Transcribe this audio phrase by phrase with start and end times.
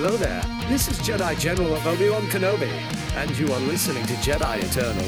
[0.00, 0.40] Hello there.
[0.68, 2.70] This is Jedi General of Obi-Wan Kenobi,
[3.16, 5.04] and you are listening to Jedi Eternal.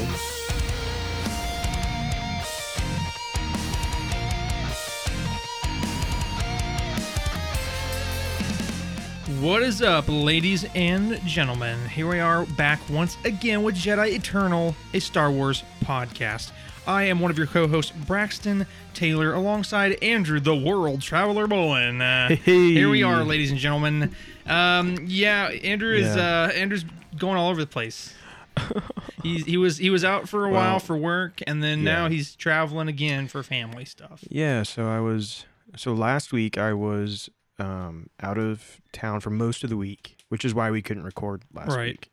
[9.39, 11.87] What is up, ladies and gentlemen?
[11.87, 16.51] Here we are back once again with Jedi Eternal, a Star Wars podcast.
[16.85, 22.01] I am one of your co hosts, Braxton Taylor, alongside Andrew, the world traveler Bolin.
[22.01, 22.73] Uh, Hey.
[22.73, 24.13] Here we are, ladies and gentlemen.
[24.51, 26.43] Um, yeah, Andrew is Yeah.
[26.45, 26.85] uh, Andrew's
[27.17, 28.13] going all over the place.
[29.23, 32.35] He's, he was he was out for a while for work, and then now he's
[32.35, 34.23] traveling again for family stuff.
[34.29, 35.45] Yeah, so I was
[35.77, 40.43] so last week I was um, out of town for most of the week, which
[40.43, 41.91] is why we couldn't record last Right.
[41.93, 42.11] week.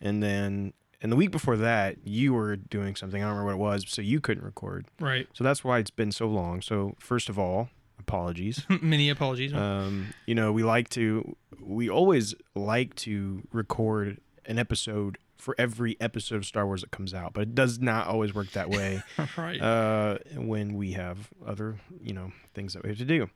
[0.00, 0.72] And then
[1.02, 3.22] and the week before that, you were doing something.
[3.22, 4.86] I don't remember what it was, so you couldn't record.
[5.00, 5.26] Right.
[5.34, 6.62] So that's why it's been so long.
[6.62, 8.64] So first of all, apologies.
[8.82, 9.52] Many apologies.
[9.52, 15.96] um, you know, we like to we always like to record an episode for every
[16.00, 19.02] episode of Star Wars that comes out, but it does not always work that way.
[19.36, 19.60] right.
[19.60, 23.28] uh, when we have other, you know, things that we have to do.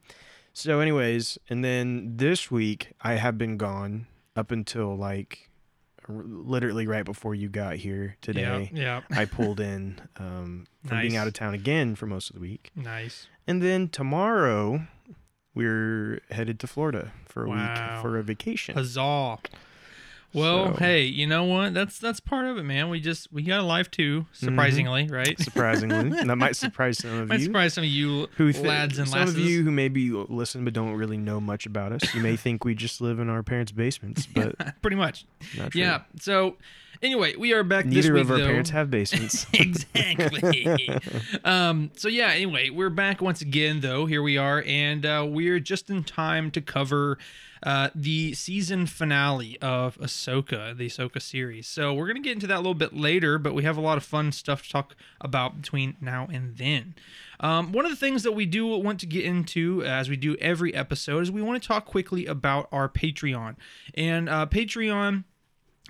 [0.55, 5.48] So, anyways, and then this week I have been gone up until like
[6.09, 8.70] literally right before you got here today.
[8.73, 9.03] Yeah.
[9.11, 12.70] I pulled in um, from being out of town again for most of the week.
[12.75, 13.28] Nice.
[13.47, 14.86] and then tomorrow
[15.55, 17.95] we're headed to Florida for a Wow.
[17.95, 18.75] week for a vacation.
[18.75, 19.39] Huzzah.
[20.34, 21.73] Well, So- hey, you know what?
[21.73, 22.91] That's that's part of it, man.
[22.91, 25.39] We just we got a life too, surprisingly, right?
[25.41, 27.47] Surprisingly, and that might surprise some of Might you.
[27.47, 29.11] surprise some of you who thi- lads and lasses.
[29.11, 29.35] some lasses.
[29.37, 32.15] of you who maybe listen but don't really know much about us.
[32.15, 35.25] You may think we just live in our parents' basements, but Pretty much.
[35.75, 36.03] Yeah.
[36.20, 36.57] So,
[37.03, 38.45] anyway, we are back this Neither week of our though.
[38.47, 39.47] parents have basements.
[39.55, 40.89] exactly.
[41.45, 42.29] um, so yeah.
[42.33, 44.07] Anyway, we're back once again, though.
[44.07, 47.19] Here we are, and uh, we're just in time to cover
[47.62, 51.67] uh, the season finale of Ahsoka, the Ahsoka series.
[51.67, 53.97] So we're gonna get into that a little bit later, but we have a lot
[53.97, 56.95] of fun stuff to talk about between now and then.
[57.41, 60.36] Um, one of the things that we do want to get into, as we do
[60.36, 63.57] every episode, is we want to talk quickly about our Patreon.
[63.95, 65.25] And uh, Patreon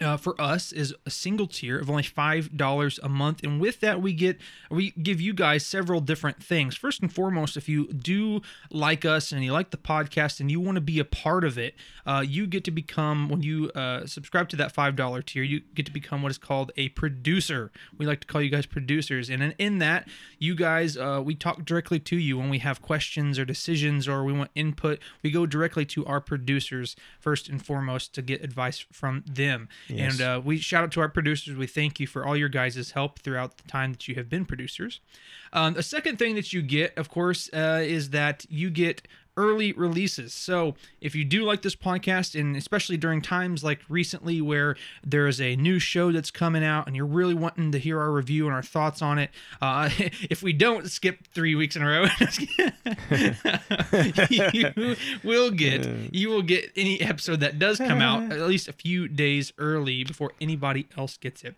[0.01, 3.81] uh, for us is a single tier of only five dollars a month, and with
[3.81, 4.39] that we get
[4.71, 6.77] we give you guys several different things.
[6.77, 10.61] First and foremost, if you do like us and you like the podcast and you
[10.61, 11.75] want to be a part of it,
[12.09, 15.61] uh, you get to become when you uh, subscribe to that five dollar tier, you
[15.75, 17.71] get to become what is called a producer.
[17.99, 20.09] We like to call you guys producers, and in, in that,
[20.39, 24.25] you guys uh, we talk directly to you when we have questions or decisions or
[24.25, 25.01] we want input.
[25.23, 29.69] We go directly to our producers first and foremost to get advice from them.
[29.89, 30.13] Yes.
[30.13, 31.59] And uh, we shout out to our producers.
[31.59, 34.47] We thank you for all your guys' help throughout the time that you have been
[34.47, 35.01] producers.
[35.53, 39.07] Um, the second thing that you get, of course, uh, is that you get
[39.39, 40.35] early releases.
[40.35, 44.77] So if you do like this podcast, and especially during times like recently where
[45.07, 48.11] there is a new show that's coming out and you're really wanting to hear our
[48.11, 49.31] review and our thoughts on it,
[49.63, 49.89] uh,
[50.29, 52.07] if we don't skip three weeks in a row,
[54.75, 58.73] you will get you will get any episode that does come out at least a
[58.73, 61.55] few days early before anybody else gets it.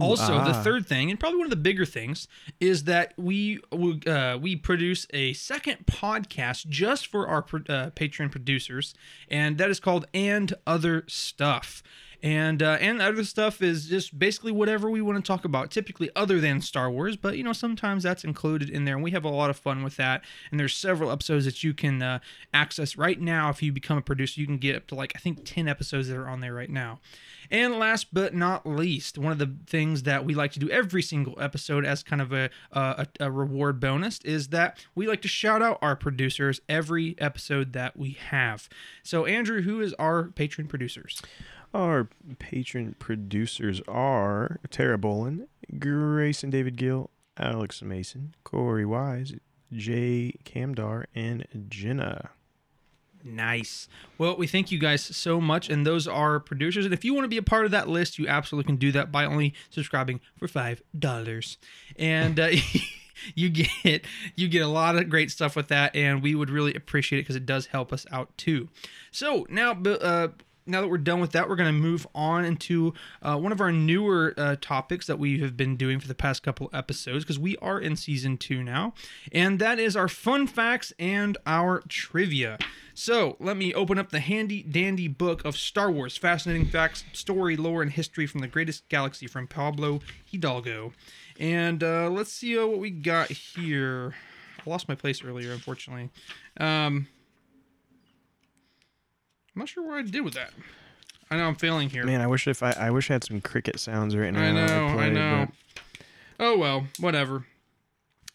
[0.00, 0.62] Also, the ah.
[0.64, 2.26] third thing, and probably one of the bigger things,
[2.58, 3.60] is that we
[4.04, 8.94] uh, we produce a second podcast just for our uh, Patreon producers,
[9.28, 11.84] and that is called "And Other Stuff."
[12.22, 16.10] And uh, and other stuff is just basically whatever we want to talk about, typically
[16.14, 19.24] other than Star Wars, but you know sometimes that's included in there, and we have
[19.24, 20.22] a lot of fun with that.
[20.50, 22.18] And there's several episodes that you can uh,
[22.52, 24.40] access right now if you become a producer.
[24.40, 26.70] You can get up to like I think ten episodes that are on there right
[26.70, 27.00] now.
[27.50, 31.02] And last but not least, one of the things that we like to do every
[31.02, 35.28] single episode as kind of a, a, a reward bonus is that we like to
[35.28, 38.68] shout out our producers every episode that we have.
[39.02, 41.20] So, Andrew, who is our patron producers?
[41.72, 42.08] Our
[42.38, 45.46] patron producers are Tara Bolin,
[45.78, 49.34] Grace and David Gill, Alex Mason, Corey Wise,
[49.72, 52.30] Jay Camdar, and Jenna.
[53.22, 53.86] Nice.
[54.18, 56.84] Well, we thank you guys so much, and those are producers.
[56.84, 58.90] And if you want to be a part of that list, you absolutely can do
[58.92, 61.58] that by only subscribing for five dollars,
[61.96, 62.50] and uh,
[63.34, 64.06] you get
[64.36, 67.22] you get a lot of great stuff with that, and we would really appreciate it
[67.22, 68.68] because it does help us out too.
[69.10, 70.28] So now, uh,
[70.70, 73.60] now that we're done with that, we're going to move on into uh, one of
[73.60, 77.38] our newer uh, topics that we have been doing for the past couple episodes because
[77.38, 78.94] we are in season two now,
[79.32, 82.58] and that is our fun facts and our trivia.
[82.94, 87.56] So let me open up the handy dandy book of Star Wars fascinating facts, story,
[87.56, 90.92] lore, and history from the greatest galaxy from Pablo Hidalgo.
[91.38, 94.14] And uh, let's see uh, what we got here.
[94.58, 96.10] I lost my place earlier, unfortunately.
[96.58, 97.08] Um,
[99.60, 100.54] I'm not sure what I did with that.
[101.30, 102.02] I know I'm failing here.
[102.04, 104.40] Man, I wish if I I wish I had some cricket sounds right now.
[104.40, 105.48] I know, I play, know.
[105.50, 106.02] but-
[106.42, 107.44] Oh well, whatever.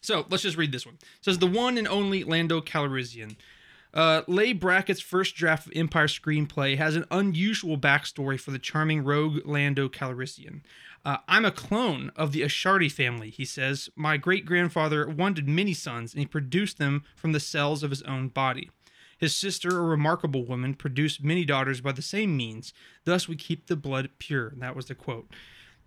[0.02, 0.94] So let's just read this one.
[0.94, 3.34] It says the one and only Lando Calrissian.
[3.92, 9.02] Uh, Leigh Brackett's first draft of Empire screenplay has an unusual backstory for the charming
[9.02, 10.60] rogue Lando Calrissian.
[11.04, 13.90] Uh, I'm a clone of the Ashardi family, he says.
[13.96, 18.02] My great grandfather wanted many sons, and he produced them from the cells of his
[18.02, 18.70] own body.
[19.18, 22.72] His sister, a remarkable woman, produced many daughters by the same means.
[23.04, 24.52] Thus, we keep the blood pure.
[24.56, 25.28] That was the quote.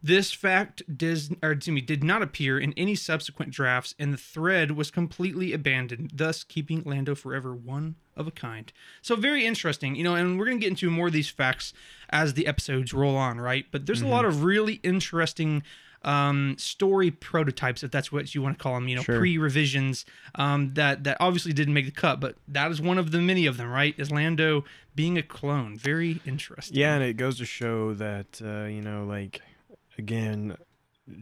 [0.02, 4.18] This fact does, or excuse me, did not appear in any subsequent drafts, and the
[4.18, 8.72] thread was completely abandoned, thus keeping Lando forever one of a kind.
[9.02, 11.74] So very interesting, you know, and we're gonna get into more of these facts
[12.10, 13.66] as the episodes roll on, right?
[13.72, 14.38] But there's a lot mm-hmm.
[14.38, 15.64] of really interesting
[16.04, 19.20] um, story prototypes, if that's what you want to call them, you know, Sure.
[19.20, 20.06] pre-revisions
[20.36, 23.46] um, that that obviously didn't make the cut, but that is one of the many
[23.46, 23.94] of them, right?
[23.98, 24.64] Is Lando
[24.96, 25.78] being a clone?
[25.78, 26.78] Very interesting.
[26.78, 29.42] Yeah, and it goes to show that uh, you know, like
[29.98, 30.56] again,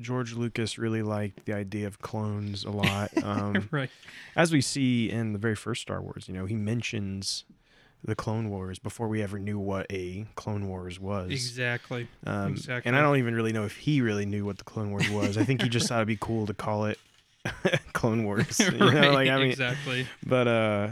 [0.01, 3.12] George Lucas really liked the idea of clones a lot.
[3.24, 3.89] Um, right.
[4.35, 7.45] as we see in the very first Star Wars, you know, he mentions
[8.03, 11.31] the Clone Wars before we ever knew what a Clone Wars was.
[11.31, 12.07] Exactly.
[12.25, 12.88] Um, exactly.
[12.88, 15.38] And I don't even really know if he really knew what the Clone Wars was.
[15.38, 16.99] I think he just thought it'd be cool to call it
[17.94, 18.59] Clone Wars.
[18.59, 19.11] You know, right.
[19.11, 20.07] like I mean, exactly.
[20.25, 20.88] but uh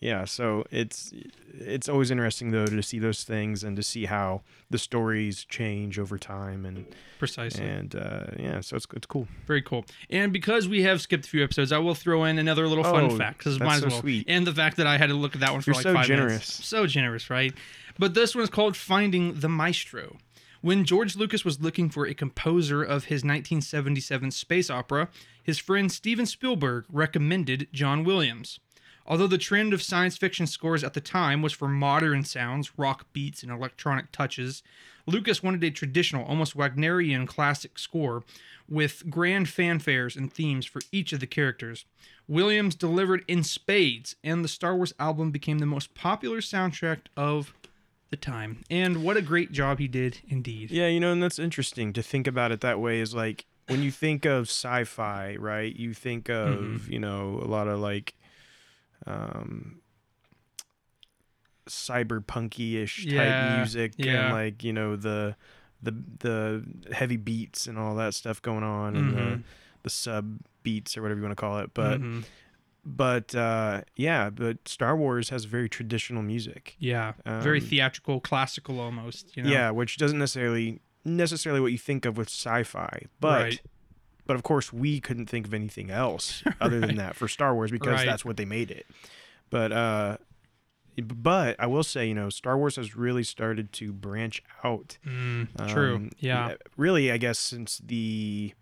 [0.00, 1.12] yeah so it's
[1.52, 5.98] it's always interesting though to see those things and to see how the stories change
[5.98, 6.86] over time and
[7.18, 7.64] Precisely.
[7.66, 9.84] and uh yeah so it's it's cool Very cool.
[10.08, 13.04] And because we have skipped a few episodes, I will throw in another little fun
[13.04, 14.00] Oh, fact because that's might as so well.
[14.00, 14.24] sweet.
[14.28, 15.94] And the fact that I had to look at that one for You're like so
[15.94, 16.30] five generous.
[16.32, 16.66] minutes.
[16.66, 17.52] So generous, right?
[17.98, 20.16] But this one is called Finding the Maestro.
[20.62, 25.08] When George Lucas was looking for a composer of his 1977 space opera,
[25.42, 28.60] his friend Steven Spielberg recommended John Williams.
[29.10, 33.06] Although the trend of science fiction scores at the time was for modern sounds, rock
[33.12, 34.62] beats, and electronic touches,
[35.04, 38.22] Lucas wanted a traditional, almost Wagnerian classic score
[38.68, 41.84] with grand fanfares and themes for each of the characters.
[42.28, 47.52] Williams delivered in spades, and the Star Wars album became the most popular soundtrack of
[48.10, 48.62] the time.
[48.70, 50.70] And what a great job he did indeed.
[50.70, 53.82] yeah you know and that's interesting to think about it that way is like when
[53.82, 56.92] you think of sci-fi right you think of Mm-hmm.
[56.92, 58.14] you know a lot of like
[59.06, 59.80] um
[61.66, 64.24] cyberpunky-ish type Yeah, music yeah.
[64.24, 65.36] and like you know the
[65.82, 66.64] the the
[66.94, 69.42] heavy beats and all that stuff going on and the Mhm.
[69.82, 72.24] the sub beats or whatever you want to call it but Mhm.
[72.84, 78.80] but uh yeah but star wars has very traditional music yeah, very Um, theatrical, classical
[78.80, 79.36] almost.
[79.36, 79.50] You know?
[79.50, 83.60] yeah which doesn't necessarily necessarily what you think of with sci-fi but Right.
[84.30, 87.72] But of course we couldn't think of anything else other than that for star wars
[87.72, 88.06] because Right.
[88.06, 88.86] that's what they made it
[89.50, 90.16] but uh
[90.96, 95.48] but i will say you know star wars has really started to branch out Mm,
[95.68, 95.94] true.
[95.96, 96.54] um, Yeah.
[96.76, 98.54] really i guess since the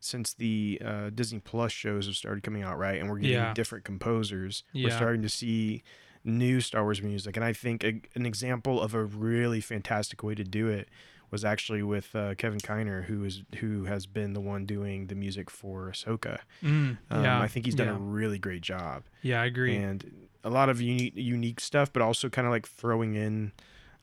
[0.00, 3.52] since the uh, disney plus shows have started coming out right and we're getting Yeah.
[3.54, 5.82] different composers we're starting to see
[6.24, 10.34] new star wars music and i think a, an example of a really fantastic way
[10.34, 10.88] to do it
[11.30, 15.14] was actually with uh, Kevin Kiner, who is who has been the one doing the
[15.14, 16.38] music for Ahsoka.
[16.62, 17.40] Mm, Um, yeah.
[17.40, 17.96] I think he's done yeah.
[17.96, 19.76] a really great job, Yeah, I agree.
[19.76, 23.52] and a lot of unique unique stuff, but also kind of like throwing in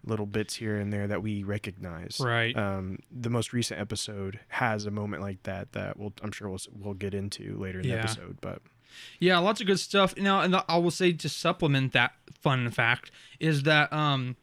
[0.08, 2.20] little bits here and there that we recognize.
[2.20, 2.56] Right.
[2.56, 6.60] Um, the most recent episode has a moment like that that we'll I'm sure we'll
[6.78, 7.96] we'll get into later in Yeah.
[7.96, 8.62] the episode, but
[9.20, 10.16] Yeah, lots of good stuff.
[10.16, 13.10] Now, and I will say to supplement that fun fact
[13.40, 14.36] is that um,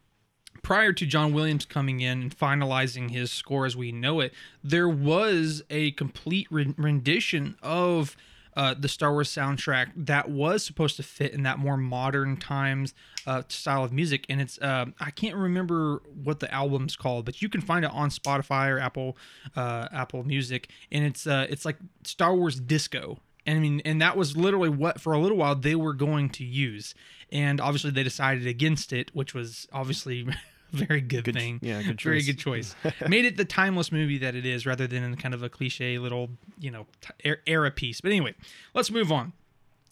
[0.61, 4.33] prior to John Williams coming in and finalizing his score as we know it,
[4.63, 8.15] there was a complete re- rendition of
[8.55, 12.93] uh, the Star Wars soundtrack that was supposed to fit in that more modern times
[13.25, 14.25] uh, style of music.
[14.29, 17.91] And it's uh, I can't remember what the album's called, but you can find it
[17.91, 19.17] on Spotify or Apple
[19.55, 23.19] uh, Apple Music, and it's uh, it's like Star Wars disco.
[23.45, 26.29] And I mean, and that was literally what for a little while they were going
[26.31, 26.95] to use,
[27.33, 30.35] and obviously they decided against it, which was obviously a
[30.71, 31.59] very good, Good- thing.
[31.61, 32.03] yeah, good choice.
[32.03, 32.75] very good choice.
[33.09, 36.29] Made it the timeless movie that it is, rather than kind of a cliche little
[36.59, 36.87] you know
[37.25, 37.99] er- era piece.
[37.99, 38.35] But anyway,
[38.73, 39.33] let's move on.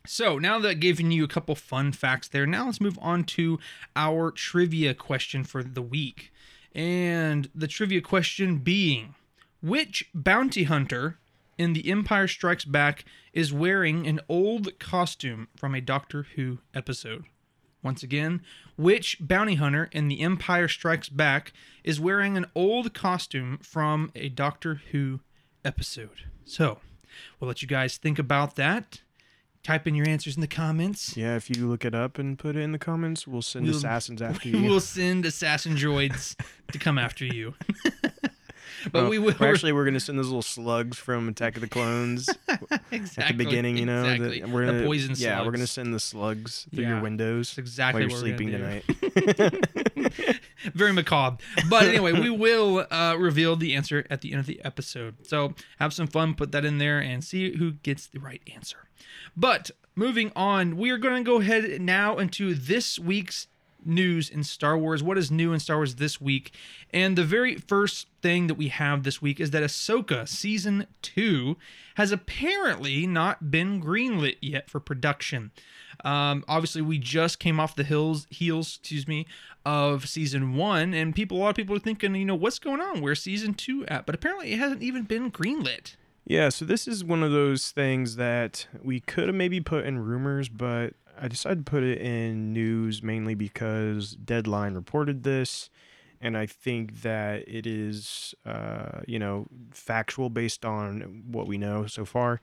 [0.07, 3.23] So now that I've given you a couple fun facts there, now let's move on
[3.25, 3.59] to
[3.95, 6.31] our trivia question for the week.
[6.73, 9.13] And the trivia question being
[9.61, 11.19] which bounty hunter
[11.57, 17.25] in The Empire Strikes Back is wearing an old costume from a Doctor Who episode?
[17.83, 18.41] Once again,
[18.77, 21.51] which bounty hunter in The Empire Strikes Back
[21.83, 25.19] is wearing an old costume from a Doctor Who
[25.65, 26.25] episode?
[26.45, 26.79] So,
[27.39, 29.01] we'll let you guys think about that.
[29.63, 31.15] type in your answers in the comments.
[31.15, 33.75] Yeah, if you look it up and put it in the comments, we'll send We'll-
[33.77, 34.63] assassins after you.
[34.63, 36.35] We'll send assassin droids
[36.71, 37.53] to come after you.
[38.91, 41.61] but Uh, we will we're actually we're gonna send those little slugs from Attack of
[41.61, 42.29] the Clones
[42.91, 43.77] exactly, at the beginning.
[43.77, 44.41] You know, exactly.
[44.41, 47.59] the, we're gonna, poison Yeah, we're gonna send the slugs through Yeah, your windows That's
[47.59, 48.83] exactly while you're sleeping tonight.
[50.73, 51.37] Very macabre.
[51.69, 55.27] But anyway, we will uh, reveal the answer at the end of the episode.
[55.27, 58.77] So have some fun, put that in there, and see who gets the right answer.
[59.35, 63.47] But moving on, we are going to go ahead now into this week's
[63.85, 65.03] news in Star Wars.
[65.03, 66.53] What is new in Star Wars this week?
[66.91, 71.57] And the very first thing that we have this week is that Ahsoka season two
[71.95, 75.51] has apparently not been greenlit yet for production.
[76.03, 79.27] Um, obviously, we just came off the hills, heels, excuse me,
[79.65, 82.81] of season one, and people, a lot of people are thinking, you know, what's going
[82.81, 83.01] on?
[83.01, 84.05] Where's season two at?
[84.05, 85.95] But apparently, it hasn't even been greenlit.
[86.25, 89.99] Yeah, so this is one of those things that we could have maybe put in
[89.99, 95.69] rumors, but I decided to put it in news mainly because Deadline reported this,
[96.19, 101.85] and I think that it is, uh, you know, factual based on what we know
[101.85, 102.41] so far.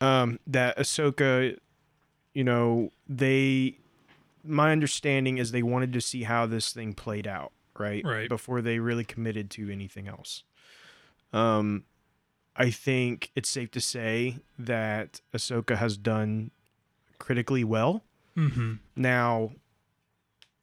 [0.00, 1.58] Um, that Ahsoka,
[2.32, 3.78] you know, they,
[4.42, 8.02] my understanding is they wanted to see how this thing played out, right?
[8.06, 8.28] Right.
[8.28, 10.44] Before they really committed to anything else.
[11.34, 11.84] Um,
[12.56, 16.52] I think it's safe to say that Ahsoka has done
[17.18, 18.04] critically well.
[18.36, 18.74] Mm-hmm.
[18.96, 19.52] Now,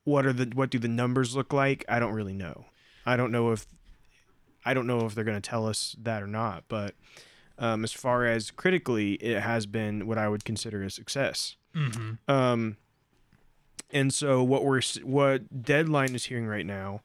[0.04, 1.84] what are the what do the numbers look like?
[1.90, 2.66] I don't really know.
[3.06, 3.66] I don't know if
[4.66, 6.64] I don't know if they're going to tell us that or not.
[6.68, 6.96] But
[7.58, 11.56] um, as far as critically, it has been what I would consider a success.
[11.76, 12.32] Mm-hmm.
[12.32, 12.78] Um,
[13.92, 17.02] and so what we're what Deadline is hearing right now,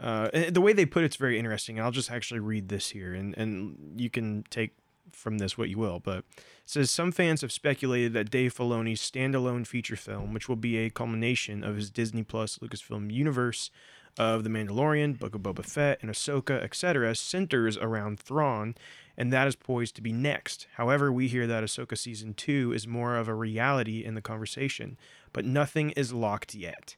[0.00, 1.80] uh, the way they put it's very interesting.
[1.80, 4.76] I'll just actually read this here, and and you can take
[5.14, 6.00] from this what you will.
[6.00, 6.24] But
[6.64, 10.90] says some fans have speculated that Dave Filoni's standalone feature film, which will be a
[10.90, 13.70] culmination of his Disney Plus Lucasfilm universe
[14.18, 18.74] of The Mandalorian, Book of Boba Fett, and Ahsoka, etc., centers around Thrawn,
[19.16, 20.66] and that is poised to be next.
[20.74, 24.98] However, we hear that Ahsoka season two is more of a reality in the conversation,
[25.32, 26.96] but nothing is locked yet.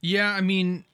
[0.00, 0.84] Yeah, I mean,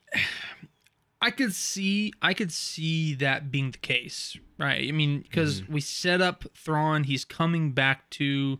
[1.25, 4.85] I could see, I could see that being the case, right?
[4.87, 5.73] I mean, because Mm-hmm.
[5.73, 8.59] we set up Thrawn, he's coming back to,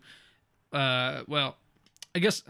[0.72, 1.58] uh, well,
[2.14, 2.42] I guess.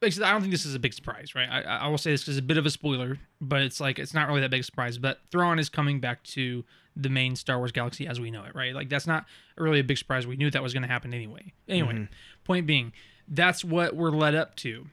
[0.00, 1.48] Basically, I don't think this is a big surprise, right?
[1.50, 4.14] I, I will say this is a bit of a spoiler, but it's like it's
[4.14, 4.96] not really that big a surprise.
[4.96, 6.64] But Thrawn is coming back to
[6.94, 8.74] the main Star Wars galaxy as we know it, right?
[8.74, 9.24] Like that's not
[9.56, 10.24] really a big surprise.
[10.26, 11.52] We knew that was going to happen anyway.
[11.68, 12.06] Anyway,
[12.44, 12.92] point being,
[13.26, 14.86] that's what we're led up to.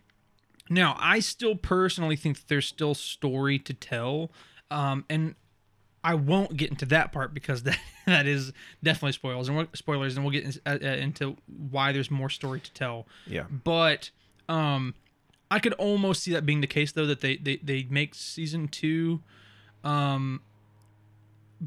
[0.70, 4.32] Now, I still personally think that there's still story to tell,
[4.72, 5.36] um, and
[6.04, 8.54] I won't get into that part because that that is
[8.84, 12.60] definitely spoilers and spoilers, and we'll get in, uh, uh, into why there's more story
[12.60, 13.08] to tell.
[13.28, 13.46] Yeah.
[13.50, 14.10] But
[14.50, 14.96] um,
[15.52, 18.68] I could almost see that being the case, though, that they they, they make season
[18.68, 19.22] two.
[19.84, 20.42] Um,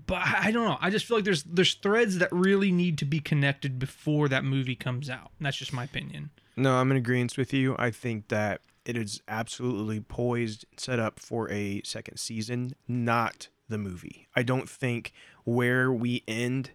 [0.07, 0.79] but I I don't know.
[0.81, 4.45] I just feel like there's there's threads that really need to be connected before that
[4.45, 5.31] movie comes out.
[5.39, 6.31] And that's just my opinion.
[6.57, 7.77] No, I'm in agreement with you.
[7.79, 13.77] I think that it is absolutely poised, set up for a second season, not the
[13.77, 14.27] movie.
[14.35, 15.13] I don't think
[15.45, 16.71] where we end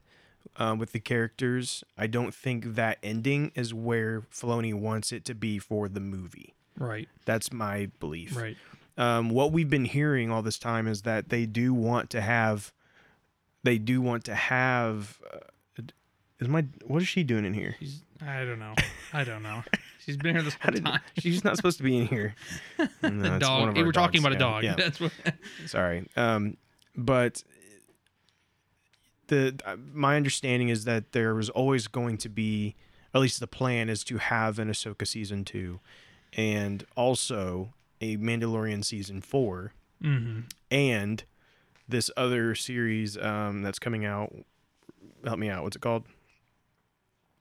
[0.56, 5.34] uh, with the characters, I don't think that ending is where Filoni wants it to
[5.34, 6.54] be for the movie.
[6.78, 7.10] Right.
[7.26, 8.38] That's my belief.
[8.38, 8.58] Right.
[8.96, 12.72] Um, what we've been hearing all this time is that they do want to have,
[13.64, 15.20] they do want to have.
[15.34, 15.40] Uh,
[16.40, 17.76] is my what is she doing in here?
[17.80, 18.76] She's, I don't know.
[19.14, 19.64] I don't know.
[20.06, 21.00] She's been here this whole did, time.
[21.18, 22.36] she's not supposed to be in here.
[22.78, 23.78] No, the it's one dog.
[23.78, 24.64] Hey, we're talking about a dog.
[24.64, 24.76] yeah.
[24.76, 25.12] That's what.
[25.66, 26.08] Sorry.
[26.16, 26.58] Um,
[26.96, 27.44] but
[29.28, 32.76] the uh, my understanding is that there was always going to be,
[33.14, 35.80] at least the plan is to have an Ahsoka season two,
[36.34, 40.42] and also a Mandalorian season four, hmm
[40.72, 41.24] and
[41.88, 44.34] this other series um, that's coming out.
[45.24, 45.64] Help me out.
[45.64, 46.04] What's it called?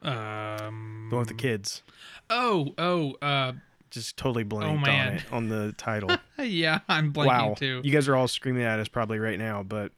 [0.03, 1.07] Um.
[1.11, 1.83] The one with the kids.
[2.31, 3.53] Oh, oh, uh,
[3.91, 5.15] Just totally blanked on man.
[5.17, 6.11] it on the title.
[6.39, 7.55] yeah, I'm blanking wow.
[7.55, 7.81] too.
[7.85, 9.93] You guys are all screaming at us probably right now, but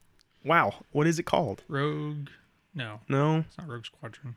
[0.45, 1.63] wow, what is it called?
[1.69, 2.29] Rogue.
[2.75, 4.35] No, No, it's not Rogue Squadron.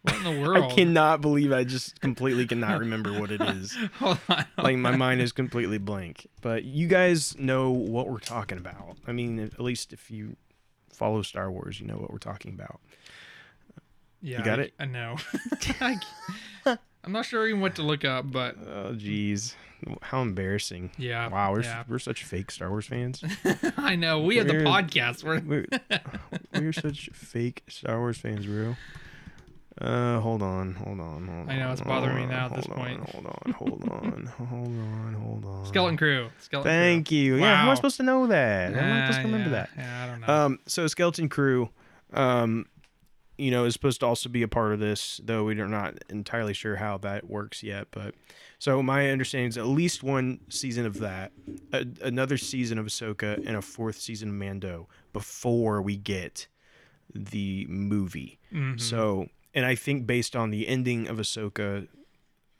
[0.00, 0.72] What in the world?
[0.72, 3.76] I cannot believe I just completely cannot remember what it is.
[3.98, 4.46] Hold on.
[4.56, 6.26] Like my mind is completely blank.
[6.40, 8.96] But you guys know what we're talking about.
[9.06, 10.36] I mean, at least if you
[10.90, 12.80] follow Star Wars, you know what we're talking about.
[14.24, 14.74] Yeah, got I, it?
[14.78, 15.16] I know.
[15.80, 15.98] I,
[17.04, 19.54] I'm not sure even what to look up, but Oh, jeez,
[20.00, 20.90] how embarrassing!
[20.96, 21.28] yeah.
[21.28, 21.84] Wow, we're yeah.
[21.86, 23.22] we're such fake Star Wars fans.
[23.76, 24.20] I know.
[24.20, 25.22] We have the podcast.
[25.22, 25.66] We're we're,
[26.54, 28.76] we're such fake Star Wars fans, bro.
[29.78, 31.50] Uh, hold on, hold on, hold on.
[31.50, 33.10] I know, it's bothering me now at this on, point.
[33.10, 35.66] Hold on, hold on, hold on, hold on.
[35.66, 36.30] Skeleton Crew.
[36.38, 37.36] Skeleton Thank you.
[37.36, 38.72] Yeah, how am I supposed to know that?
[38.72, 38.80] Crew.
[38.80, 39.70] How am I supposed to remember yeah, that?
[39.76, 40.26] Yeah, I don't know.
[40.32, 41.68] Um, so Skeleton Crew,
[42.12, 42.66] um,
[43.36, 46.54] you know, is supposed to also be a part of this, though we're not entirely
[46.54, 47.88] sure how that works yet.
[47.90, 48.14] But
[48.58, 51.32] so my understanding is at least one season of that,
[51.72, 56.46] a, another season of Ahsoka, and a fourth season of Mando before we get
[57.12, 58.38] the movie.
[58.52, 58.80] Mhm.
[58.80, 61.88] So, and I think based on the ending of Ahsoka,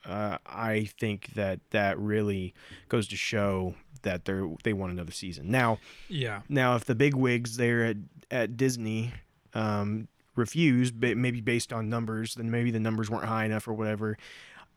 [0.05, 2.53] uh, I think that that really
[2.89, 5.51] goes to show that they they want another season.
[5.51, 5.79] Now,
[6.09, 6.43] yeah.
[6.49, 7.97] now, if the big wigs there at,
[8.31, 9.13] at Disney
[9.55, 13.73] um, refuse, but maybe based on numbers, then maybe the numbers weren't high enough or
[13.75, 14.17] whatever.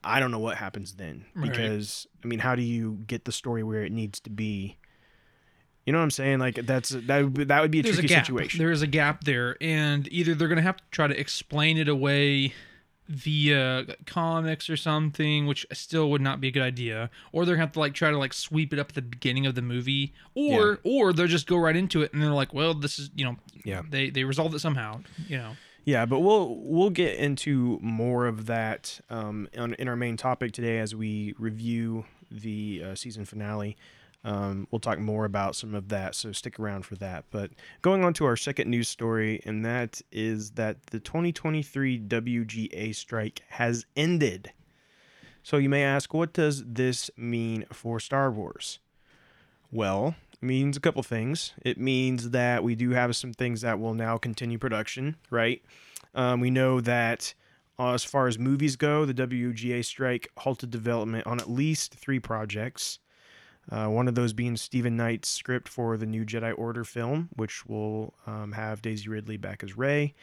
[0.03, 1.49] I don't know what happens then Right.
[1.51, 4.77] because I mean, how do you get the story where it needs to be?
[5.85, 6.39] You know what I'm saying?
[6.39, 8.25] Like that's that would be, that would be a There's tricky gap.
[8.25, 8.57] situation.
[8.59, 11.87] There is a gap there, and either they're gonna have to try to explain it
[11.87, 12.53] away
[13.07, 17.65] via comics or something, which still would not be a good idea, or they're gonna
[17.65, 20.13] have to like try to like sweep it up at the beginning of the movie,
[20.35, 23.25] or or they'll just go right into it and they're like, well, this is you
[23.25, 23.81] know, Yeah.
[23.89, 25.51] they they resolve it somehow, you know.
[25.85, 30.51] Yeah, but we'll we'll get into more of that um, on, in our main topic
[30.51, 33.77] today as we review the uh, season finale.
[34.23, 37.25] Um, we'll talk more about some of that, so stick around for that.
[37.31, 42.93] But going on to our second news story, and that is that the 2023 WGA
[42.95, 44.51] strike has ended.
[45.43, 48.79] So you may ask, what does this mean for Star Wars?
[49.71, 51.53] Well, it means a couple things.
[51.63, 55.61] It means that we do have some things that will now continue production, right?
[56.13, 57.33] Um, we know that
[57.79, 62.19] uh, as far as movies go, the WGA strike halted development on at least three
[62.19, 62.99] projects.
[63.69, 67.65] Uh, one of those being Steven Knight's script for the new Jedi Order film, which
[67.65, 70.13] will um, have Daisy Ridley back as Rey.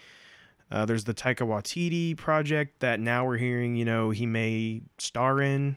[0.71, 5.43] Uh, there's the Taika Waititi project that now we're hearing, you know, he may star
[5.43, 5.77] in,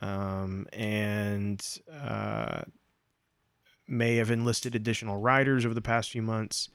[0.00, 2.62] um, and uh,
[3.86, 6.70] may have enlisted additional writers over the past few months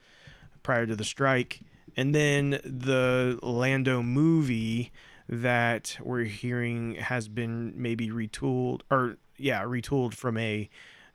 [0.62, 1.60] prior to the strike.
[1.96, 4.92] And then the Lando movie
[5.28, 10.68] that we're hearing has been maybe retooled, or yeah, retooled from a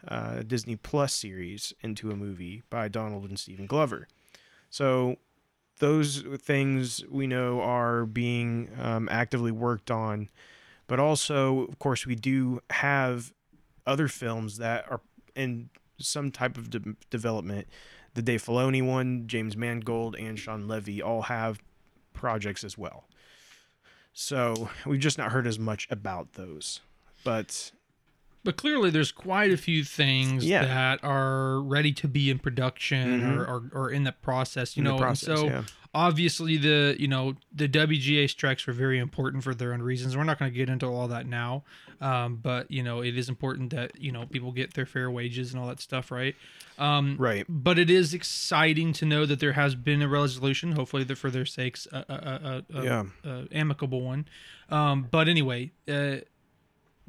[0.08, 4.08] uh, Disney Plus series into a movie by Donald and Stephen Glover.
[4.69, 5.17] So
[5.79, 10.29] those things we know are being um, actively worked on,
[10.88, 13.34] but also, of course, we do have
[13.86, 15.01] other films that are
[15.36, 17.67] in some type of de- development.
[18.13, 21.60] The Dave Filoni one, James Mangold, and Shawn Levy all have
[22.13, 23.05] projects as well.
[24.13, 26.82] So we've just not heard as much about those.
[27.23, 27.71] But
[28.43, 30.63] But clearly, there's quite a few things Yeah.
[30.65, 33.38] that are ready to be in production Mhm.
[33.38, 34.78] or, or, or in the process.
[34.78, 35.63] You In know, process, so yeah.
[35.93, 40.15] obviously the you know the WGA strikes were very important for their own reasons.
[40.15, 41.63] We're not going to get into all that now,
[41.99, 45.52] um, but you know it is important that you know people get their fair wages
[45.54, 46.36] and all that stuff, right?
[46.78, 47.45] Um, right.
[47.49, 51.30] But it is exciting to know that there has been a resolution, hopefully the, for
[51.30, 53.04] their sakes, a, a, a, Yeah.
[53.25, 54.28] a amicable one.
[54.69, 56.17] Um, but anyway, uh,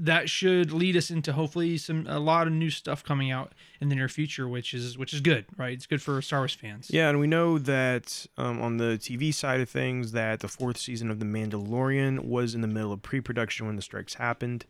[0.00, 3.90] that should lead us into hopefully some a lot of new stuff coming out in
[3.90, 5.74] the near future, which is which is good, right?
[5.74, 6.90] It's good for Star Wars fans.
[6.90, 10.78] Yeah, and we know that um, on the TV side of things, that the fourth
[10.78, 14.64] season of The Mandalorian was in the middle of pre-production when the strikes happened.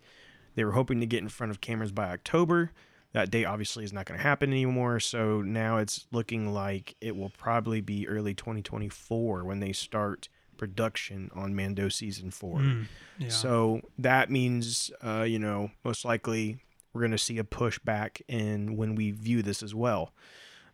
[0.56, 2.72] They were hoping to get in front of cameras by October.
[3.12, 5.00] That date obviously is not going to happen anymore.
[5.00, 10.28] So now it's looking like it will probably be early 2024 when they start
[10.61, 12.59] production on Mando season four.
[12.59, 12.87] Mm,
[13.18, 13.29] yeah.
[13.31, 16.59] So that means, uh, you know, most likely
[16.92, 20.12] we're going to see a pushback in when we view this as well.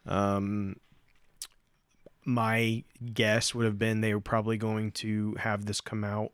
[0.05, 0.77] Um,
[2.25, 2.83] my
[3.15, 6.33] guess would have been they were probably going to have this come out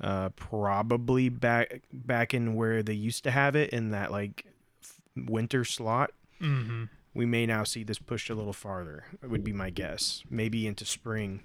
[0.00, 4.44] uh, probably back back in where they used to have it in that like
[4.82, 6.10] f- winter slot.
[6.38, 9.04] hmm We may now see this pushed a little farther.
[9.22, 10.22] It would be my guess.
[10.30, 11.40] Maybe into spring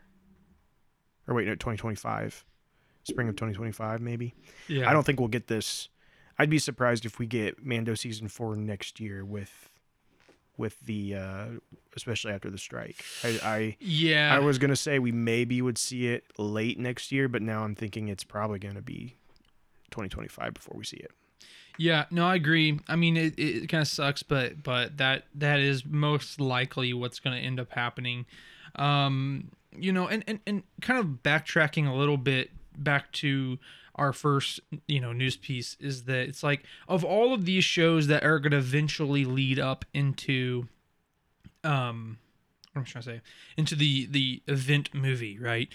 [1.28, 2.46] or wait no 2025
[3.04, 4.34] spring of 2025 maybe
[4.68, 4.90] yeah.
[4.90, 5.88] i don't think we'll get this
[6.40, 9.70] i'd be surprised if we get mando season 4 next year with
[10.58, 11.46] with the uh
[11.96, 14.34] especially after the strike i i Yeah.
[14.36, 17.76] I was gonna say we maybe would see it late next year, but now I'm
[17.76, 19.16] thinking it's probably gonna be
[19.92, 21.12] 2025 before we see it.
[21.78, 22.80] Yeah, no, I agree.
[22.88, 27.20] I mean, it, it kind of sucks, but but that that is most likely what's
[27.20, 28.26] going to end up happening.
[28.76, 33.60] Um, you know, and, and and kind of backtracking a little bit back to
[33.98, 38.08] our first you know news piece is that it's like of all of these shows
[38.08, 40.68] that are going to eventually lead up into
[41.64, 42.18] um
[42.74, 43.22] what am I trying to say
[43.58, 45.70] into the the event movie right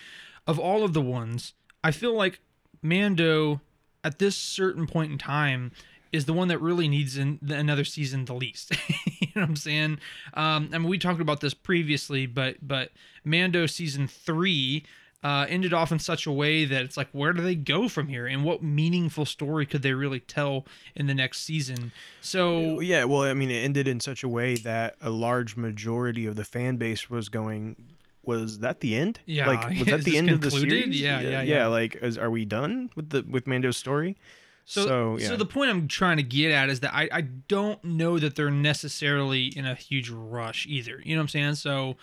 [0.47, 2.39] of all of the ones I feel like
[2.81, 3.61] Mando
[4.05, 5.73] at this certain point in time
[6.13, 8.73] is the one that really needs an, another season the least.
[9.21, 9.99] you know what I'm saying?
[10.35, 12.91] Um, I mean, we talked about this previously, but but
[13.25, 14.85] Mando season three
[15.25, 18.09] uh, ended off in such a way that it's like, where do they go from
[18.09, 21.93] here, and what meaningful story could they really tell in the next season?
[22.21, 26.27] So Yeah, well, I mean, it ended in such a way that a large majority
[26.27, 27.77] of the fan base was going.
[28.25, 29.19] Was that the end?
[29.27, 30.83] Yeah, like was that the end of the concluded?
[30.83, 31.01] series?
[31.01, 31.43] Yeah, yeah, yeah.
[31.43, 31.67] yeah.
[31.67, 34.17] Like, is, are we done with the with Mando's story?
[34.65, 37.83] So, So, so, the point I'm trying to get at is that I, I don't
[37.83, 41.01] know that they're necessarily in a huge rush either.
[41.05, 41.55] You know what I'm saying?
[41.57, 41.97] So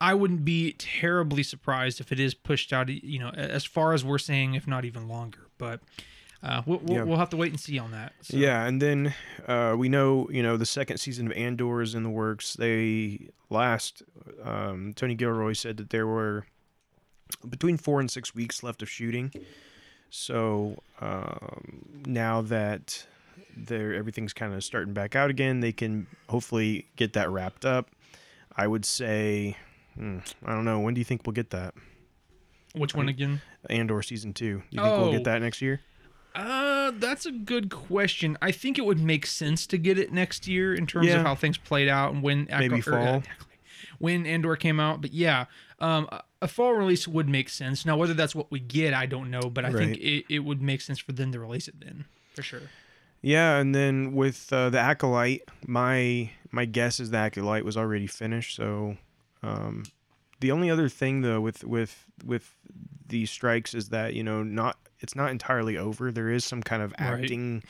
[0.00, 4.04] I wouldn't be terribly surprised if it is pushed out, you know, as far as
[4.04, 5.48] we're saying, if not even longer.
[5.58, 5.80] But
[6.42, 7.04] uh, we'll, we'll, Yeah.
[7.04, 8.12] we'll have to wait and see on that.
[8.20, 9.14] So, Yeah, and then
[9.46, 12.54] uh, we know you know the second season of Andor is in the works.
[12.54, 14.02] They last
[14.42, 16.46] um, Tony Gilroy said that there were
[17.48, 19.32] between four and six weeks left of shooting.
[20.10, 23.06] So um, now that
[23.56, 27.90] they're everything's kind of starting back out again, they can hopefully get that wrapped up.
[28.56, 29.56] I would say,
[29.94, 30.80] hmm, I don't know.
[30.80, 31.74] When do you think we'll get that
[32.74, 33.40] Which one again?
[33.68, 34.62] Andor season two?
[34.70, 35.12] Do you think we'll Oh.
[35.12, 35.80] get that next year?
[36.34, 38.36] Uh, that's a good question.
[38.42, 41.20] I think it would make sense to get it next year in terms Yeah.
[41.20, 43.16] of how things played out and when Maybe or, fall.
[43.16, 43.20] uh,
[43.98, 45.00] when Andor came out.
[45.00, 45.46] But yeah,
[45.80, 46.08] um,
[46.46, 47.84] a- fall release would make sense.
[47.84, 49.42] Now, whether that's what we get, I don't know.
[49.50, 52.04] But I think it, it would make sense for them to release it then,
[52.34, 52.62] for sure.
[53.22, 58.06] Yeah, and then with uh, the acolyte, my my guess is the acolyte was already
[58.06, 58.54] finished.
[58.56, 58.96] So,
[59.42, 59.84] um,
[60.40, 62.54] the only other thing though with with with
[63.08, 66.12] these strikes is that you know not it's not entirely over.
[66.12, 67.22] There is some kind of Right.
[67.22, 67.62] acting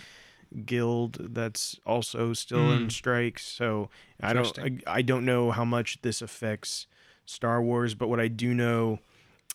[0.64, 2.92] guild that's also still in Mm.
[2.92, 3.44] strikes.
[3.46, 3.88] So
[4.20, 6.86] I don't I, I don't know how much this affects
[7.26, 9.00] Star Wars, but what I do know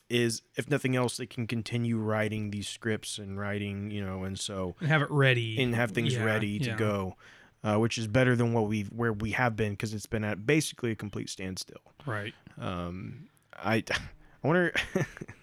[0.10, 4.38] is if nothing else, they can continue writing these scripts and writing, you know, and
[4.40, 5.62] so And have it ready.
[5.62, 6.76] and have things Yeah, ready to yeah.
[6.76, 7.16] go,
[7.64, 10.46] uh, which is better than what we've where we have been because it's been at
[10.46, 11.82] basically a complete standstill.
[12.06, 12.34] Right.
[12.60, 13.84] Um, I,
[14.44, 14.74] I wonder.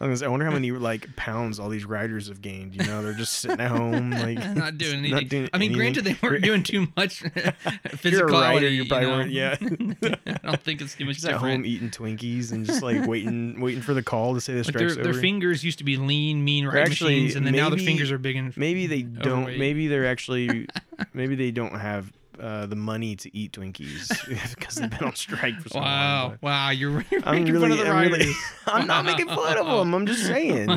[0.00, 2.74] I, was, I wonder how many like pounds all these riders have gained.
[2.74, 5.10] You know, they're just sitting at home, like not doing anything.
[5.10, 5.76] not doing I mean, anything.
[5.76, 8.10] granted, they weren't doing too much physicality.
[8.12, 9.16] You're a rider, you probably know?
[9.16, 9.30] weren't.
[9.30, 13.06] Yeah, I don't think it's too much just at home eating Twinkies and just like
[13.06, 15.20] waiting, waiting for the call to say the Like strike's their, their over.
[15.20, 18.36] fingers used to be lean, mean actually- machines, and then now their fingers are big
[18.36, 19.58] and Maybe they don't.
[19.58, 20.66] Maybe they're actually.
[21.12, 24.08] maybe they don't have uh, the money to eat Twinkies
[24.54, 25.86] because they've been on strike for so long.
[25.86, 28.36] Wow, wow, you're, you're I'm making really, fun of the I'm, really- writers.
[28.66, 29.94] I'm not making fun of them.
[29.94, 30.68] I'm just saying.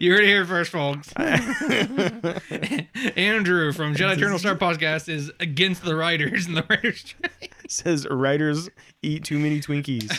[0.00, 1.12] you heard it here first, folks.
[3.16, 7.00] Andrew from Jedi Eternal Star podcast is against the writers and the writers.
[7.00, 7.54] strike.
[7.68, 8.68] says writers
[9.02, 10.18] eat too many Twinkies.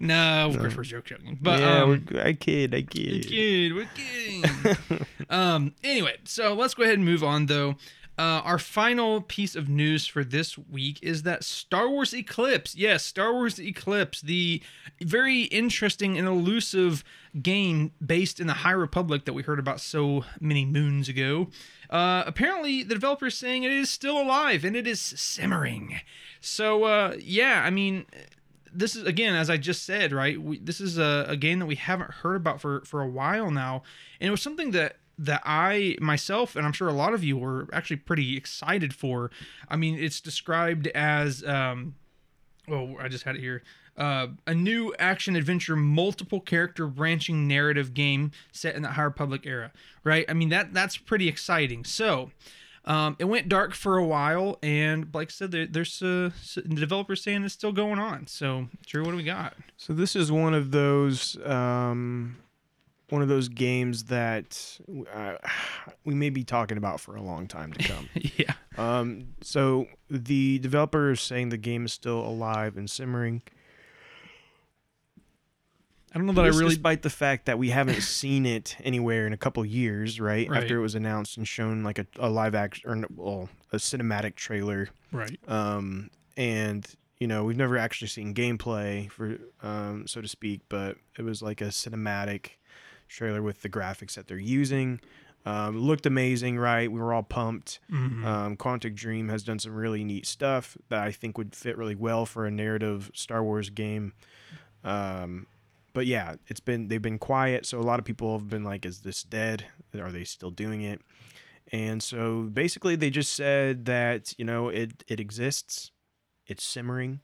[0.00, 3.74] no, of course we're joke joking, but yeah, um, I kid, I We're kid.
[3.74, 5.06] We're kidding.
[5.30, 5.74] um.
[5.84, 7.76] Anyway, so let's go ahead and move on, though.
[8.16, 13.04] Uh, our final piece of news for this week is that Star Wars Eclipse, yes,
[13.04, 14.62] Star Wars Eclipse, the
[15.02, 17.02] very interesting and elusive
[17.42, 21.48] game based in the High Republic that we heard about so many moons ago.
[21.90, 25.98] Uh, apparently, the developer is saying it is still alive and it is simmering.
[26.40, 28.06] So, uh, yeah, I mean,
[28.76, 31.66] this is again as i just said right we, this is a, a game that
[31.66, 33.84] we haven't heard about for for a while now
[34.20, 37.36] and it was something that that i myself and i'm sure a lot of you
[37.36, 39.30] were actually pretty excited for
[39.68, 41.94] i mean it's described as um
[42.68, 43.62] oh i just had it here
[43.96, 49.42] uh, a new action adventure multiple character branching narrative game set in the High Republic
[49.44, 49.70] era
[50.02, 52.30] right i mean that that's pretty exciting so
[52.86, 56.30] um, it went dark for a while, and like I said, there, there's uh,
[56.68, 58.26] developers saying it's still going on.
[58.26, 59.54] So, Drew, what do we got?
[59.76, 62.36] So this is one of those um,
[63.10, 64.78] one of those games that
[65.12, 65.34] uh,
[66.04, 68.08] we may be talking about for a long time to come.
[68.36, 73.42] yeah, um, so the developer is saying the game is still alive and simmering.
[76.14, 76.68] I don't know that I really.
[76.68, 80.48] despite the fact that we haven't seen it anywhere in a couple years, right?
[80.48, 80.62] Right.
[80.62, 84.36] After it was announced and shown like a, a live action or well, a cinematic
[84.36, 84.88] trailer.
[85.10, 85.38] Right.
[85.48, 86.86] Um, and
[87.18, 91.42] you know, we've never actually seen gameplay for um, so to speak, but it was
[91.42, 92.50] like a cinematic
[93.08, 95.00] trailer with the graphics that they're using.
[95.46, 96.90] Um, looked amazing, right?
[96.90, 97.78] We were all pumped.
[97.90, 98.24] Mhm.
[98.24, 101.94] Um, Quantic Dream has done some really neat stuff that I think would fit really
[101.94, 104.14] well for a narrative Star Wars game.
[104.82, 105.46] Um,
[105.92, 108.84] but yeah, it's been they've been quiet, so a lot of people have been like,
[108.86, 109.66] "Is this dead?
[109.98, 111.00] Are they still doing it?"
[111.72, 115.90] And so basically, they just said that you know it it exists,
[116.46, 117.20] it's simmering.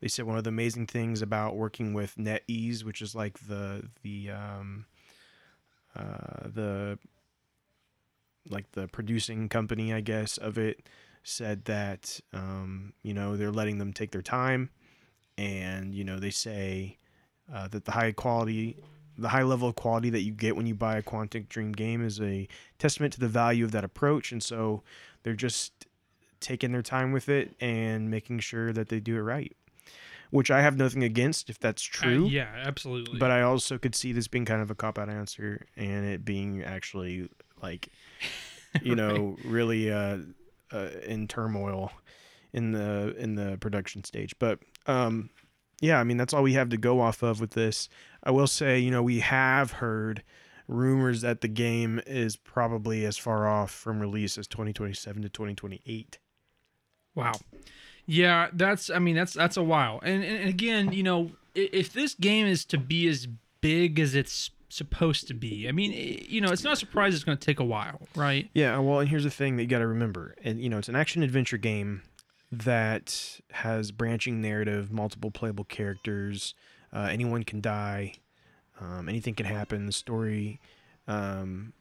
[0.00, 3.88] They said one of the amazing things about working with NetEase, which is like the
[4.02, 4.86] the um,
[5.96, 6.98] uh, the
[8.48, 10.88] like the producing company, I guess, of it,
[11.22, 14.70] said that um, you know they're letting them take their time,
[15.36, 16.98] and you know they say
[17.52, 18.76] uh, that the high quality,
[19.18, 22.04] the high level of quality that you get when you buy a Quantic Dream game
[22.04, 22.48] is a
[22.78, 24.82] testament to the value of that approach, and so
[25.22, 25.86] they're just
[26.40, 29.54] taking their time with it and making sure that they do it right,
[30.30, 32.26] which I have nothing against if that's Uh, true.
[32.28, 33.18] yeah, absolutely.
[33.18, 36.24] But I also could see this being kind of a cop out answer and it
[36.24, 37.28] being actually
[37.62, 37.88] like,
[38.82, 40.18] you know, really uh,
[40.72, 41.92] uh, in turmoil
[42.52, 44.34] in the in the production stage.
[44.38, 45.30] But um,
[45.80, 47.88] yeah, I mean that's all we have to go off of with this.
[48.22, 50.22] I will say, you know, we have heard
[50.68, 56.18] rumors that the game is probably as far off from release as 2027 to 2028.
[57.16, 57.32] Wow.
[58.10, 60.00] Yeah, that's I mean that's that's a while.
[60.02, 63.28] And and again, you know, if this game is to be as
[63.60, 65.92] big as it's supposed to be, I mean,
[66.28, 68.50] you know, it's not a surprise it's going to take a while, right?
[68.52, 70.88] Yeah, well, and here's the thing that you got to remember, and you know, it's
[70.88, 72.02] an action adventure game
[72.50, 76.54] that has branching narrative, multiple playable characters.
[76.92, 78.14] Uh, anyone can die,
[78.80, 79.86] um, anything can happen.
[79.86, 80.58] The story
[81.06, 81.74] um,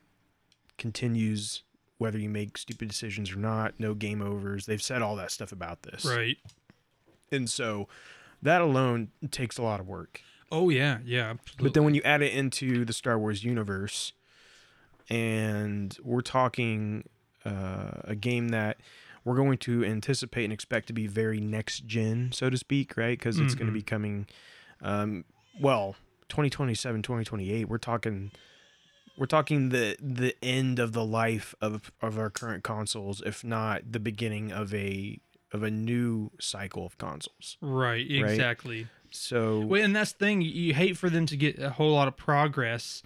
[0.77, 1.63] continues
[1.99, 3.75] whether you make stupid decisions or not.
[3.77, 4.65] No game overs.
[4.65, 6.37] They've said all that stuff about this, Right.
[7.31, 7.87] and so
[8.41, 10.21] that alone takes a lot of work.
[10.51, 11.35] Oh yeah, yeah.
[11.61, 14.13] But then when you add it into the Star Wars universe,
[15.09, 17.03] and we're talking
[17.45, 18.77] uh, a game that
[19.25, 23.17] we're going to anticipate and expect to be very next gen, so to speak, right?
[23.17, 24.25] Because it's going to be coming,
[24.81, 25.25] um,
[25.59, 25.95] well,
[26.29, 27.67] 2027, 2028.
[27.69, 28.31] We're talking.
[29.19, 33.91] We're talking the the end of the life of of our current consoles, if not
[33.91, 35.19] the beginning of a
[35.51, 37.57] of a new cycle of consoles.
[37.61, 38.31] right, right?
[38.31, 38.87] exactly.
[39.11, 40.41] So Well, and that's the thing.
[40.41, 43.01] You hate for them to get a whole lot of progress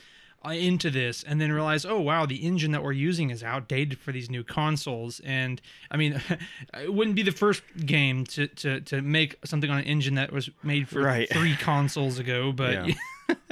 [0.46, 3.98] uh, into this and then realize, oh, wow, the engine that we're using is outdated
[3.98, 5.22] for these new consoles.
[5.24, 6.22] And I mean,
[6.74, 10.34] it wouldn't be the first game to, to, to make something on an engine that
[10.34, 11.30] was made for Right.
[11.32, 12.52] three consoles ago.
[12.52, 12.94] But, Yeah.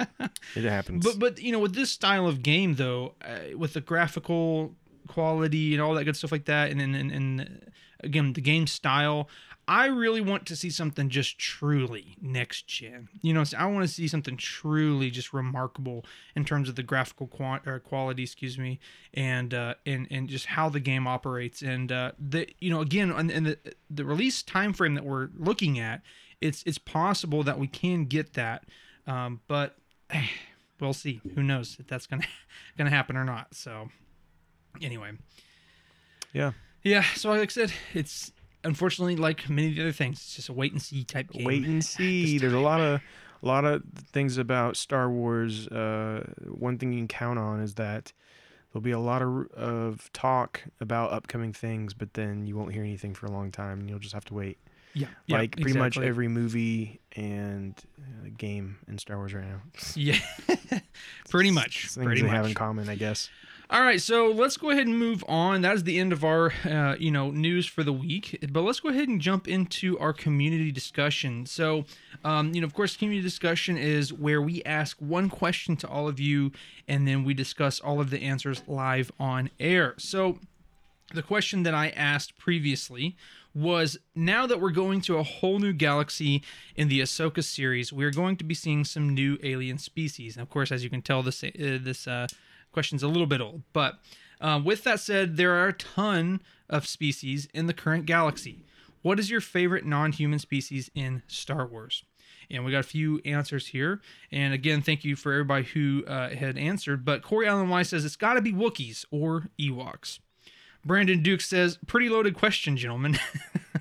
[0.56, 1.06] it happens.
[1.06, 4.76] but, but, you know, with this style of game, though, uh, with the graphical
[5.08, 7.72] quality and all that good stuff like that, and, and, and, and
[8.04, 9.30] again, the game style,
[9.68, 13.08] I really want to see something just truly next gen.
[13.22, 16.04] You know, so I want to see something truly just remarkable
[16.36, 17.30] in terms of the graphical
[17.66, 18.80] or quality, excuse me,
[19.14, 21.62] and uh, and and just how the game operates.
[21.62, 23.58] And uh, the you know again, and, and the
[23.90, 26.02] the release time frame that we're looking at,
[26.42, 28.66] it's it's possible that we can get that,
[29.08, 29.76] um, but
[30.80, 31.22] we'll see.
[31.36, 32.24] Who knows if that's gonna
[32.78, 33.54] gonna happen or not?
[33.54, 33.90] So
[34.82, 35.12] anyway.
[36.34, 36.52] yeah.
[36.84, 38.32] Yeah, so like I said, it's
[38.64, 41.46] unfortunately like many of the other things, it's just a wait and see type game.
[41.46, 42.38] wait and see.
[42.38, 43.02] There's a lot of
[43.44, 45.68] a lot of things about Star Wars.
[45.68, 48.14] Uh, one thing you can count on is that
[48.72, 52.84] there'll be a lot of of talk about upcoming things, but then you won't hear
[52.84, 54.58] anything for a long time, and you'll just have to wait.
[54.94, 59.62] Yeah, yeah, like pretty much every movie and uh, game in Star Wars right now.
[59.96, 60.20] Yeah,
[61.30, 61.88] pretty much.
[61.88, 62.36] Things Pretty they much.
[62.36, 63.30] have in common, I guess.
[63.70, 65.62] All right, so let's go ahead and move on.
[65.62, 68.38] That is the end of our, uh, you know, news for the week.
[68.52, 71.46] But let's go ahead and jump into our community discussion.
[71.46, 71.86] So,
[72.26, 76.10] um, you know, of course, community discussion is where we ask one question to all
[76.10, 76.52] of you,
[76.90, 79.94] and then we discuss all of the answers live on air.
[79.98, 80.40] So,
[81.14, 83.16] the question that I asked previously
[83.54, 86.42] was now that we're going to a whole new galaxy
[86.76, 90.36] in the Ahsoka series, we're going to be seeing some new alien species.
[90.36, 92.28] And of course, as you can tell, this uh, this uh,
[92.72, 93.64] question's a little bit old.
[93.74, 94.00] But
[94.40, 98.66] uh, with that said, there are a ton of species in the current galaxy.
[99.02, 102.04] What is your favorite non-human species in Star Wars?
[102.50, 104.02] And we got a few answers here.
[104.32, 107.06] And again, thank you for everybody who uh, had answered.
[107.06, 110.20] But Corey Allen Wise says it's got to be Wookiees or Ewoks.
[110.86, 113.20] Brandon Duke says, pretty loaded question, gentlemen.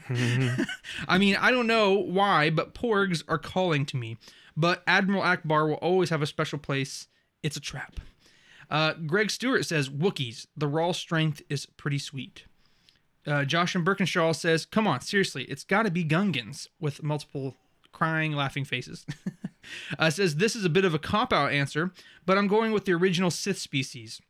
[1.09, 4.17] I mean, I don't know why, but porgs are calling to me.
[4.57, 7.09] But Admiral Ackbar will always have a special place.
[7.43, 8.01] It's a trap.
[8.71, 12.45] Uh, Greg Stewart says, Wookiees, the raw strength is pretty sweet.
[13.27, 17.57] Uh, Josh and Birkinshaw says, come on, seriously, it's got to be Gungans with multiple
[17.93, 19.05] crying, laughing faces.
[19.99, 21.93] uh, says, this is a bit of a cop out answer,
[22.25, 24.21] but I'm going with the original Sith species.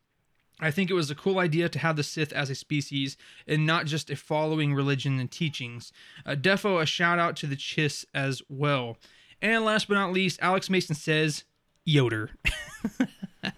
[0.61, 3.65] I think it was a cool idea to have the Sith as a species and
[3.65, 5.91] not just a following religion and teachings.
[6.25, 8.97] Uh, defo a shout out to the Chiss as well.
[9.41, 11.45] And last but not least, Alex Mason says
[11.87, 12.29] Yoda.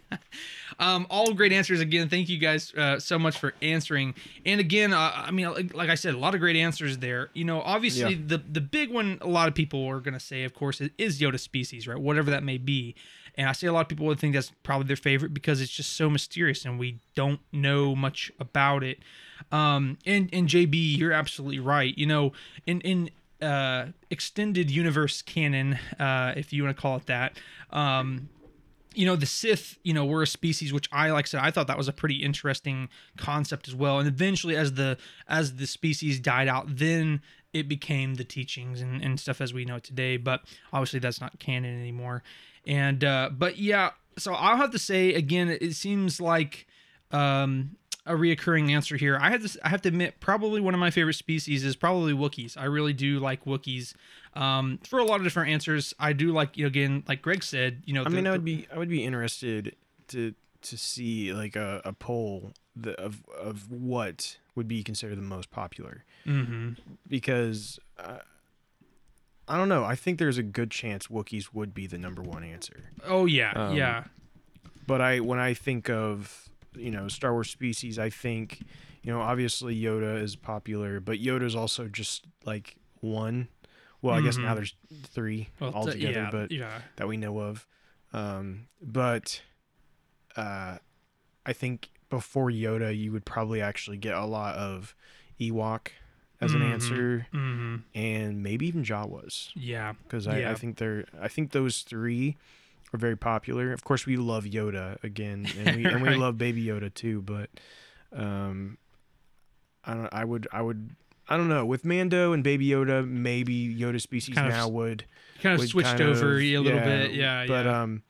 [0.79, 2.09] um, all great answers again.
[2.09, 4.15] Thank you guys uh, so much for answering.
[4.45, 7.29] And again, uh, I mean, like, like I said, a lot of great answers there.
[7.33, 8.21] You know, obviously Yeah.
[8.27, 11.19] the the big one, a lot of people are gonna say, of course, is- is
[11.21, 11.99] Yoda species, right?
[11.99, 12.95] Whatever that may be.
[13.35, 15.71] And I see a lot of people would think that's probably their favorite because it's
[15.71, 18.99] just so mysterious and we don't know much about it.
[19.51, 21.97] Um, and and JB, you're absolutely right.
[21.97, 22.33] You know,
[22.65, 23.09] in in
[23.41, 27.37] uh, extended universe canon, uh, if you want to call it that,
[27.71, 28.29] um,
[28.95, 31.67] you know the sith you know were a species which i like said i thought
[31.67, 36.19] that was a pretty interesting concept as well and eventually as the as the species
[36.19, 37.21] died out then
[37.53, 40.41] it became the teachings and, and stuff as we know today but
[40.71, 42.23] obviously that's not canon anymore
[42.65, 46.67] and uh but yeah so i'll have to say again it seems like
[47.12, 49.17] um a reoccurring answer here.
[49.21, 52.12] I have to I have to admit probably one of my favorite species is probably
[52.12, 52.58] Wookiees.
[52.58, 53.93] I really do like Wookiees.
[54.34, 57.43] Um, for a lot of different answers, I do like you know again like Greg
[57.45, 57.82] said.
[57.86, 59.78] You know, I the- mean, I would be I would be interested
[60.10, 65.21] to to see like a, a poll the, of of what would be considered the
[65.21, 66.76] most popular Mhm.
[67.08, 68.17] because uh,
[69.47, 69.84] I don't know.
[69.84, 72.91] I think there's a good chance Wookiees would be the number one answer.
[73.06, 74.06] Oh yeah, Um, yeah,
[74.88, 78.62] But I when I think of you know Star Wars species, I think
[79.01, 83.49] you know obviously Yoda is popular, but Yoda's also just like one.
[84.01, 84.75] Well, I guess now there's
[85.06, 87.65] three well, t- altogether, yeah, but yeah, that we know of.
[88.12, 89.41] Um, but
[90.36, 90.77] uh,
[91.45, 94.93] I think before Yoda, you would probably actually get a lot of
[95.39, 95.88] Ewok
[96.43, 96.71] as an Mhm.
[96.73, 100.51] answer, hmm and maybe even Jawas, yeah, because I, Yeah.
[100.51, 102.38] I think they're I think those three
[102.93, 103.71] are very popular.
[103.73, 107.21] Of course, we love Yoda again, and we and we love Baby Yoda too.
[107.21, 107.49] But
[108.12, 108.77] um,
[109.86, 110.10] I don't.
[110.13, 110.47] I would.
[110.51, 110.95] I would.
[111.29, 111.65] I don't know.
[111.65, 115.06] With Mando and Baby Yoda, maybe Yoda species Kind now s- would
[115.41, 117.13] kind of would switched kind over of- a little bit.
[117.13, 117.82] Yeah, But yeah.
[117.82, 118.03] um,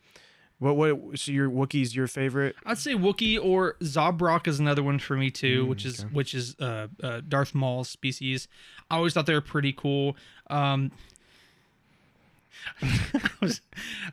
[0.63, 1.19] what what?
[1.19, 2.55] So your Wookiee's your favorite?
[2.65, 6.09] I'd say Wookiee or Zabrak is another one for me too, Mm, which is okay.
[6.13, 8.47] which is uh, uh, Darth Maul's species.
[8.89, 10.15] I always thought they were pretty cool.
[10.49, 10.91] Um,
[12.81, 13.61] I was,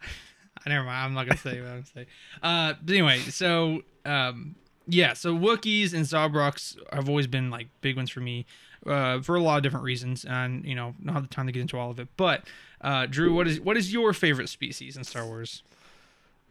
[0.67, 0.97] never mind.
[1.05, 2.07] I'm not gonna say what I'm gonna say.
[2.43, 4.55] Uh, but anyway, so um,
[4.87, 8.47] yeah, so Wookiees and Zabraks have always been like big ones for me.
[8.87, 11.53] Uh, for a lot of different reasons, and you know, not have the time to
[11.53, 12.09] get into all of it.
[12.17, 12.45] But
[12.81, 15.63] uh, Drew, what is what is your favorite species in Star Wars?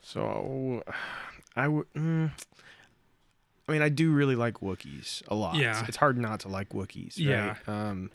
[0.02, 0.84] So
[1.56, 1.92] I would.
[1.94, 2.32] Mm,
[3.68, 5.56] I mean, I do really like Wookiees a lot.
[5.56, 5.86] Yeah.
[5.88, 7.18] it's hard not to like Wookiees.
[7.18, 7.56] Yeah.
[7.68, 8.10] Um,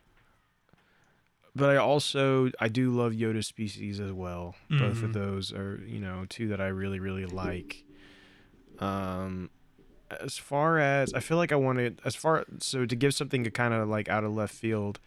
[1.55, 4.57] but I also I do love Yoda species as well.
[4.69, 5.03] Both Mhm.
[5.05, 7.85] of those are you know two that I really really like.
[8.81, 9.51] Um,
[10.21, 13.51] as far as I feel like I wanted as far so to give something to
[13.51, 14.99] kind of like out of left field,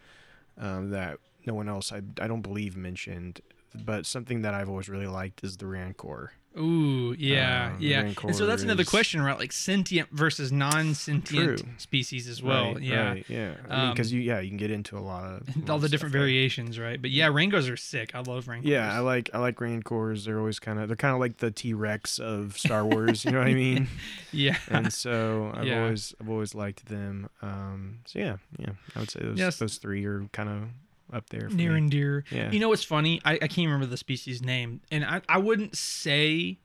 [0.56, 3.42] um, that no one else I I don't believe mentioned,
[3.74, 6.32] but something that I've always really liked is the Rancor.
[6.58, 8.00] Ooh, yeah, Uh, yeah.
[8.24, 9.38] And so that's another question, right?
[9.38, 11.68] Like sentient versus non-sentient True.
[11.76, 12.74] species as well.
[12.74, 13.08] Right, yeah.
[13.10, 13.54] right, yeah.
[13.68, 15.88] I mean, because Um, you, yeah, you can get into a lot of All the
[15.88, 16.22] different there.
[16.22, 17.00] variations, right?
[17.00, 18.12] But yeah, Rancors are sick.
[18.14, 18.68] I love Rancors.
[18.70, 20.24] Yeah, I like I like Rancors.
[20.24, 23.24] They're always kind of they're kind of like the T Rex of Star Wars.
[23.24, 23.86] you know what I mean?
[24.32, 24.56] yeah.
[24.68, 25.82] And so I've Yeah.
[25.82, 27.28] always I've always liked them.
[27.40, 29.58] Um, so yeah, yeah, I would say those Yes.
[29.58, 30.62] those three are kind of
[31.12, 31.48] up there.
[31.48, 31.78] Near me.
[31.78, 32.24] and dear.
[32.30, 32.50] Yeah.
[32.50, 33.20] You know what's funny?
[33.24, 36.58] I, I can't remember the species name, and I, I wouldn't say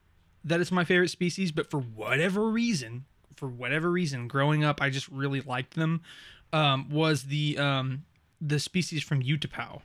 [0.44, 4.90] that it's my favorite species, but for whatever reason, for whatever reason, growing up, I
[4.90, 6.02] just really liked them.
[6.52, 8.04] Um, was the um
[8.42, 9.82] the species from Utapau.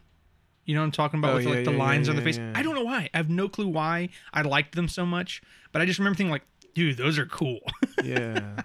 [0.67, 2.17] You know what I'm talking about Oh, with yeah, like the yeah, yeah, lines on
[2.17, 2.37] the yeah, face.
[2.39, 2.53] yeah.
[2.55, 3.09] I don't know why.
[3.15, 5.41] I have no clue why I liked them so much,
[5.73, 6.43] but I just remember thinking like,
[6.75, 7.61] dude, those are cool.
[8.05, 8.61] yeah,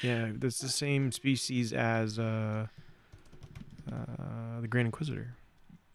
[0.00, 0.28] yeah.
[0.34, 2.68] That's the same species as uh,
[3.90, 5.34] uh, the Grand Inquisitor.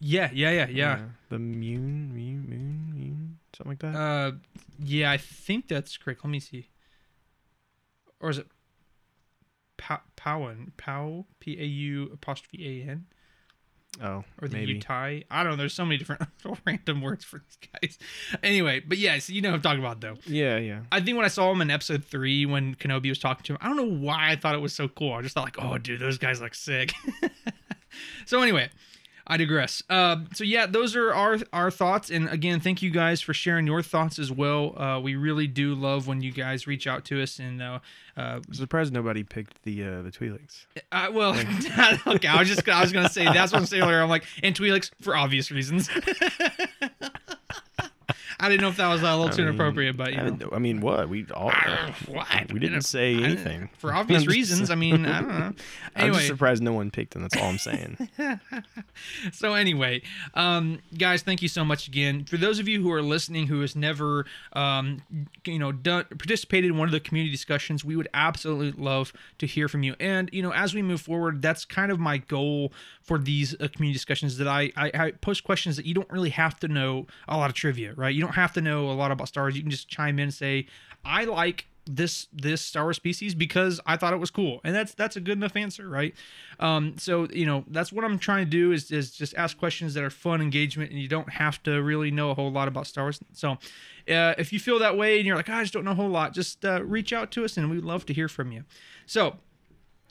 [0.00, 0.98] yeah, yeah, yeah, yeah.
[1.28, 3.94] The Mune, Mune, Moon, Mune, something like that.
[3.98, 4.32] Uh,
[4.78, 6.24] yeah, I think that's correct.
[6.24, 6.68] Let me see.
[8.20, 8.46] Or is it
[9.76, 10.72] Pa- Powan?
[10.76, 11.26] Pow?
[11.40, 13.06] P A U apostrophe A N?
[14.02, 14.78] oh, Or the maybe.
[14.78, 15.24] Utai?
[15.30, 15.56] I don't know.
[15.56, 16.22] There's so many different
[16.66, 17.98] random words for these guys.
[18.42, 20.16] Anyway, but yeah, so you know what I'm talking about, though.
[20.26, 20.80] Yeah, yeah.
[20.92, 23.58] I think when I saw him in episode three when Kenobi was talking to him,
[23.60, 25.14] I don't know why I thought it was so cool.
[25.14, 26.92] I just thought like, oh, dude, those guys look sick.
[28.26, 28.70] so anyway,
[29.26, 29.82] I digress.
[29.88, 33.64] Uh, so yeah, those are our our thoughts, and again, thank you guys for sharing
[33.64, 34.76] your thoughts as well.
[34.76, 37.78] Uh, we really do love when you guys reach out to us, and uh,
[38.16, 40.66] uh, I'm surprised nobody picked the uh, the Twi'leks.
[40.90, 41.30] I, well,
[42.06, 44.02] okay, I was just I was gonna say that's what I'm saying earlier.
[44.02, 45.88] I'm like, and Twi'leks for obvious reasons.
[48.40, 50.30] I didn't know if that was a little I too mean, inappropriate, but you I,
[50.30, 50.48] know.
[50.50, 51.52] I mean, what we all
[52.08, 52.52] What?
[52.52, 54.70] we didn't say I anything for obvious reasons.
[54.70, 55.52] I mean, I don't know.
[55.96, 57.22] I'm just surprised no one picked him.
[57.22, 58.08] That's all I'm saying.
[59.32, 60.02] so anyway,
[60.34, 62.24] um, guys, thank you so much again.
[62.24, 64.24] For those of you who are listening who has never,
[64.54, 65.02] um,
[65.44, 69.46] you know, done participated in one of the community discussions, we would absolutely love to
[69.46, 69.94] hear from you.
[70.00, 72.72] And you know, as we move forward, that's kind of my goal
[73.02, 74.38] for these uh, community discussions.
[74.38, 77.50] That I, I I post questions that you don't really have to know a lot
[77.50, 78.14] of trivia, right?
[78.14, 79.56] You don't have to know a lot about stars.
[79.56, 80.66] You can just chime in and say,
[81.04, 84.94] I like this this Star Wars species because I thought it was cool, and that's
[84.94, 86.14] that's a good enough answer, right?
[86.58, 89.94] Um, so you know that's what I'm trying to do is is just ask questions
[89.94, 92.86] that are fun engagement, and you don't have to really know a whole lot about
[92.86, 93.20] Star Wars.
[93.32, 95.96] So uh, if you feel that way and you're like, I just don't know a
[95.96, 98.64] whole lot, just uh, reach out to us, and we'd love to hear from you.
[99.06, 99.36] So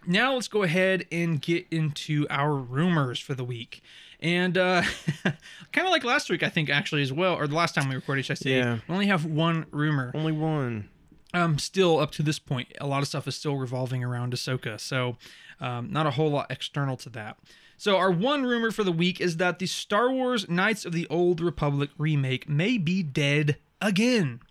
[0.07, 3.81] now let's go ahead and get into our rumors for the week.
[4.21, 4.81] And uh,
[5.23, 7.95] kind of like last week, I think actually as well, or the last time we
[7.95, 8.57] recorded, should I say?
[8.57, 8.79] Yeah.
[8.87, 10.89] We only have one rumor Only one.
[11.33, 14.79] um, still up to this point, a lot of stuff is still revolving around Ahsoka.
[14.79, 15.15] So,
[15.61, 17.37] um, not a whole lot external to that.
[17.77, 21.07] So, our one rumor for the week is that the Star Wars Knights of the
[21.09, 24.41] Old Republic remake may be dead again.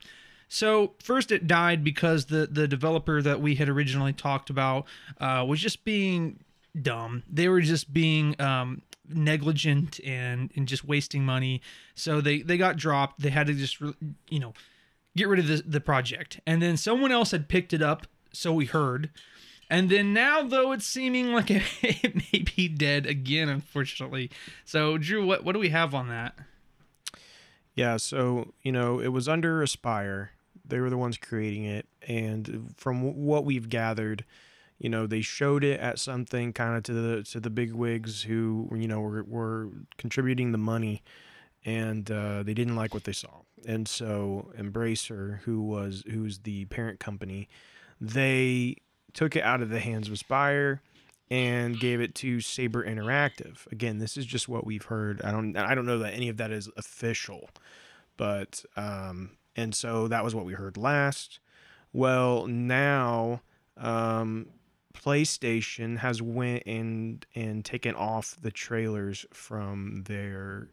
[0.49, 4.87] So, first it died because the the developer that we had originally talked about
[5.21, 6.39] uh, was just being
[6.81, 7.23] dumb.
[7.31, 11.61] They were just being um, negligent and and just wasting money.
[11.95, 13.21] So they they got dropped.
[13.21, 13.81] They had to just
[14.29, 14.55] you know
[15.17, 16.41] get rid of the, the project.
[16.47, 19.11] And then someone else had picked it up, so we heard.
[19.71, 24.31] And then now, though, it's seeming like it, it may be dead again, unfortunately.
[24.65, 26.35] So, Drew, what, what do we have on that?
[27.75, 30.31] Yeah, so you know, it was under Aspyr.
[30.65, 34.25] They were the ones creating it, and from what we've gathered,
[34.79, 38.23] you know, they showed it at something kind of to the to the big wigs
[38.23, 41.03] who you know were were contributing the money,
[41.65, 46.65] and uh, they didn't like what they saw, and so Embracer, who was who's the
[46.67, 47.49] parent company,
[48.01, 48.77] they
[49.13, 50.81] took it out of the hands of Aspyr
[51.31, 53.71] and gave it to Saber Interactive.
[53.73, 55.21] Again, this is just what we've heard.
[55.23, 57.51] I don't I don't know that any of that is official,
[58.17, 61.41] but um, and so that was what we heard last.
[61.93, 63.41] Well, now
[63.77, 64.47] um,
[65.03, 70.69] PlayStation has went and and taken off the trailers from their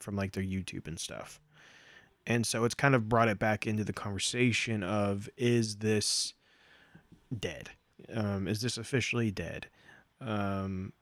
[0.00, 1.40] from like their YouTube and stuff.
[2.26, 6.34] And so it's kind of brought it back into the conversation of is this
[7.36, 7.70] dead?
[8.12, 9.66] Um, is this officially dead?
[10.20, 10.92] Um,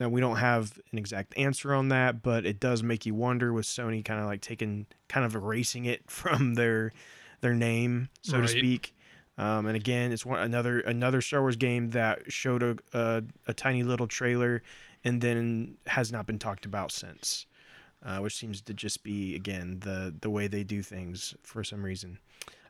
[0.00, 3.52] now we don't have an exact answer on that, but it does make you wonder
[3.52, 6.92] with Sony kind of like taking, kind of erasing it from their
[7.40, 8.42] their name, so Right.
[8.42, 8.93] to speak.
[9.36, 13.54] Um, and again, it's one another another Star Wars game that showed a, a a
[13.54, 14.62] tiny little trailer,
[15.02, 17.46] and then has not been talked about since,
[18.04, 21.82] uh, which seems to just be again the the way they do things for some
[21.82, 22.18] reason.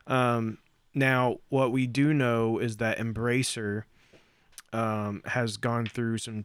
[0.07, 0.59] Um,
[0.95, 3.85] now, what we do know is that Embracer
[4.73, 6.45] um, has gone through some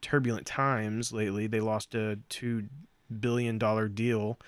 [0.00, 1.46] turbulent times lately.
[1.46, 2.68] They lost a two
[3.20, 4.38] billion dollar deal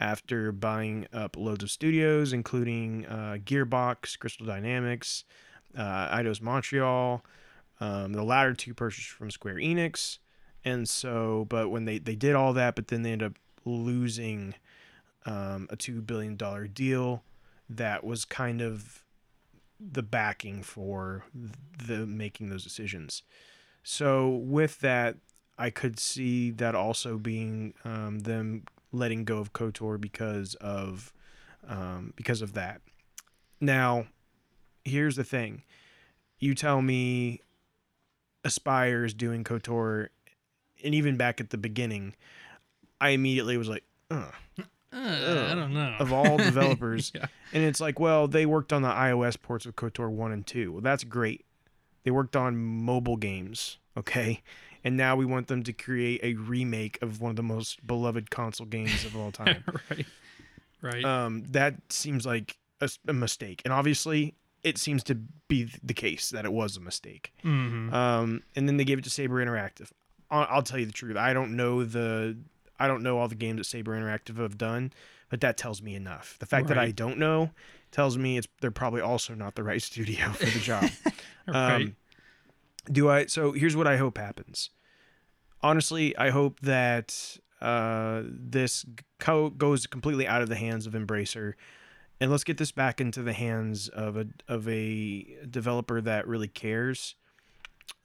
[0.00, 5.24] after buying up loads of studios, including uh, Gearbox, Crystal Dynamics,
[5.76, 7.24] uh, Eidos Montreal.
[7.80, 10.18] Um, the latter two purchased from Square Enix,
[10.64, 14.54] and so, but when they they did all that, but then they ended up losing
[15.26, 17.22] um, a two billion dollar deal
[17.68, 19.02] that was kind of
[19.78, 21.24] the backing for
[21.86, 23.22] the making those decisions.
[23.82, 25.16] So with that,
[25.58, 28.64] I could see that also being um, them
[28.96, 31.12] letting go of Kotor because of
[31.68, 32.80] um, because of that.
[33.60, 34.06] Now,
[34.84, 35.62] here's the thing:
[36.38, 37.40] you tell me
[38.44, 40.08] Aspyr is doing Kotor,
[40.84, 42.14] and even back at the beginning,
[43.00, 44.32] I immediately was like, Ugh.
[44.92, 45.96] Uh, I don't know.
[45.98, 47.26] of all developers, Yeah.
[47.52, 50.72] and it's like, well, they worked on the iOS ports of KOTOR 1 and 2.
[50.72, 51.44] Well, that's great.
[52.04, 54.42] They worked on mobile games, okay?
[54.86, 58.30] And now we want them to create a remake of one of the most beloved
[58.30, 59.64] console games of all time.
[59.90, 60.06] right.
[60.80, 61.04] Right.
[61.04, 62.56] um, that seems like
[63.08, 63.62] a mistake.
[63.64, 65.16] And obviously, it seems to
[65.48, 67.32] be the case that it was a mistake.
[67.42, 69.90] hmm Um, and then they gave it to Saber Interactive.
[70.30, 71.16] I'll, I'll tell you the truth.
[71.16, 72.36] I don't know the
[72.78, 74.92] I don't know all the games that Saber Interactive have done,
[75.30, 76.36] but that tells me enough.
[76.38, 77.50] The fact that I don't know
[77.90, 80.90] tells me it's they're probably also not the right studio for the job.
[81.48, 81.74] right.
[81.74, 81.96] Um,
[82.90, 83.26] do I?
[83.26, 84.70] So here's what I hope happens.
[85.62, 88.84] Honestly, I hope that uh, this
[89.18, 91.54] co- goes completely out of the hands of Embracer,
[92.20, 96.48] and let's get this back into the hands of a of a developer that really
[96.48, 97.14] cares,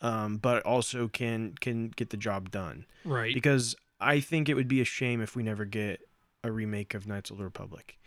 [0.02, 2.86] um, but also can can get the job done.
[3.06, 3.34] right.
[3.34, 6.02] Because I think it would be a shame if we never get
[6.44, 7.98] a remake of Knights of the Republic.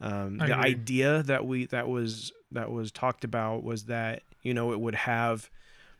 [0.00, 4.72] Um, the idea that we that was that was talked about was that you know
[4.72, 5.50] it would have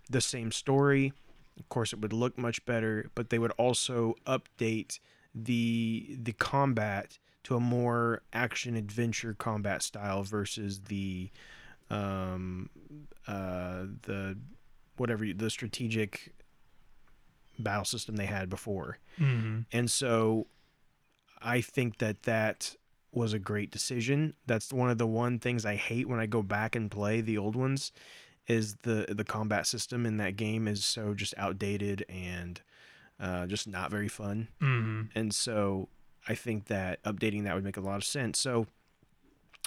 [0.09, 1.13] the same story.
[1.59, 4.99] Of course, it would look much better, but they would also update
[5.35, 11.31] the the combat to a more action adventure combat style versus the
[11.91, 12.69] um
[13.27, 14.37] uh the
[14.97, 16.35] whatever you- the strategic
[17.59, 18.99] battle system they had before.
[19.19, 19.61] Mm-hmm.
[19.73, 20.47] And so
[21.41, 22.77] I think that that
[23.13, 24.35] was a great decision.
[24.47, 27.39] That's one of the one things I hate when I go back and play the
[27.39, 27.93] old ones
[28.49, 32.61] is the the combat system in that game is so just outdated and
[33.21, 34.49] uh, just not very fun.
[34.61, 35.03] Mm-hmm.
[35.15, 35.89] And so
[36.27, 38.39] I think that updating that would make a lot of sense.
[38.39, 38.67] So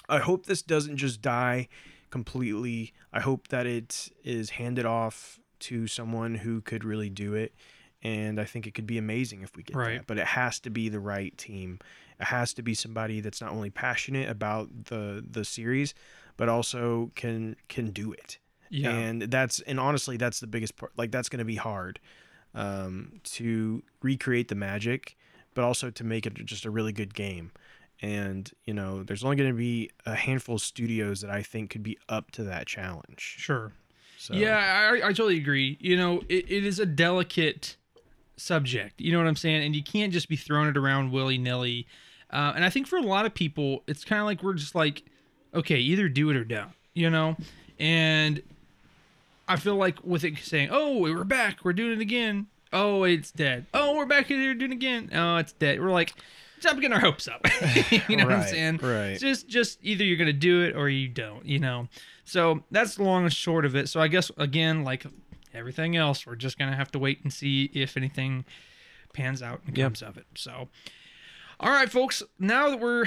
[0.08, 1.68] I hope this doesn't just die
[2.10, 2.92] completely.
[3.12, 7.54] I hope that it is handed off to someone who could really do it.
[8.04, 9.98] And I think it could be amazing if we get Right.
[9.98, 10.08] that.
[10.08, 11.78] But it has to be the right team.
[12.18, 15.94] It has to be somebody that's not only passionate about the the series,
[16.36, 18.38] but also can can do it
[18.74, 18.90] Yeah.
[18.90, 22.00] and that's and honestly that's the biggest part like that's going to be hard
[22.54, 25.16] um, to recreate the magic
[25.54, 27.52] but also to make it just a really good game
[28.00, 31.68] and you know there's only going to be a handful of studios that i think
[31.70, 33.72] could be up to that challenge sure.
[34.16, 35.76] so Yeah, I, I totally agree.
[35.80, 37.76] You know, it, it is a delicate
[38.36, 39.00] subject.
[39.00, 39.62] You know what I'm saying?
[39.64, 41.86] And you can't just be throwing it around willy nilly.
[42.30, 44.74] Uh, and I think for a lot of people, it's kind of like we're just
[44.74, 45.02] like,
[45.54, 47.36] okay, either do it or don't, you know?
[47.78, 48.42] And
[49.52, 52.46] I feel like with it saying, oh, we're back, we're doing it again.
[52.72, 53.66] Oh, it's dead.
[53.74, 55.10] Oh, we're back here doing it again.
[55.14, 55.78] Oh, it's dead.
[55.78, 56.14] We're like,
[56.58, 57.46] stop getting our hopes up.
[58.08, 58.78] you know what I'm saying?
[58.82, 59.18] right.
[59.18, 61.44] Just, just either you're gonna do it or you don't.
[61.44, 61.88] You know.
[62.24, 63.90] So that's the long and short of it.
[63.90, 65.04] So I guess again, like
[65.52, 68.46] everything else, we're just gonna have to wait and see if anything
[69.12, 69.84] pans out and Yeah.
[69.84, 70.24] comes of it.
[70.34, 70.68] So.
[71.62, 72.24] All right, folks.
[72.40, 73.04] Now that we're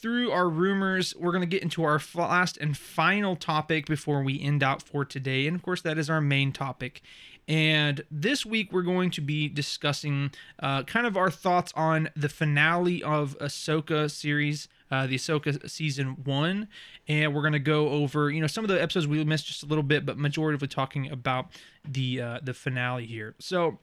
[0.00, 4.40] through our rumors, we're going to get into our last and final topic before we
[4.40, 5.48] end out for today.
[5.48, 7.02] And of course, that is our main topic.
[7.48, 10.30] And this week, we're going to be discussing
[10.60, 16.18] uh, kind of our thoughts on the finale of Ahsoka series, uh, the Ahsoka season
[16.22, 16.68] one.
[17.08, 19.66] And we're to go over, you know, some of the episodes we missed just a
[19.66, 21.48] little bit, but majority of talking about
[21.84, 23.34] the uh, the finale here.
[23.40, 23.80] So,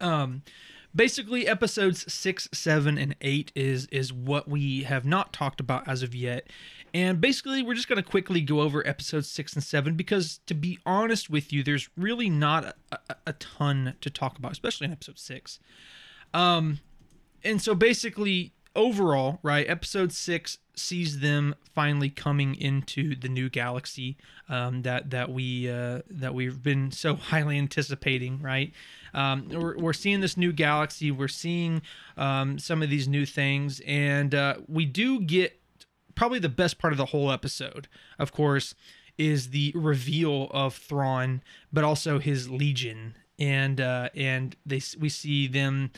[0.00, 0.40] um
[0.94, 6.02] basically episodes six seven and eight is is what we have not talked about as
[6.02, 6.48] of yet.
[6.92, 10.54] And basically we're just going to quickly go over episodes six and seven because to
[10.54, 14.86] be honest with you there's really not a, a, a ton to talk about especially
[14.86, 15.58] in episode six.
[16.32, 16.80] Um
[17.42, 24.16] and so basically overall right episode six sees them finally coming into the new galaxy
[24.48, 28.72] um, that that we uh, that we've been so highly anticipating right
[29.14, 31.10] um, we're, we're seeing this new galaxy.
[31.10, 31.82] We're seeing
[32.16, 33.80] um, some of these new things.
[33.86, 35.60] And uh, we do get
[36.14, 37.88] probably the best part of the whole episode
[38.20, 38.74] of course
[39.18, 41.42] is the reveal of Thrawn
[41.72, 43.16] but also his legion.
[43.38, 45.90] And uh, and they we see them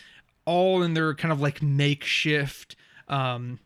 [0.47, 2.77] all in their kind of like makeshift
[3.09, 3.59] um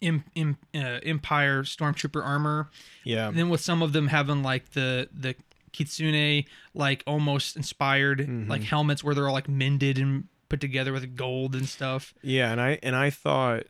[0.00, 2.70] im, im, uh, empire stormtrooper armor.
[3.04, 3.28] Yeah.
[3.28, 5.34] And then with some of them having like the the
[5.72, 11.16] kintsugi like almost inspired like helmets where they're all like mended and put together with
[11.16, 13.64] gold and stuff yeah and i and i thought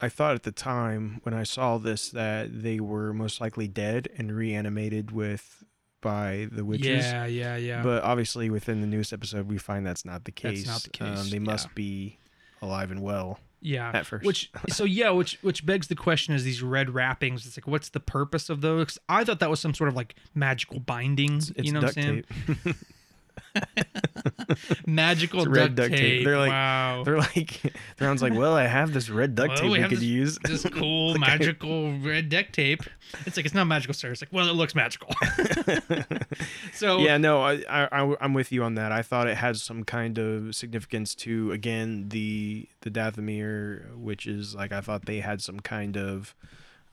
[0.00, 4.08] i thought at the time when i saw this that they were most likely dead
[4.16, 5.64] and reanimated with
[6.00, 10.06] by the witches yeah yeah yeah But obviously, within the newest episode, we find that's
[10.06, 10.64] not the case.
[10.64, 11.72] That's not the case, Um, they must yeah.
[11.74, 12.18] be
[12.62, 13.38] alive and well.
[13.60, 14.24] Yeah at first.
[14.24, 17.90] which so yeah which which begs the question is these red wrappings it's like what's
[17.90, 21.52] the purpose of those i thought that was some sort of like magical binding It's
[21.58, 22.24] you know what i'm saying
[22.64, 22.76] tape.
[24.86, 25.98] magical duct, red duct tape.
[26.00, 26.24] tape.
[26.24, 27.60] They're like- wow They're like,
[27.96, 30.38] Thrawn's like, well, I have this red duct Well, tape we we could this- use.
[30.44, 32.82] this cool magical red duct tape.
[33.26, 34.12] It's like it's not magical, sir.
[34.12, 35.08] It's like well, it looks magical.
[36.72, 38.92] so yeah, no, I, I, I, I'm with you on that.
[38.92, 44.54] I thought it had some kind of significance to again the the Dathomir, which is
[44.54, 46.34] like I thought they had some kind of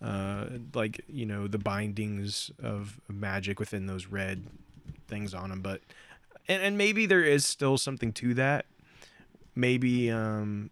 [0.01, 4.45] uh like you know the bindings of magic within those red
[5.07, 5.81] things on them, but
[6.47, 8.65] and and maybe there is still something to that.
[9.55, 10.69] Maybe um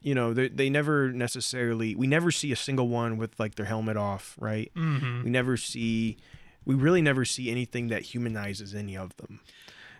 [0.00, 3.66] you know they they never necessarily we never see a single one with like their
[3.66, 4.70] helmet off, right?
[4.76, 5.24] mhm.
[5.24, 6.16] We never see,
[6.64, 9.40] we really never see anything that humanizes any of them.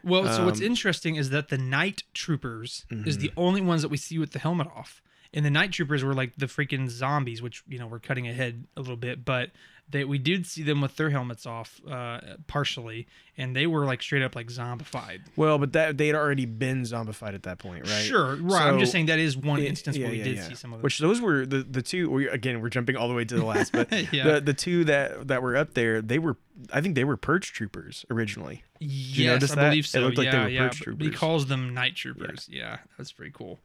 [0.04, 3.20] well, so what's um, interesting is that the night troopers is Mhm.
[3.20, 5.02] the only ones that we see with the helmet off,
[5.34, 8.64] and the night troopers were like the freaking zombies, which you know we're cutting ahead
[8.76, 9.50] a little bit, but
[9.90, 13.06] they we did see them with their helmets off uh, partially,
[13.38, 15.20] and they were like straight up like zombified.
[15.36, 18.02] Well, but that they'd already been zombified at that point, right?
[18.04, 18.68] Sure, right.
[18.68, 20.48] I'm just saying that is one Yeah, instance yeah, where we yeah, did yeah.
[20.48, 20.82] see some of them.
[20.82, 22.10] Which those were the the two.
[22.10, 24.32] We, again, we're jumping all the way to the last, but Yeah.
[24.34, 26.36] the the two that that were up there, they were.
[26.72, 28.64] I think they were purge troopers originally.
[28.80, 29.68] Yes, notice I that?
[29.70, 30.00] believe It so.
[30.00, 30.68] looked like they yeah, were yeah.
[30.68, 32.48] purge but He calls them night troopers.
[32.50, 32.78] Yeah.
[32.98, 33.60] that's pretty cool.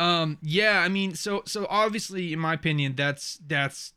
[0.00, 3.92] Um, yeah, I mean, so so obviously, in my opinion, that's that's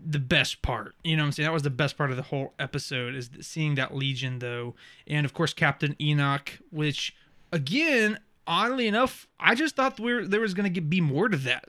[0.00, 0.94] the best part.
[1.02, 1.44] You know I'm saying?
[1.44, 4.76] That was the best part of the whole episode is seeing that Legion though.
[5.08, 7.16] And of course Captain Enoch, which
[7.52, 11.64] again, oddly enough, I just thought we were, there was gonna be more to that.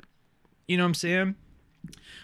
[0.68, 1.36] You know what I'm saying?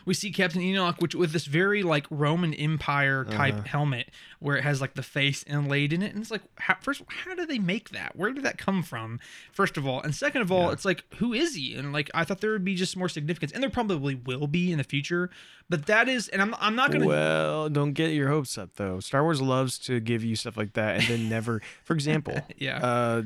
[0.05, 3.63] We see Captain Enoch, which with this very like Roman Empire type Uh-huh.
[3.65, 7.01] helmet, where it has like the face inlaid in it, and it's like, how, first,
[7.07, 8.15] how do they make that?
[8.15, 9.19] Where did that come from?
[9.51, 11.73] First of all, and second of all, it's like, who is he?
[11.75, 14.71] And like, I thought there would be just more significance, and there probably will be
[14.71, 15.29] in the future,
[15.69, 17.07] but that is, and I'm, I'm not gonna.
[17.07, 18.99] Well, don't get your hopes up though.
[18.99, 21.61] Star Wars loves to give you stuff like that and then never.
[21.83, 22.77] For example, Yeah.
[22.77, 23.23] Uh,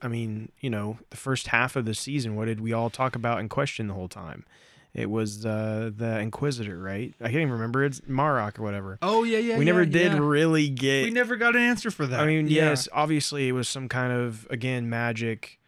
[0.00, 3.14] I mean, you know, the first half of the season, what did we all talk
[3.14, 4.44] about and question the whole time?
[4.94, 7.14] It was uh, the Inquisitor, right?
[7.18, 7.82] I can't even remember.
[7.82, 8.98] It's Marok or whatever.
[9.00, 9.56] oh yeah, yeah.
[9.58, 10.18] we never did yeah.
[10.20, 11.04] really get.
[11.04, 12.20] We never got an answer for that.
[12.20, 12.70] I mean, Yeah.
[12.70, 15.58] yes, obviously it was some kind of again magic,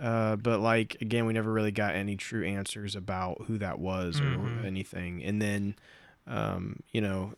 [0.00, 4.18] uh, but like again, we never really got any true answers about who that was
[4.20, 4.64] or Mhm.
[4.64, 5.22] anything.
[5.22, 5.76] And then,
[6.26, 7.34] um, you know,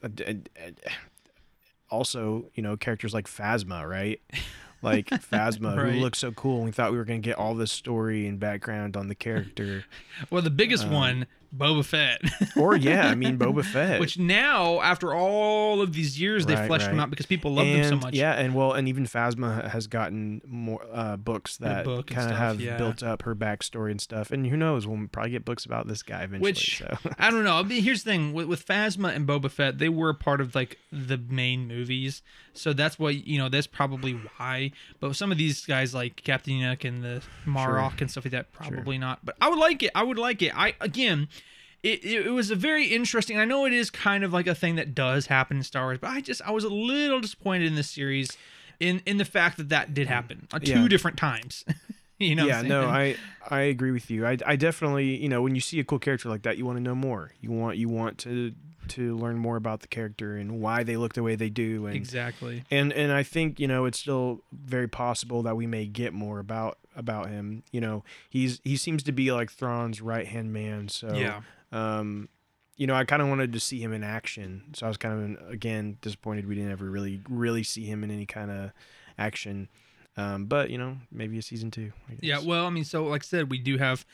[1.91, 4.21] also you know characters like Phasma, right?
[4.85, 5.95] Like Phasma, Right.
[5.95, 6.57] who looked so cool.
[6.59, 9.85] and We thought we were gonna get all this story and background on the character,
[10.31, 11.27] Well, the biggest um, one,
[11.57, 12.21] Boba Fett.
[12.57, 14.01] or yeah, I mean Boba Fett.
[14.01, 17.05] Which now, after all of these years, they Right, fleshed him right.
[17.05, 18.15] out because people love and, them so much.
[18.15, 22.37] Yeah, and well, and even Phasma has gotten more uh, books that book kind of
[22.37, 22.77] have yeah.
[22.77, 24.31] built up her backstory and stuff.
[24.31, 26.51] And who knows, we'll probably get books about this guy eventually.
[26.51, 26.97] Which so.
[27.19, 27.57] I don't know.
[27.57, 30.55] I mean, here's the thing with, with Phasma and Boba Fett, they were part of
[30.55, 34.73] like the main movies, so that's why you know that's probably why.
[35.01, 38.53] But some of these guys like Captain Enoch and the Marok and stuff like that,
[38.53, 39.25] probably not.
[39.25, 39.91] But I would like it.
[39.95, 40.57] I would like it.
[40.57, 41.29] I again.
[41.85, 43.39] It, it, was a very interesting.
[43.39, 45.99] I know it is kind of like a thing that does happen in Star Wars,
[46.01, 48.39] but I just I was a little disappointed in this series,
[48.81, 50.89] in in the fact that that did happen uh, two Yeah.
[50.89, 51.65] different times.
[52.19, 52.47] you know?
[52.47, 52.87] yeah, no.
[52.87, 53.17] I
[53.51, 54.27] I agree with you.
[54.27, 56.79] I, I definitely, you know, when you see a cool character like that, you want
[56.79, 57.33] to know more.
[57.43, 58.55] You want you want to
[58.89, 61.97] to learn more about the character and why they look the way they do and
[61.97, 62.65] exactly.
[62.71, 66.39] and and I think you know it's still very possible that we may get more
[66.39, 67.63] about about him.
[67.73, 70.89] You know, he's he seems to be like Thrawn's right hand man.
[70.89, 71.43] So Yeah.
[71.75, 72.29] Um,
[72.77, 74.65] you know, I kind of wanted to see him in action.
[74.75, 78.11] So I was kind of again disappointed we didn't ever really really see him in
[78.11, 78.71] any kind of
[79.19, 79.69] action.
[80.17, 81.93] Um, but you know, maybe a season two.
[82.21, 84.07] Yeah, well, I mean, so like I said, we do have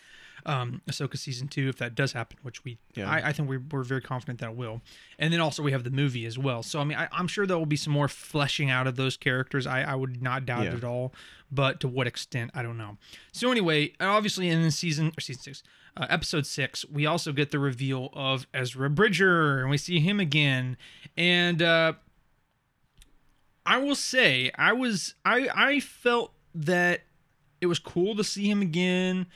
[0.47, 3.11] um Ahsoka season two if that does happen, which we Yeah.
[3.11, 4.81] I, I think we're, we're very confident that will.
[5.19, 6.63] And then also we have the movie as well.
[6.63, 9.19] So I mean, I, I'm sure there will be some more fleshing out of those
[9.19, 9.67] characters.
[9.67, 10.71] I, I would not doubt Yeah.
[10.71, 11.13] it at all,
[11.53, 12.97] but to what extent, I don't know.
[13.33, 15.63] So anyway, obviously in season or season six,
[15.97, 20.21] uh, episode six, we also get the reveal of Ezra Bridger, and we see him
[20.21, 20.77] again,
[21.17, 21.61] and.
[21.63, 21.93] uh
[23.67, 27.03] I will say I was I I felt that
[27.61, 29.27] it was cool to see him again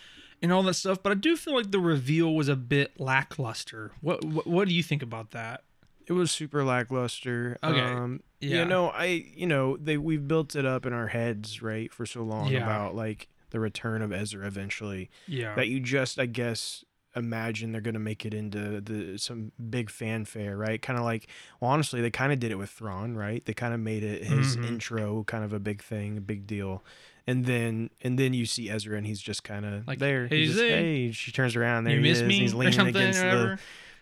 [0.43, 3.93] and all that stuff, but I do feel like the reveal was a bit lackluster.
[4.01, 5.63] What what, what do you think about that?
[6.07, 7.57] it was super lackluster.
[7.63, 7.81] Okay.
[7.81, 8.59] Um, Yeah.
[8.61, 12.05] You know, I you know they we've built it up in our heads right for
[12.07, 12.63] so long Yeah.
[12.63, 15.09] about like the return of Ezra eventually.
[15.29, 15.55] Yeah.
[15.55, 16.85] that you just I guess
[17.17, 20.83] imagine they're gonna make it into the some big fanfare, right?
[20.83, 21.29] Kind of like,
[21.61, 23.45] well, honestly, they kind of did it with Thrawn, right?
[23.47, 24.65] They kind of made it his Mhm.
[24.67, 26.85] intro kind of a big thing, a big deal,
[27.29, 30.27] and then and then you see Ezra and he's just kind of Like, there.
[30.27, 32.81] "Hey, He's just, hey, she turns around, there you he miss is, and he's leaning
[32.81, 33.27] against the.
[33.29, 33.59] whatever.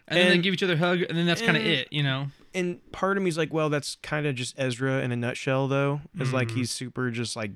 [0.08, 2.02] And, then they give each other a hug, and then that's kind of it, you
[2.02, 2.26] know.
[2.54, 6.00] And part of me's like, well, that's kind of just Ezra in a nutshell, though.
[6.18, 6.54] Is like Mhm.
[6.54, 7.52] he's super, just like,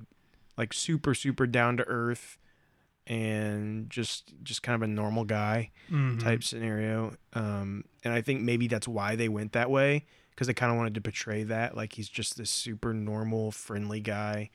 [0.56, 2.38] like super, super down to earth,
[3.06, 5.70] and just just kind of a normal guy.
[5.90, 6.20] Mhm.
[6.20, 7.16] type scenario.
[7.34, 10.76] Um, and I think maybe that's why they went that way because they kind of
[10.78, 14.50] wanted to portray that like he's just this super normal, friendly guy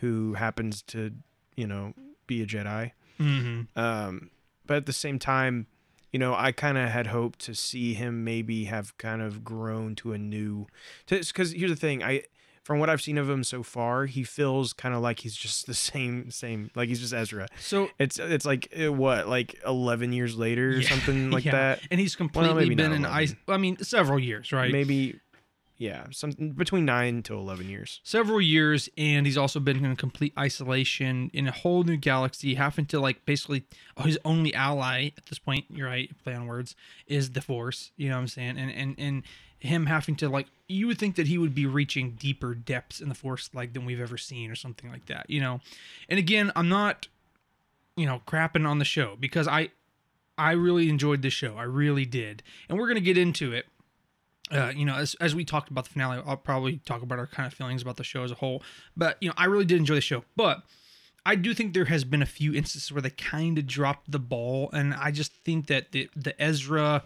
[0.00, 1.12] who happens to,
[1.56, 1.94] you know,
[2.26, 2.92] be a Jedi.
[3.18, 3.68] Mhm.
[3.76, 4.30] Um,
[4.66, 5.66] but at the same time,
[6.12, 9.94] you know, I kind of had hoped to see him maybe have kind of grown
[9.96, 10.66] to a new.
[11.08, 12.22] Because here's the thing, I
[12.64, 15.66] from what I've seen of him so far, he feels kind of like he's just
[15.66, 17.46] the same, same, like he's just Ezra.
[17.60, 21.52] So It's it's like uh, what, like eleven years later or Yeah, something like yeah.
[21.52, 21.80] that.
[21.90, 23.34] and he's completely maybe been in ice.
[23.46, 24.72] I mean, several years, right?
[24.72, 25.20] Maybe,
[25.76, 28.00] yeah, something between nine to eleven years.
[28.04, 32.86] several years and he's also been in complete isolation in a whole new galaxy having
[32.86, 33.64] to like basically
[33.96, 36.74] oh, his only ally at this point you're right play on words
[37.08, 39.22] is the force you know what i'm saying and and and
[39.64, 43.08] him having to like you would think that he would be reaching deeper depths in
[43.08, 45.60] the force like than we've ever seen or something like that you know
[46.08, 47.08] and again i'm not
[47.96, 49.70] you know crapping on the show because i
[50.36, 53.66] i really enjoyed the show i really did and we're gonna get into it
[54.52, 57.26] uh, you know, as, as we talked about the finale, I'll probably talk about our
[57.26, 58.62] kind of feelings about the show as a whole.
[58.94, 60.22] But, you know, I really did enjoy the show.
[60.36, 60.62] But
[61.24, 64.18] I do think there has been a few instances where they kind of dropped the
[64.18, 64.68] ball.
[64.74, 67.04] And I just think that the, the Ezra,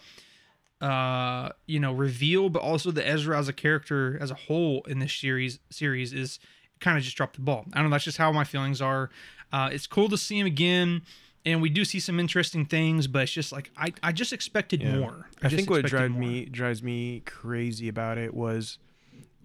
[0.80, 4.98] uh, you know, reveal, but also the Ezra as a character as a whole in
[5.00, 6.38] this series series is
[6.80, 7.64] kind of just dropped the ball.
[7.72, 7.94] I don't know.
[7.94, 9.10] That's just how my feelings are.
[9.52, 11.02] Uh, it's cool to see him again.
[11.44, 14.82] And we do see some interesting things, but it's just like I, I just expected
[14.82, 14.98] Yeah.
[14.98, 15.28] more.
[15.42, 18.78] I, just think what drives me drives me crazy about it was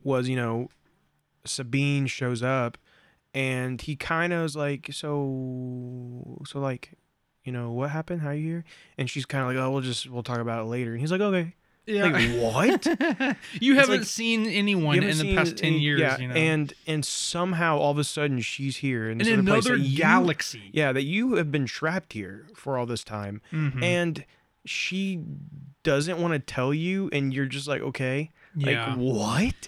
[0.04, 0.70] was you know
[1.46, 2.78] Sabine shows up
[3.34, 6.94] and he kind of was like so so like
[7.44, 8.64] you know what happened how you here
[8.98, 11.12] and she's kind of like oh we'll just we'll talk about it later and he's
[11.12, 11.54] like okay
[11.86, 12.06] Yeah.
[12.06, 12.86] like what
[13.62, 16.28] you haven't like- seen anyone You in haven't the past 10 any- years, yeah you
[16.30, 16.36] know.
[16.36, 19.82] and and somehow all of a sudden she's here in, this in other place another
[19.82, 20.62] you- galaxy.
[20.72, 23.84] yeah that you have been trapped here for all this time Mhm.
[23.84, 24.26] and
[24.66, 25.22] she
[25.84, 28.92] doesn't want to tell you and you're just like okay Yeah.
[28.92, 29.68] like what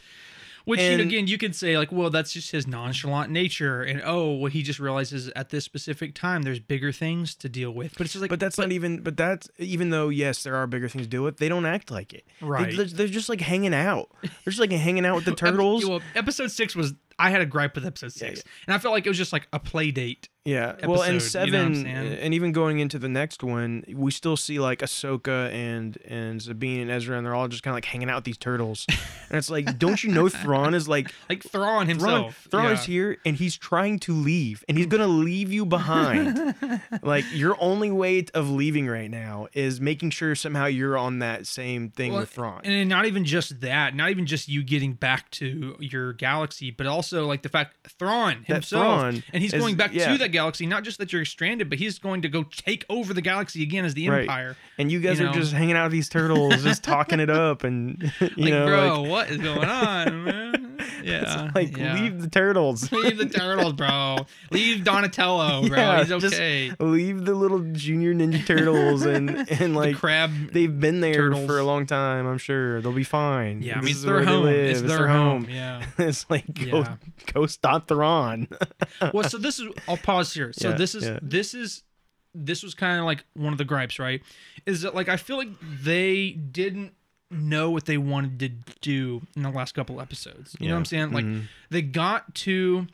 [0.66, 3.82] Which you know, and- again, you could say like, well, that's just his nonchalant nature,
[3.82, 7.72] and oh, well, he just realizes at this specific time there's bigger things to deal
[7.72, 7.94] with.
[7.98, 10.68] But it's just like, but that's not even but that's even though yes there are
[10.68, 12.76] bigger things to deal with they don't act like it Right.
[12.76, 16.02] they're, they're just like hanging out they're just like hanging out with the turtles well,
[16.16, 19.10] episode six was I had a gripe with episode six, and I felt like it
[19.10, 20.30] was just like a play date.
[20.46, 20.76] Yeah.
[20.86, 24.38] well, and episode, you know seven, and even going into the next one, we still
[24.38, 27.86] see like Ahsoka and and Sabine and Ezra, and they're all just kind of like
[27.86, 28.86] hanging out with these turtles.
[29.30, 32.48] and it's like, don't you know Thrawn is like Like Thrawn Thrawn, himself.
[32.52, 32.72] Thrawn yeah.
[32.74, 36.54] is here, and he's trying to leave, and he's gonna leave you behind.
[37.02, 41.48] like your only way of leaving right now is making sure somehow you're on that
[41.48, 42.62] same thing Well, with Thrawn.
[42.66, 46.86] And not even just that, not even just you getting back to your galaxy, but
[46.86, 50.12] also like the fact Thrawn That himself, Thrawn and he's is- going back yeah.
[50.12, 50.66] to that galaxy.
[50.66, 53.86] Not just that you're stranded, but he's going to go take over the galaxy again
[53.86, 54.22] as the Right.
[54.22, 54.56] Empire.
[54.78, 55.34] and you guys you are know.
[55.40, 59.02] just hanging out with these turtles, just talking it up, and you Like, know, bro,
[59.02, 60.45] like, what is going on, man?
[61.12, 61.94] Yeah, like yeah.
[61.94, 62.92] leave the turtles.
[62.92, 64.18] Leave the turtles, bro.
[64.52, 65.78] Leave Donatello, bro.
[65.78, 66.72] Yeah, He's just okay.
[66.80, 69.30] leave the little junior ninja turtles and
[69.62, 70.32] and like the crab.
[70.52, 71.46] they've been there turtles.
[71.46, 74.06] for a long time i'm sure they'll be fine Yeah, I This mean, is it's
[74.06, 74.44] their home.
[74.46, 74.56] live.
[74.56, 75.48] It's their home.
[75.50, 75.86] Yeah.
[76.00, 76.96] it's like go, Yeah.
[77.34, 78.48] go stop Thrawn.
[79.14, 79.68] well, so this is.
[79.88, 80.52] I'll pause here.
[80.54, 81.04] So Yeah, this is.
[81.06, 81.20] yeah.
[81.22, 81.84] This is.
[82.34, 84.22] This was kind of like one of the gripes, right?
[84.66, 86.94] Is that like I feel like they didn't
[87.32, 88.50] know what they wanted to
[88.82, 90.56] do in the last couple episodes.
[90.60, 91.12] You know what I'm saying?
[91.12, 91.44] Like Mhm.
[91.70, 92.88] they got to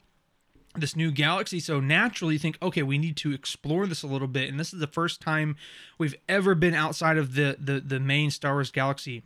[0.78, 4.28] this new galaxy so naturally you think okay we need to explore this a little
[4.30, 5.58] bit and this is the first time
[5.98, 9.22] we've ever been outside of the the, the main star wars galaxy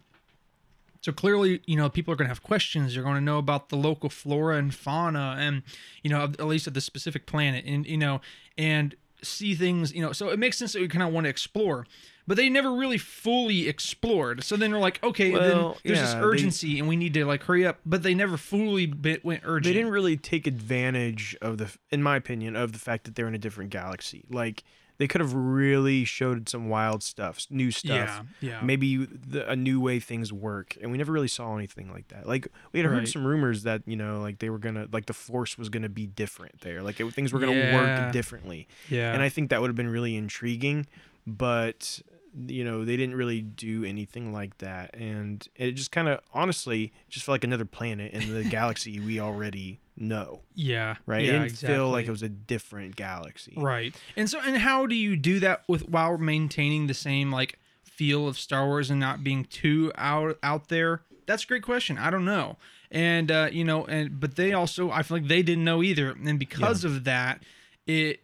[1.01, 3.69] so clearly you know people are going to have questions they're going to know about
[3.69, 5.61] the local flora and fauna and
[6.01, 8.21] you know at least of the specific planet and you know
[8.57, 11.29] and see things you know so it makes sense that we kind of want to
[11.29, 11.85] explore
[12.27, 16.05] but they never really fully explored so then they're like okay then Well, there's yeah,
[16.05, 19.23] this they- urgency and we need to like hurry up but they never fully bit,
[19.25, 23.03] went urgent they didn't really take advantage of the in my opinion of the fact
[23.05, 24.63] that they're in a different galaxy like
[24.97, 28.61] they could have really showed some wild stuff new stuff Yeah, yeah.
[28.63, 32.25] maybe the, a new way things work and we never really saw anything like that
[32.27, 33.07] like we had heard Right.
[33.07, 36.07] some rumors that you know like they were gonna like the force was gonna be
[36.07, 37.75] different there like it, things were gonna Yeah.
[38.05, 39.11] work differently Yeah.
[39.13, 40.87] and i think that would have been really intriguing
[41.27, 42.01] but
[42.47, 46.91] you know they didn't really do anything like that and it just kind of honestly
[47.09, 50.95] just felt like another planet in the galaxy we already know yeah.
[51.05, 51.75] right Yeah, it didn't exactly.
[51.75, 53.95] feel like it was a different galaxy Right.
[54.17, 58.27] And so and how do you do that with while maintaining the same like feel
[58.27, 61.01] of Star Wars and not being too out out there?
[61.27, 61.97] That's a great question.
[61.97, 62.57] I don't know.
[62.91, 66.11] And uh, you know, and but they also I feel like they didn't know either.
[66.11, 67.41] And because of that,
[67.87, 68.19] it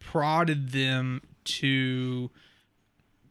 [0.00, 2.30] prodded them to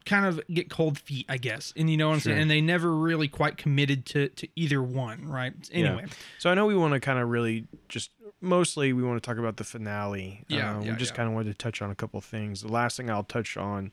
[0.05, 1.73] kind of get cold feet, I guess.
[1.77, 2.39] And you know what I'm saying?
[2.39, 5.53] And they never really quite committed to to either one, right?
[5.71, 6.05] Anyway.
[6.39, 9.37] So I know we want to kind of really just mostly we want to talk
[9.37, 10.43] about the finale.
[10.47, 11.17] Yeah, Uh, yeah, we just yeah.
[11.17, 12.61] kind of wanted to touch on a couple of things.
[12.61, 13.91] The last thing I'll touch on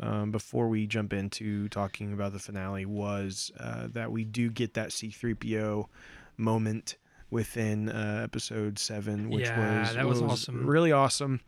[0.00, 4.74] um, before we jump into talking about the finale was uh, that we do get
[4.74, 5.86] that C3PO
[6.36, 6.96] moment
[7.30, 10.66] within uh, episode seven, which Yeah, was that was awesome.
[10.66, 11.40] really awesome.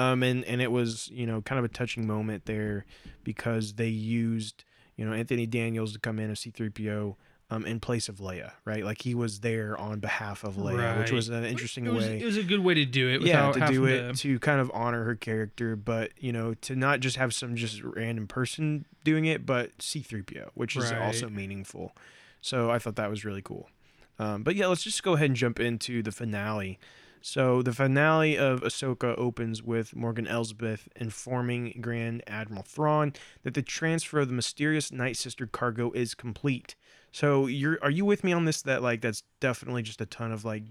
[0.00, 2.86] Um, and and it was you know kind of a touching moment there
[3.22, 4.64] because they used
[4.96, 7.16] you know Anthony Daniels to come in as C3PO
[7.50, 8.84] um, in place of Leia, right?
[8.84, 12.20] Like he was there on behalf of Leia, which was an interesting it was, way.
[12.20, 13.22] It was a good way to do it.
[13.22, 16.54] yeah, without to do it to- to kind of honor her character, but you know,
[16.54, 21.28] to not just have some just random person doing it, but C3PO, which is also
[21.28, 21.92] meaningful.
[22.40, 23.68] So I thought that was really cool.
[24.18, 26.78] Um, but yeah, let's just go ahead and jump into the finale.
[27.22, 33.12] So the finale of Ahsoka opens with Morgan Elsbeth informing Grand Admiral Thrawn
[33.42, 36.76] that the transfer of the mysterious Night Sister cargo is complete.
[37.12, 38.62] So you're are you with me on this?
[38.62, 40.62] That like that's definitely just a ton of like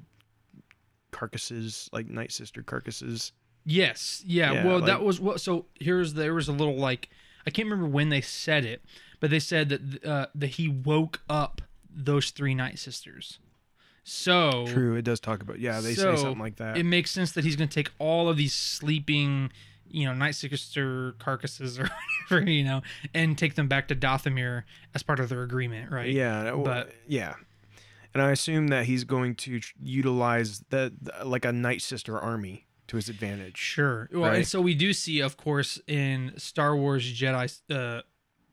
[1.11, 3.31] carcasses, like Night Sister carcasses.
[3.65, 4.23] Yes.
[4.25, 4.53] Yeah.
[4.53, 5.41] Yeah, well, like- that was what.
[5.41, 7.09] So here's there was a little like
[7.45, 8.83] I can't remember when they said it,
[9.19, 13.39] but they said that uh, that he woke up those three night sisters.
[14.03, 15.79] So True, it does talk about yeah.
[15.81, 16.77] They so say something like that.
[16.77, 19.51] It makes sense that he's going to take all of these sleeping,
[19.89, 21.89] you know, night sister carcasses or
[22.29, 22.81] whatever, you know,
[23.13, 24.63] and take them back to Dathomir
[24.95, 26.09] as part of their agreement, right?
[26.11, 27.35] Yeah, But- yeah,
[28.13, 32.65] and I assume that he's going to utilize the, the- like a Night Sister army
[32.87, 33.57] to his advantage.
[33.57, 34.09] Sure.
[34.11, 34.37] Well, Right.
[34.37, 38.01] and so we do see, of course, in Star Wars Jedi uh,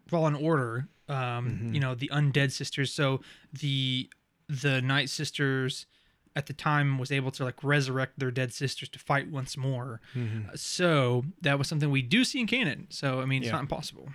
[0.09, 1.75] Fallen Order, um, Mm-hmm.
[1.75, 2.93] you know, the undead sisters.
[2.93, 3.21] So
[3.53, 4.11] the
[4.49, 5.87] the Night Sisters
[6.35, 10.01] at the time was able to like resurrect their dead sisters to fight once more.
[10.15, 10.51] Mm-hmm.
[10.55, 12.87] So that was something we do see in canon.
[12.91, 13.53] So I mean, it's Yeah.
[13.53, 14.09] not impossible.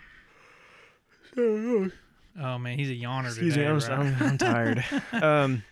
[2.40, 3.66] Oh man, he's a yawner Excuse today.
[3.68, 3.96] me, I'm, bro.
[3.96, 4.86] I'm, I'm tired.
[5.22, 5.64] um,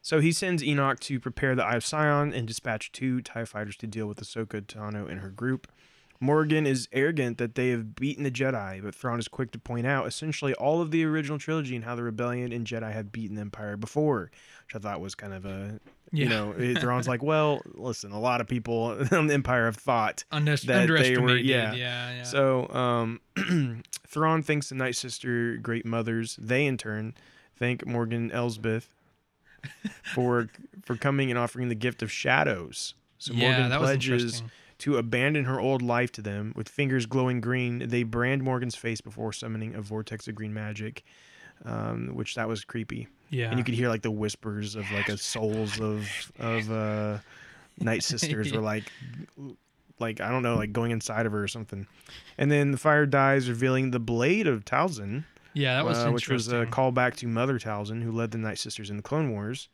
[0.00, 3.76] so he sends Enoch to prepare the Eye of Sion and dispatch two TIE fighters
[3.76, 5.70] to deal with Ahsoka Tano and her group.
[6.22, 9.86] Morgan is arrogant that they have beaten the Jedi, but Thrawn is quick to point
[9.86, 13.36] out essentially all of the original trilogy and how the Rebellion and Jedi have beaten
[13.36, 14.30] the Empire before,
[14.66, 15.80] which I thought was kind of a,
[16.12, 16.24] Yeah.
[16.24, 20.24] you know, Thrawn's like, well, listen, a lot of people in the Empire have thought
[20.30, 21.72] Under- that they were- yeah.
[21.72, 22.22] yeah, yeah.
[22.24, 23.20] so, um,
[24.06, 26.36] Thrawn thanks the Night Sister Great Mothers.
[26.38, 27.14] They, in turn,
[27.56, 28.88] thank Morgan Elsbeth
[30.14, 30.48] for
[30.84, 32.94] for coming and offering the gift of shadows.
[33.18, 34.50] So yeah, Morgan that was pledges interesting.
[34.80, 36.52] To abandon her old life to them.
[36.56, 41.04] With fingers glowing green, they brand Morgan's face before summoning a vortex of green magic,
[41.64, 43.08] um, which that was creepy.
[43.30, 43.50] Yeah.
[43.50, 47.18] And you could hear like the whispers of like a souls of of uh,
[47.78, 48.84] Night Sisters were like
[49.98, 51.86] like I don't know, like going inside of her or something.
[52.38, 55.24] And then the fire dies, revealing the blade of Talzin,
[55.54, 58.58] yeah, that was uh, which was a callback to Mother Talzin, who led the Night
[58.58, 59.68] Sisters in the Clone Wars.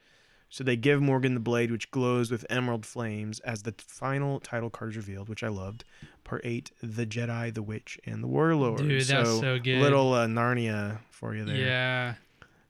[0.57, 4.71] So they give Morgan the blade, which glows with emerald flames, as the final title
[4.71, 5.85] card is revealed, which I loved.
[6.25, 8.79] Part eight: The Jedi, the Witch, and the Warlord.
[8.79, 9.83] Dude, that's so good.
[9.83, 11.57] Little uh, Narnia for you there.
[11.57, 12.15] Yeah.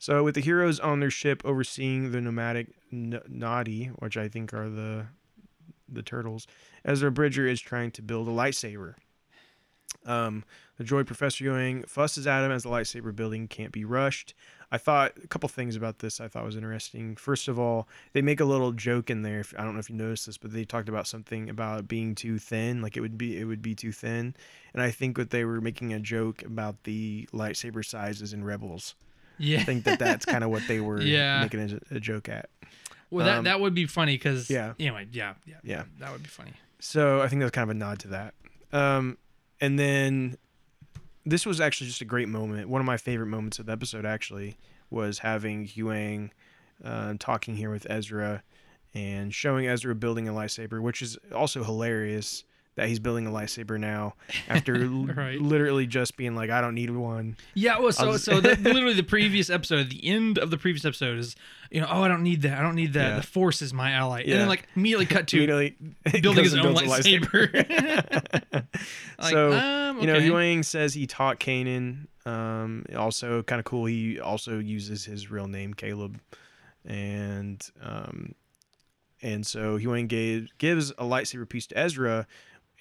[0.01, 4.53] So with the heroes on their ship overseeing the nomadic N- Nadi, which I think
[4.53, 5.07] are the
[5.89, 6.49] the turtles,
[6.84, 8.95] Ezra Bridger is trying to build a lightsaber.
[10.05, 10.43] Um,
[10.76, 14.34] the droid Professor Huyang fusses at him as the lightsaber building can't be rushed.
[14.73, 17.14] I thought a couple things about this I thought was interesting.
[17.17, 19.41] First of all, they make a little joke in there.
[19.41, 22.14] If, I don't know if you noticed this, but they talked about something about being
[22.17, 24.35] too thin, like it would be it would be too thin.
[24.75, 28.95] And I think that they were making a joke about the lightsaber sizes in Rebels.
[29.39, 29.61] Yeah.
[29.61, 31.43] I think that that's kind of what they were Yeah.
[31.43, 31.61] making
[31.93, 32.49] a, a joke at.
[33.11, 34.73] Well, that Um, that would be funny because yeah.
[34.81, 35.85] Anyway, yeah, yeah, Yeah.
[36.01, 36.53] that would be funny.
[36.81, 38.35] So I think that's kind of a nod to that.
[38.73, 39.17] Um,
[39.61, 40.37] and then
[41.27, 42.68] this was actually just a great moment.
[42.68, 44.57] One of my favorite moments of the episode actually
[44.91, 46.31] was having Huyang
[46.85, 48.45] uh, talking here with Ezra
[48.95, 52.45] and showing Ezra building a lightsaber, which is also hilarious
[52.77, 54.14] that he's building a lightsaber now
[54.49, 55.41] after Right.
[55.41, 57.37] literally just being like, I don't need one.
[57.55, 61.18] Yeah, well, so so the, literally the previous episode, the end of the previous episode
[61.18, 61.35] is,
[61.70, 62.59] you know, oh, I don't need that.
[62.59, 63.09] I don't need that.
[63.09, 63.16] Yeah.
[63.16, 64.22] The Force is my ally.
[64.22, 65.77] And then like immediately cut to Immediately
[66.20, 68.66] building his own a lightsaber.
[69.18, 70.62] Like, so um, you know, okay.
[70.62, 72.07] Says he taught Kanan.
[72.27, 73.87] Um, also kind of cool.
[73.87, 76.20] He also uses his real name, Caleb,
[76.85, 78.35] and um,
[79.22, 82.27] and so Huyang gave gives a lightsaber piece to Ezra,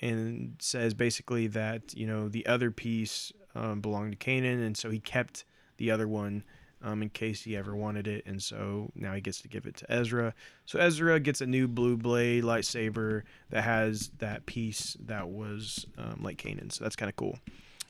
[0.01, 4.89] and says basically that you know the other piece um, belonged to Kanan, and so
[4.89, 5.45] he kept
[5.77, 6.43] the other one.
[6.81, 9.77] Um, in case he ever wanted it, and so now he gets to give it
[9.77, 10.35] to Ezra.
[10.65, 16.19] So Ezra gets a new blue blade lightsaber that has that piece that was um,
[16.21, 16.71] like Kanan.
[16.71, 17.39] So that's kind of cool.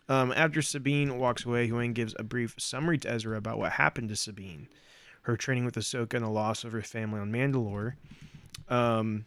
[0.08, 4.10] Um, after Sabine walks away, Huyang gives a brief summary to Ezra about what happened
[4.10, 4.68] to Sabine,
[5.24, 7.94] her training with Ahsoka, and the loss of her family on Mandalore.
[8.70, 9.26] Um,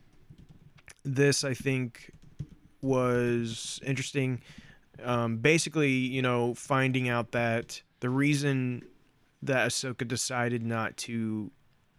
[1.04, 2.12] this, I think,
[2.82, 4.40] was interesting.
[5.02, 8.82] Um, basically, you know, finding out that the reason
[9.42, 11.52] that Ahsoka decided not to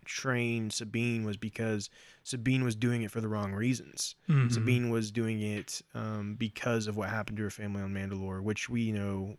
[0.06, 1.90] train Sabine was because
[2.24, 4.16] Sabine was doing it for the wrong reasons.
[4.28, 4.52] Mhm.
[4.52, 8.70] Sabine was doing it um, because of what happened to her family on Mandalore, which
[8.70, 9.38] we know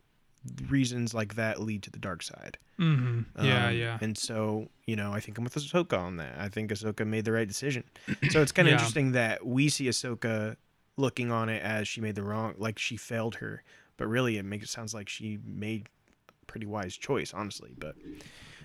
[0.68, 2.56] reasons like that lead to the dark side.
[2.78, 3.98] hmm yeah, Um, yeah.
[4.00, 6.34] And so, you know, I think I'm with Ahsoka on that.
[6.38, 7.84] I think Ahsoka made the right decision.
[8.30, 8.76] So it's kind of Yeah.
[8.78, 10.56] interesting that we see Ahsoka
[11.00, 13.62] looking on it as she made the wrong, like she failed her,
[13.96, 15.88] but really it makes it sounds like she made
[16.28, 17.72] a pretty wise choice, honestly.
[17.76, 17.96] But,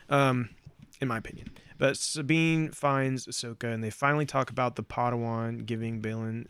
[0.09, 0.49] um,
[1.01, 1.49] in my opinion.
[1.77, 6.47] But Sabine finds Ahsoka, and they finally talk about the Padawan giving Baylan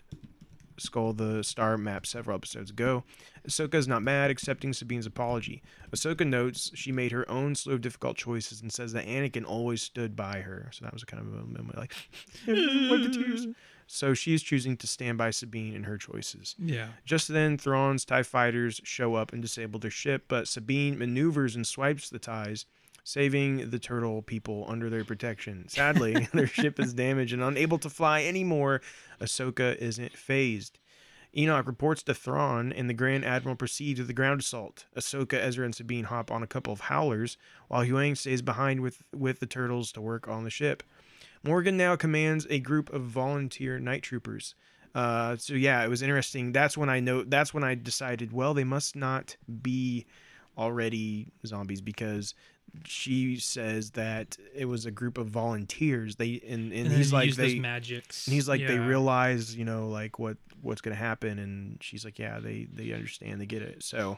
[0.79, 3.03] Skoll the star map several episodes ago.
[3.47, 5.63] Ahsoka is not mad, accepting Sabine's apology.
[5.91, 9.81] Ahsoka notes she made her own slew of difficult choices and says that Anakin always
[9.81, 10.69] stood by her.
[10.73, 11.93] So that was kind of a moment like,
[12.47, 13.47] wipe the tears.
[13.87, 16.55] So she is choosing to stand by Sabine in her choices.
[16.57, 16.87] yeah.
[17.05, 21.67] Just then, Thrawn's TIE fighters show up and disable their ship, but Sabine maneuvers and
[21.67, 22.65] swipes the TIEs,
[23.03, 25.67] saving the turtle people under their protection.
[25.67, 28.81] Sadly, their ship is damaged and unable to fly anymore.
[29.21, 30.79] Ahsoka isn't fazed.
[31.37, 34.85] Enoch reports to Thrawn, and the Grand Admiral proceeds with the ground assault.
[34.95, 39.03] Ahsoka, Ezra, and Sabine hop on a couple of howlers, while Huyang stays behind with,
[39.13, 40.81] with the turtles to work on the ship.
[41.45, 44.55] Morgan now commands a group of volunteer night troopers.
[44.93, 46.51] Uh, so yeah, it was interesting.
[46.51, 47.23] That's when I know.
[47.23, 48.31] That's when I decided.
[48.31, 50.05] Well, they must not be
[50.57, 52.33] already zombies because
[52.85, 56.15] she says that it was a group of volunteers.
[56.15, 57.59] They and, and, And he's like they.
[57.59, 58.25] magics.
[58.27, 62.17] And he's like they realize you know like what what's gonna happen and she's like
[62.17, 64.17] yeah they they understand they get it so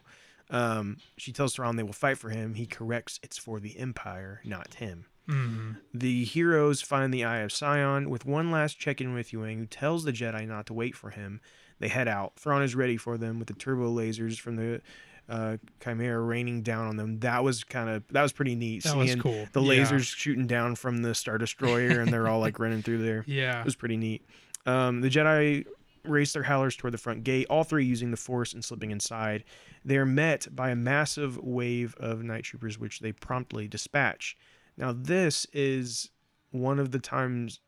[0.50, 4.40] um she tells Thrawn they will fight for him he corrects it's for the empire
[4.46, 5.78] not him Mhm.
[5.94, 9.66] the heroes find the Eye of Sion with one last check in with Huyang, who
[9.66, 11.42] tells the Jedi not to wait for him.
[11.80, 12.38] They head out.
[12.40, 14.82] Thrawn is ready for them with the turbo lasers from the
[15.30, 17.20] uh, Chimera raining down on them.
[17.20, 18.84] That was kind of that was pretty neat.
[18.84, 19.48] That was cool.
[19.52, 19.84] The Yeah.
[19.84, 23.24] lasers shooting down from the Star Destroyer, and they're all like running through there.
[23.28, 23.60] Yeah.
[23.60, 24.26] It was pretty neat.
[24.66, 25.66] Um, the Jedi
[26.06, 29.44] race their howlers toward the front gate, all three using the Force and slipping inside.
[29.84, 34.38] They are met by a massive wave of night troopers, which they promptly dispatch.
[34.78, 36.10] Now, this is
[36.52, 37.60] one of the times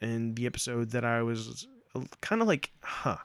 [0.00, 1.66] in the episode that I was
[2.20, 3.18] kind of like, huh.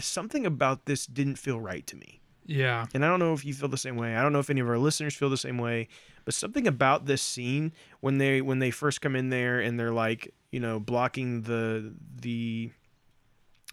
[0.00, 2.20] Something about this didn't feel right to me.
[2.46, 2.86] Yeah.
[2.94, 4.16] And I don't know if you feel the same way.
[4.16, 5.88] I don't know if any of our listeners feel the same way,
[6.24, 9.92] but something about this scene when they when they first come in there and they're
[9.92, 12.70] like, you know, blocking the the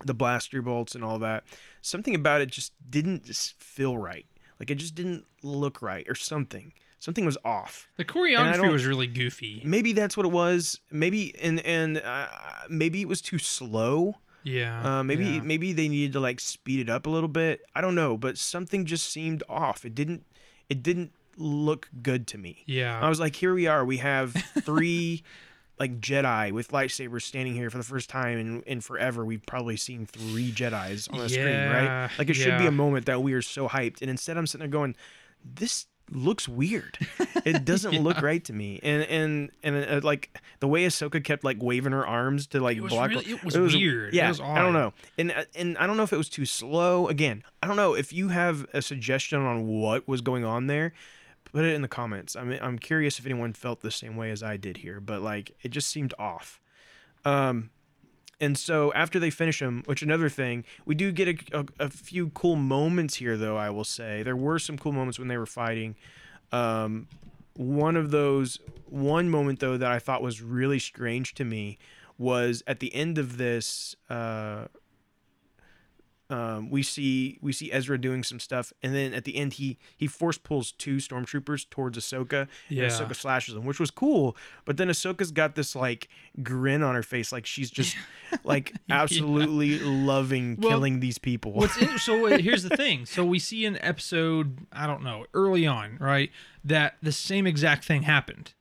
[0.06, 1.44] the blaster bolts and all that.
[1.82, 4.26] Something about it just didn't just feel right.
[4.60, 6.74] Like it just didn't look right or something.
[7.02, 7.90] Something was off.
[7.98, 9.64] The choreography was really goofy.
[9.66, 10.80] Maybe that's what it was.
[10.92, 12.28] Maybe and and uh,
[12.70, 14.18] maybe it was too slow.
[14.44, 15.00] Yeah.
[15.00, 15.42] Uh, maybe yeah.
[15.42, 17.62] maybe they needed to like speed it up a little bit.
[17.74, 19.84] I don't know, but something just seemed off.
[19.84, 20.28] It didn't
[20.70, 22.64] it didn't look good to me.
[22.68, 23.00] Yeah.
[23.02, 23.84] I was like, here we are.
[23.84, 25.24] We have three
[25.80, 29.26] like Jedi with lightsabers standing here for the first time in, in forever.
[29.26, 32.12] We've probably seen three Jedi's on the screen, right?
[32.20, 34.02] Like it should be a moment that we are so hyped.
[34.02, 34.96] And instead I'm sitting there going,
[35.44, 36.98] this looks weird.
[37.44, 38.80] It doesn't look right to me.
[38.84, 42.78] And and and uh, like the way Ahsoka kept like waving her arms to like
[42.78, 43.10] It was block.
[43.10, 44.10] really- it was weird.
[44.10, 44.94] It Yeah, was I don't know.
[45.18, 47.08] And uh, and I don't know if it was too slow.
[47.08, 50.94] Again, I don't know if you have a suggestion on what was going on there.
[51.52, 52.36] Put it in the comments.
[52.36, 55.56] I'm I'm curious if anyone felt the same way as I did here, but like
[55.64, 56.60] it just seemed off.
[57.26, 57.72] Um,
[58.42, 61.90] and so after they finish him, which another thing, we do get a, a, a
[61.90, 63.56] few cool moments here, though.
[63.56, 65.96] I will say there were some cool moments when they were fighting.
[66.52, 67.08] Um,
[67.56, 71.78] one of those, one moment though that I thought was really strange to me
[72.18, 73.96] was at the end of this.
[74.10, 74.66] Uh,
[76.32, 79.78] um, we see we see Ezra doing some stuff, and then at the end he
[79.98, 82.84] he force pulls two stormtroopers towards Ahsoka, Yeah.
[82.84, 84.36] and Ahsoka slashes them, which was cool.
[84.66, 86.08] But then Ahsoka's got this like
[86.42, 87.96] grin on her face, like she's just
[88.44, 91.52] like absolutely loving Well, killing these people.
[91.54, 93.06] What's in, so uh, here's the thing.
[93.06, 96.32] So we see in episode I don't know early on, right,
[96.64, 98.54] that the same exact thing happened,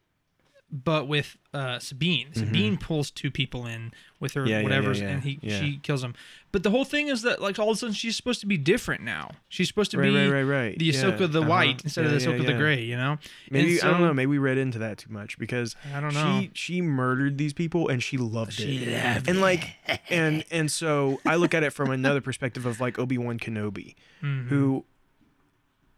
[0.72, 2.32] but with uh, Sabine.
[2.34, 4.48] Sabine pulls two people in with her Mm-hmm.
[4.50, 6.14] Yeah, yeah, whatever, yeah, yeah, and he she kills them.
[6.52, 8.56] But the whole thing is that like all of a sudden she's supposed to be
[8.56, 9.30] different now.
[9.48, 10.78] She's supposed to Right, be right, right, right.
[10.78, 11.48] the Ahsoka the uh-huh.
[11.48, 12.82] white instead of the Ahsoka the gray.
[12.82, 13.18] You know,
[13.50, 14.14] Maybe And I don't know.
[14.14, 16.40] Maybe we read into that too much because I don't know.
[16.40, 19.14] She she murdered these people and she loved She it.
[19.16, 19.76] loved and like
[20.08, 23.94] and and so I look at it from another perspective of like Obi Wan Kenobi,
[24.22, 24.48] Mhm.
[24.48, 24.84] who,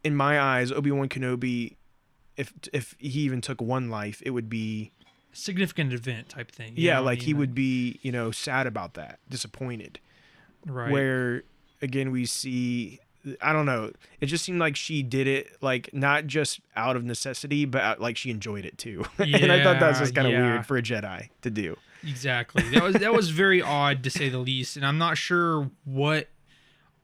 [0.03, 1.75] in my eyes, Obi Wan Kenobi,
[2.37, 4.91] if if he even took one life, it would be
[5.31, 6.73] significant event type thing.
[6.75, 9.99] yeah, like he would be you know sad about that, disappointed.
[10.65, 10.91] right.
[10.91, 11.43] Where
[11.81, 12.99] again we see.
[13.41, 13.93] I don't know.
[14.19, 17.95] It just seemed like she did it like not just out of necessity, but uh,
[17.97, 19.05] like she enjoyed it too.
[19.17, 20.45] Yeah, and I thought that was just kind of yeah.
[20.45, 21.77] weird for a Jedi to do.
[22.05, 22.63] Exactly.
[22.69, 26.27] That was that was very odd to say the least, and I'm not sure what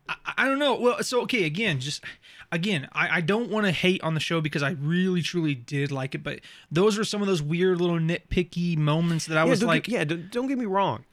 [0.09, 0.75] I, I don't know.
[0.75, 2.03] Well, so okay, again, just
[2.52, 5.91] again, I, I don't want to hate on the show because I really truly did
[5.91, 6.39] like it, but
[6.72, 9.93] those were some of those weird little nitpicky moments that I yeah, was like, get,
[9.93, 11.06] yeah, don't, don't get me wrong.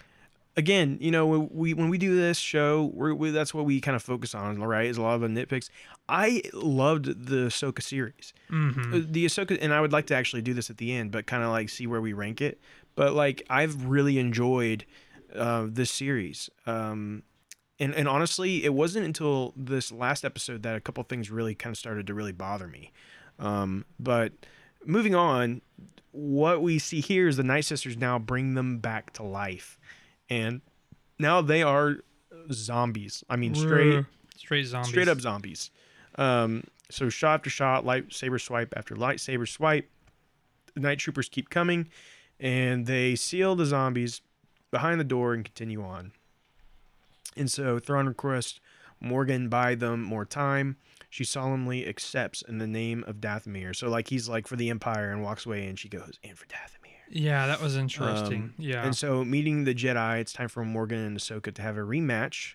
[0.59, 3.79] Again, you know, when we when we do this show, we're, we, that's what we
[3.79, 4.87] kind of focus on, right?
[4.87, 5.69] Is a lot of the nitpicks.
[6.09, 8.95] I loved the Ahsoka series, mhm.
[8.95, 11.27] Uh, the Ahsoka, and I would like to actually do this at the end, but
[11.27, 12.59] kind of like see where we rank it.
[12.95, 14.87] But like, I've really enjoyed
[15.35, 16.49] uh, this series.
[16.67, 17.23] Um,
[17.79, 21.73] and and honestly, it wasn't until this last episode that a couple things really kind
[21.75, 22.93] of started to really bother me.
[23.39, 24.33] Um, but
[24.85, 25.61] moving on,
[26.13, 29.79] what we see here is the Night Sisters now bring them back to life,
[30.31, 30.63] and
[31.19, 31.97] now they are
[32.51, 33.23] zombies.
[33.29, 34.05] I mean, straight
[34.37, 35.71] straight zombies, straight up zombies.
[36.17, 39.91] Um, so shot after shot, lightsaber swipe after lightsaber swipe.
[40.75, 41.89] The night troopers keep coming,
[42.41, 44.21] and they seal the zombies
[44.71, 46.13] behind the door and continue on.
[47.37, 48.61] And so Thrawn requests
[49.01, 50.77] Morgan buy them more time.
[51.11, 53.75] She solemnly accepts in the name of Dathomir.
[53.75, 56.47] So like he's like for the Empire and walks away, and she goes in for
[56.47, 56.87] Dathomir.
[57.09, 58.43] Yeah, that was interesting.
[58.43, 61.77] Um, yeah, And so, meeting the Jedi, it's time for Morgan and Ahsoka to have
[61.77, 62.55] a rematch.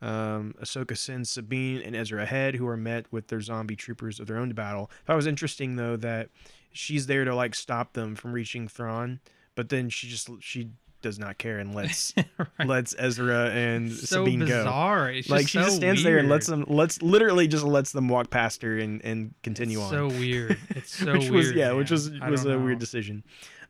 [0.00, 4.26] Um, Ahsoka sends Sabine and Ezra ahead, who are met with their zombie troopers of
[4.26, 4.90] their own to battle.
[5.06, 6.30] That was interesting, though, that
[6.72, 9.20] she's there to like stop them from reaching Thrawn,
[9.54, 10.70] but then she just she
[11.02, 12.14] does not care and lets
[12.58, 12.66] Right.
[12.68, 15.06] lets Ezra and so Sabine go.
[15.12, 16.66] It's Like she so just stands there and lets weird.
[16.66, 20.18] them lets literally just lets them walk past her and and continue It's on So
[20.18, 20.58] weird.
[20.70, 21.32] It's so which weird.
[21.32, 23.24] was yeah, which was I was a don't weird decision.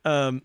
[0.05, 0.43] Um,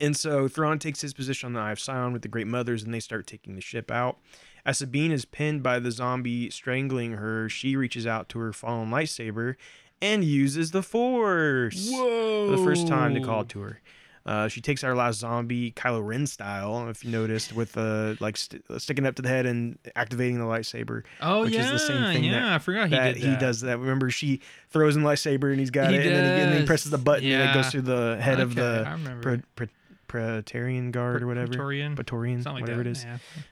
[0.00, 2.84] and so Thrawn takes his position on the Eye of Sion with the Great Mothers,
[2.84, 4.18] and they start taking the ship out.
[4.64, 8.90] As Sabine is pinned by the zombie strangling her, she reaches out to her fallen
[8.90, 9.56] lightsaber
[10.00, 12.46] and uses the Force Whoa!
[12.50, 13.80] for the first time to call it to her.
[14.26, 18.36] Uh, she takes our last zombie, Kylo Ren style, if you noticed, with uh, like
[18.36, 21.04] st- sticking up to the head and activating the lightsaber.
[21.22, 22.40] Oh which yeah, is the same thing yeah.
[22.40, 23.78] that- I forgot he that did he does that.
[23.78, 24.40] Remember, she
[24.70, 26.66] throws in the lightsaber and he's got He it, and then, he, and then he
[26.66, 29.18] presses the button and it goes through the head of the.
[29.22, 29.68] Pre- Pre-
[30.08, 32.88] Praetorian Guard or whatever, Praetorian, Praetorian, like whatever that.
[32.88, 33.04] it is.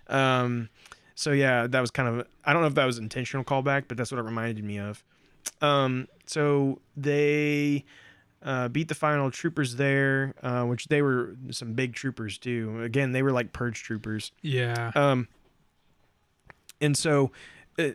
[0.08, 0.40] Yeah.
[0.40, 0.70] Um,
[1.14, 3.96] so yeah, that was kind of I don't know if that was intentional callback, but
[3.98, 5.04] that's what it reminded me of.
[5.60, 7.84] Um, so they
[8.46, 12.80] uh, beat the final troopers there, uh, which they were some big troopers too.
[12.82, 14.30] Again, they were like purge troopers.
[14.40, 14.92] Yeah.
[14.94, 15.26] Um,
[16.80, 17.32] and so,
[17.78, 17.88] uh,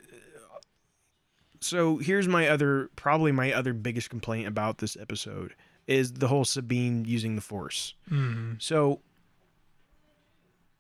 [1.62, 5.56] so here's my other, probably my other biggest complaint about this episode
[5.88, 7.96] is the whole Sabine using the Force.
[8.10, 8.62] Mhm.
[8.62, 9.00] So,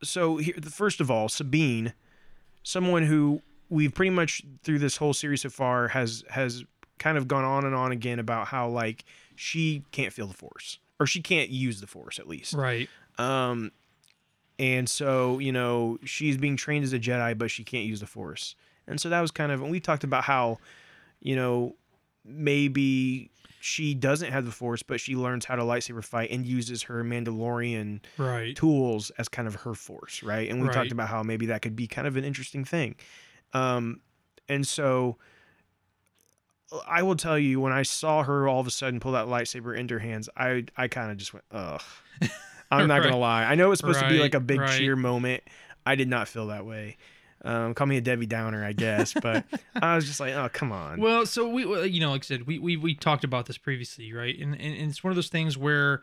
[0.04, 1.94] so here, first of all, Sabine,
[2.64, 6.66] someone who we've pretty much through this whole series so far has has
[6.98, 9.06] kind of gone on and on again about how like
[9.42, 12.54] she can't feel the Force or she can't use the Force at least.
[12.56, 12.90] Right.
[13.18, 13.72] Um,
[14.60, 18.08] and so you know she's being trained as a Jedi, but she can't use the
[18.08, 18.56] Force.
[18.88, 20.60] And so that was kind of, and we talked about how,
[21.22, 21.76] you know,
[22.26, 26.84] maybe she doesn't have the Force, but she learns how to lightsaber fight and uses
[26.84, 28.56] her Mandalorian Right.
[28.56, 30.50] tools as kind of her Force, right?
[30.50, 30.74] And we Right.
[30.74, 32.96] talked about how maybe that could be kind of an interesting thing.
[33.54, 34.02] Um,
[34.50, 35.18] and so
[36.88, 39.78] I will tell you, when I saw her all of a sudden pull that lightsaber
[39.78, 41.82] into her hands, I I kind of just went, ugh.
[42.72, 43.44] I'm not gonna lie.
[43.44, 44.78] I know it was supposed to be like a big right.
[44.78, 45.44] cheer moment.
[45.86, 46.98] I did not feel that way.
[47.44, 49.44] Um, call me a Debbie Downer, I guess, but
[49.76, 51.02] I was just like, oh come on.
[51.02, 54.14] Well, so we, you know, like I said, we we, we talked about this previously,
[54.14, 54.38] right?
[54.40, 56.02] And, and and it's one of those things where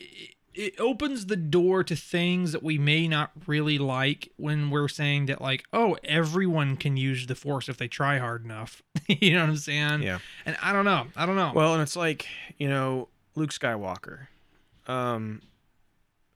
[0.00, 4.88] it, it opens the door to things that we may not really like when we're
[4.88, 8.82] saying that, like, oh, everyone can use the force if they try hard enough.
[9.08, 10.02] you know what I'm saying?
[10.02, 10.18] yeah.
[10.46, 11.06] And I don't know.
[11.16, 11.52] I don't know.
[11.54, 12.26] Well, and it's like
[12.58, 14.28] you know Luke Skywalker,
[14.86, 15.42] um,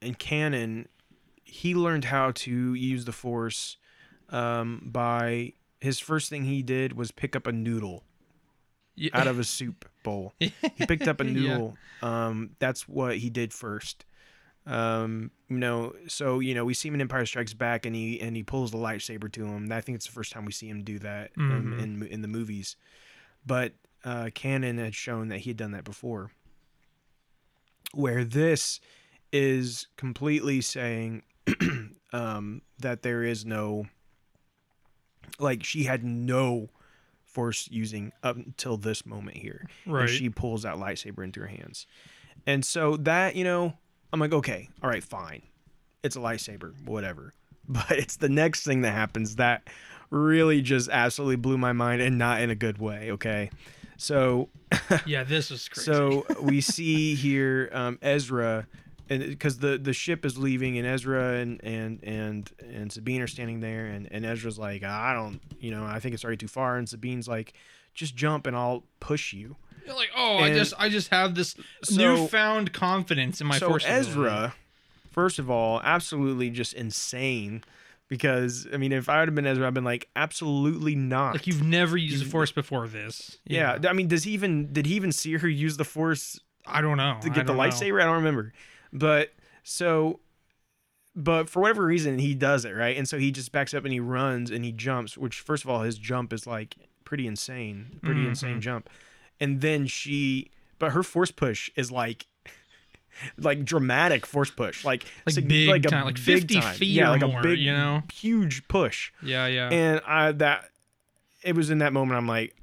[0.02, 0.88] in canon,
[1.44, 3.76] he learned how to use the Force,
[4.30, 8.02] um, by his first thing he did was pick up a noodle
[8.96, 9.10] Yeah.
[9.14, 10.32] out of a soup bowl.
[10.40, 11.32] He picked up a Yeah.
[11.32, 11.76] noodle.
[12.02, 14.04] Um, that's what he did first.
[14.68, 18.20] Um, you know, so you know we see him in Empire Strikes Back, and he
[18.20, 19.72] and he pulls the lightsaber to him.
[19.72, 21.82] I think it's the first time we see him do that um, Mhm.
[21.82, 22.76] in in the movies.
[23.46, 23.72] But
[24.04, 26.30] uh, canon had shown that he had done that before.
[27.94, 28.80] Where this
[29.32, 31.22] is completely saying
[32.12, 33.86] um, that there is no,
[35.38, 36.68] like she had no
[37.24, 40.02] force using up until this moment here right.
[40.02, 41.86] and she pulls that lightsaber into her hands.
[42.46, 43.74] And so that, you know,
[44.12, 45.42] I'm like, okay, all right, fine.
[46.02, 47.32] It's a lightsaber, whatever.
[47.70, 49.68] But it's the next thing that happens that
[50.08, 53.50] really just absolutely blew my mind and not in a good way, okay?
[53.98, 54.48] So
[55.06, 55.92] yeah, this is crazy.
[55.92, 58.66] so we see here um, Ezra
[59.10, 63.26] and because the the ship is leaving, and Ezra and and and and Sabine are
[63.26, 66.48] standing there, and and Ezra's like, I don't, you know, I think it's already too
[66.48, 67.54] far, and Sabine's like,
[67.94, 69.56] just jump and I'll push you.
[69.88, 73.68] You're like, oh, I just I just have this So- newfound confidence in my so
[73.68, 73.84] force.
[73.86, 74.54] Ezra,
[75.10, 77.62] first of all, absolutely just insane.
[78.08, 81.34] Because I mean, if I would have been Ezra, I'd been like, absolutely not.
[81.34, 83.36] like you've never used the force before this.
[83.46, 83.78] You yeah.
[83.86, 86.96] I mean, does he even did he even see her use the Force I don't
[86.96, 87.18] know.
[87.20, 87.62] to get the don't know.
[87.64, 88.00] lightsaber?
[88.00, 88.54] I don't remember.
[88.94, 90.20] But so,
[91.14, 93.92] but for whatever reason, he does it right, and so he just backs up and
[93.92, 95.18] he runs and he jumps.
[95.18, 98.28] Which, first of all, his jump is like pretty insane, pretty Mhm.
[98.28, 98.88] insane jump.
[99.40, 102.26] And then she, but her force push is like.
[103.36, 106.74] Like dramatic force push, like Like sig- big like a time, like big 50 time.
[106.76, 108.04] feet yeah, or like more, a big, you know?
[108.14, 109.10] huge push.
[109.20, 109.68] Yeah, yeah.
[109.72, 110.66] And I that
[111.42, 112.54] it was in that moment I'm like,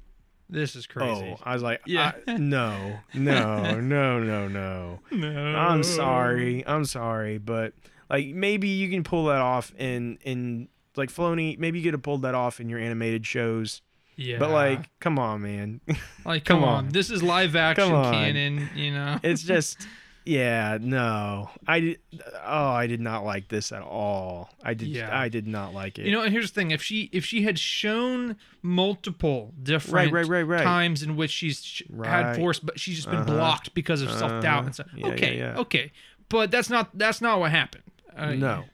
[0.48, 1.36] this is oh, crazy.
[1.38, 2.12] oh, I was like, Yeah.
[2.26, 5.00] I- no, no, no, no, no.
[5.10, 5.28] no.
[5.58, 6.66] I'm sorry.
[6.66, 7.74] I'm sorry, but
[8.08, 11.58] like maybe you can pull that off in in like Filoni.
[11.58, 13.82] Maybe you could have pulled that off in your animated shows.
[14.16, 14.38] Yeah.
[14.38, 15.80] But like, come on, man.
[16.24, 16.84] like, come, come on.
[16.86, 16.88] on.
[16.88, 18.12] This is live action on.
[18.12, 18.68] canon.
[18.74, 19.18] You know.
[19.22, 19.86] it's just,
[20.24, 21.50] yeah, no.
[21.68, 21.96] I.
[22.44, 24.48] Oh, I did not like this at all.
[24.64, 24.88] I did.
[24.88, 25.16] Yeah.
[25.16, 26.06] I did not like it.
[26.06, 30.26] You know, and here's the thing: if she if she had shown multiple different right,
[30.26, 30.62] right, right.
[30.62, 33.34] times in which she's sh- had force, but she's just been Uh-huh.
[33.34, 34.64] blocked because of self doubt Uh-huh.
[34.66, 34.86] and stuff.
[34.94, 35.56] Yeah, okay, yeah.
[35.58, 35.92] okay,
[36.28, 37.82] but that's not that's not what happened.
[38.16, 38.64] Uh, no,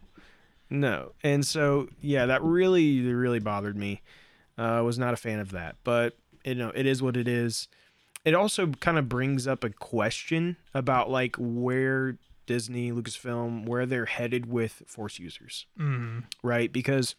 [0.70, 1.12] no.
[1.24, 4.00] And so yeah, that really, really bothered me.
[4.58, 7.28] Uh, I was not a fan of that, but you know, it is what it
[7.28, 7.68] is.
[8.24, 14.06] It also kind of brings up a question about like where Disney, Lucasfilm, where they're
[14.06, 16.72] headed with Force users, Mm, right?
[16.72, 17.14] Because,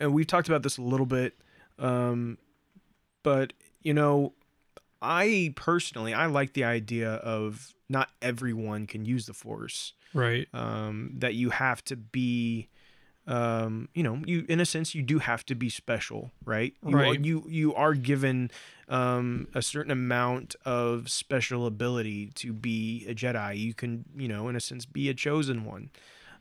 [0.00, 1.36] and we've talked about this a little bit,
[1.78, 2.38] um,
[3.22, 4.32] but you know,
[5.00, 10.48] I personally I like the idea of not everyone can use the Force right.
[10.52, 12.68] um, that you have to be
[13.28, 16.74] um, you know you in a sense you do have to be special right?
[16.86, 17.20] You are, Right.
[17.24, 18.50] you you are given
[18.88, 23.58] um, a certain amount of special ability to be a jedi.
[23.58, 25.90] You can you know in a sense be a chosen one.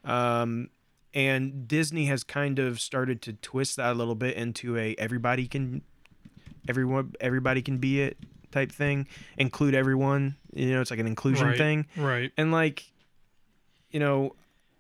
[0.06, 0.70] Um,
[1.14, 5.48] and disney has kind of started to twist that a little bit into a everybody
[5.48, 5.82] can
[6.68, 8.18] everyone everybody can be it
[8.52, 9.08] type thing
[9.38, 10.36] include everyone.
[10.54, 11.86] You know it's like an inclusion right, thing.
[11.98, 12.32] Right.
[12.38, 12.86] and like
[13.92, 14.36] you know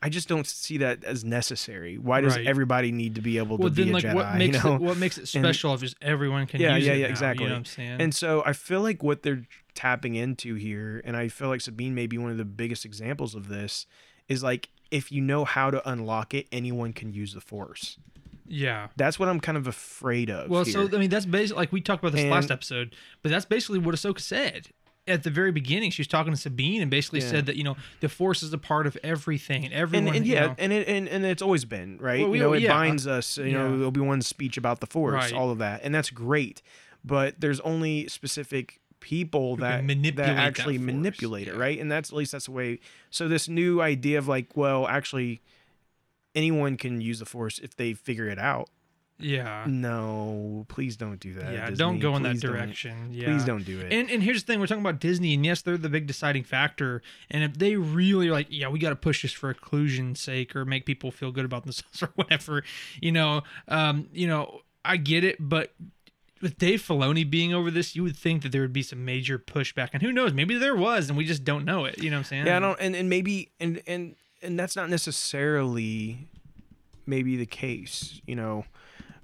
[0.07, 2.47] i just don't see that as necessary why does Right.
[2.47, 4.63] everybody need to be able Well, to be then, a like, jedi what makes you
[4.63, 7.05] know it what makes it special if just everyone can Yeah, use yeah, it yeah,
[7.07, 7.43] now, exactly.
[7.43, 8.01] You know what I'm saying?
[8.01, 9.43] and so i feel like what they're
[9.75, 13.35] tapping into here and i feel like sabine may be one of the biggest examples
[13.35, 13.85] of this
[14.27, 17.97] is like if you know how to unlock it anyone can use the force
[18.49, 18.88] yeah.
[18.95, 20.73] that's what i'm kind of afraid of Well, here.
[20.73, 23.79] so I mean, that's basically like we talked about this last episode, but that's basically
[23.79, 24.69] what Ahsoka said
[25.07, 25.91] at the very beginning.
[25.91, 27.29] She was talking to Sabine and basically Yeah.
[27.29, 30.07] said that you know the Force is a part of everything and everyone.
[30.07, 32.21] and, and you yeah, know- and it and, and it's always been right.
[32.21, 33.38] Well, we- you know, it yeah, binds us.
[33.38, 33.85] You know, yeah.
[33.85, 35.34] Obi Wan's speech about the Force, Right.
[35.34, 36.61] all of that, and that's great.
[37.05, 41.79] But there's only specific people Who that manipulate that that actually Force, manipulate it, right?
[41.79, 42.79] And that's at least that's the way.
[43.11, 45.41] So this new idea of like, well, actually,
[46.35, 48.69] anyone can use the Force if they figure it out.
[49.19, 51.52] Yeah, No, please don't do that.
[51.53, 51.69] yeah.
[51.69, 51.76] Disney.
[51.77, 52.52] Don't go in that Please don't.
[52.53, 53.10] direction.
[53.11, 53.26] Yeah.
[53.26, 53.91] Please don't do it.
[53.91, 56.44] And and here's the thing: we're talking about Disney, and yes, they're the big deciding
[56.44, 57.02] factor.
[57.31, 60.56] And if they really are like, yeah, we got to push this for inclusion's sake,
[60.56, 62.64] or make people feel good about themselves, or whatever,
[63.02, 65.73] you know, um, you know, I get it, but
[66.39, 69.39] with Dave Filoni being over this, you would think that there would be some major
[69.39, 70.34] pushback, and who knows?
[70.34, 71.98] Maybe there was, and we just don't know it.
[71.98, 72.45] You know what I'm saying?
[72.45, 76.27] Yeah, I don't, and, and maybe and and and that's not necessarily
[77.07, 78.22] maybe the case.
[78.27, 78.65] You know,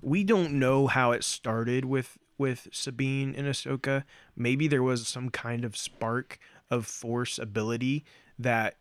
[0.03, 4.03] we don't know how it started with with Sabine and Ahsoka.
[4.35, 6.39] Maybe there was some kind of spark
[6.69, 8.03] of force ability
[8.39, 8.77] that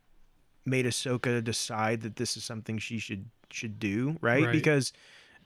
[0.65, 4.45] made Ahsoka decide that this is something she should should do, right?
[4.45, 4.53] Right.
[4.53, 4.93] Because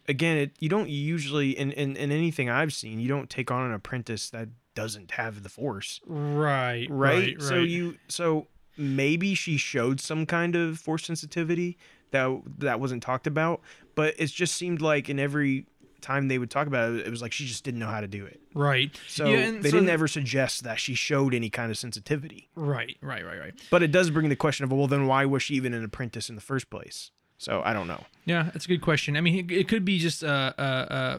[0.09, 3.66] again, it you don't usually in, in in anything I've seen, you don't take on
[3.66, 7.35] an apprentice that doesn't have the force Right, right?
[7.35, 7.69] right, So right.
[7.69, 8.47] you so
[8.77, 11.78] maybe she showed some kind of force sensitivity
[12.16, 13.60] that that wasn't talked about,
[13.94, 15.66] but it just seemed like in every
[16.01, 18.06] time they would talk about it, it was like she just didn't know how to
[18.06, 18.40] do it.
[18.55, 18.97] right.
[19.09, 22.48] So Yeah, they so didn't ever suggest that she showed any kind of sensitivity.
[22.55, 23.55] Right, right, right, right.
[23.70, 26.28] But it does bring the question of well, then why was she even an apprentice
[26.28, 27.10] in the first place?
[27.38, 28.05] So I don't know.
[28.24, 29.16] Yeah, that's a good question.
[29.16, 31.18] I mean, it, it could be just uh, uh, uh,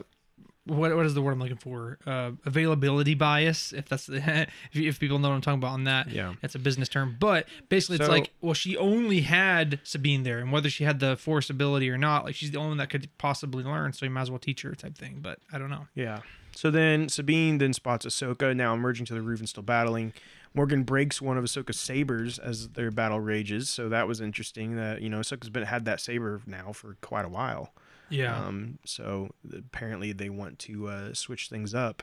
[0.68, 1.98] what what is the word I'm looking for?
[2.06, 4.16] Uh, availability bias, if that's the,
[4.72, 6.10] if, if people know what I'm talking about on that.
[6.10, 6.34] Yeah.
[6.40, 7.16] that's a business term.
[7.18, 11.00] But basically, it's So- like, well, she only had Sabine there, and whether she had
[11.00, 14.04] the force ability or not, like she's the only one that could possibly learn, so
[14.06, 15.18] you might as well teach her type thing.
[15.22, 15.86] But I don't know.
[15.94, 16.20] Yeah.
[16.54, 20.12] So then Sabine then spots Ahsoka now emerging to the roof and still battling.
[20.54, 24.76] Morgan breaks one of Ahsoka's sabers as their battle rages, so that was interesting.
[24.76, 27.72] That you know Ahsoka's been had that saber now for quite a while.
[28.10, 28.38] Yeah.
[28.38, 32.02] Um, so apparently they want to uh, switch things up.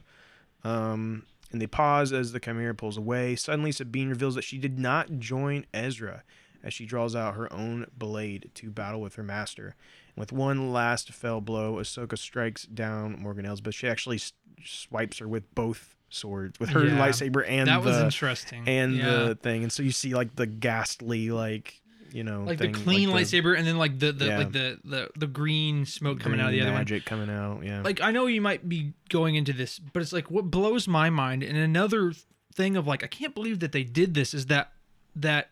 [0.63, 3.35] Um, and they pause as the Chimera pulls away.
[3.35, 6.23] Suddenly, Sabine reveals that she did not join Ezra
[6.63, 9.75] as she draws out her own blade to battle with her master.
[10.15, 13.75] And with one last fell blow, Ahsoka strikes down Morgan Elsbeth.
[13.75, 14.33] She actually s-
[14.65, 16.97] swipes her with both swords, with her Yeah.
[16.97, 18.67] lightsaber and that was the interesting.
[18.67, 19.05] and yeah.
[19.25, 19.61] the thing.
[19.63, 21.81] And so you see like the ghastly, like
[22.15, 24.37] you know, like thing, the clean the lightsaber and then like the, the Yeah.
[24.37, 26.79] like the, the the green smoke coming out of the green other one.
[26.79, 27.61] magic coming out.
[27.63, 27.81] Yeah.
[27.81, 31.09] Like I know you might be going into this, but it's like what blows my
[31.09, 32.13] mind and another
[32.53, 34.71] thing of like I can't believe that they did this is that
[35.17, 35.49] that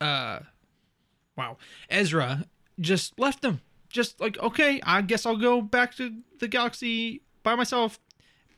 [0.00, 0.40] uh
[1.36, 1.56] wow,
[1.90, 2.46] Ezra
[2.80, 3.60] just left them.
[3.88, 7.98] Just like okay, I guess I'll go back to the galaxy by myself.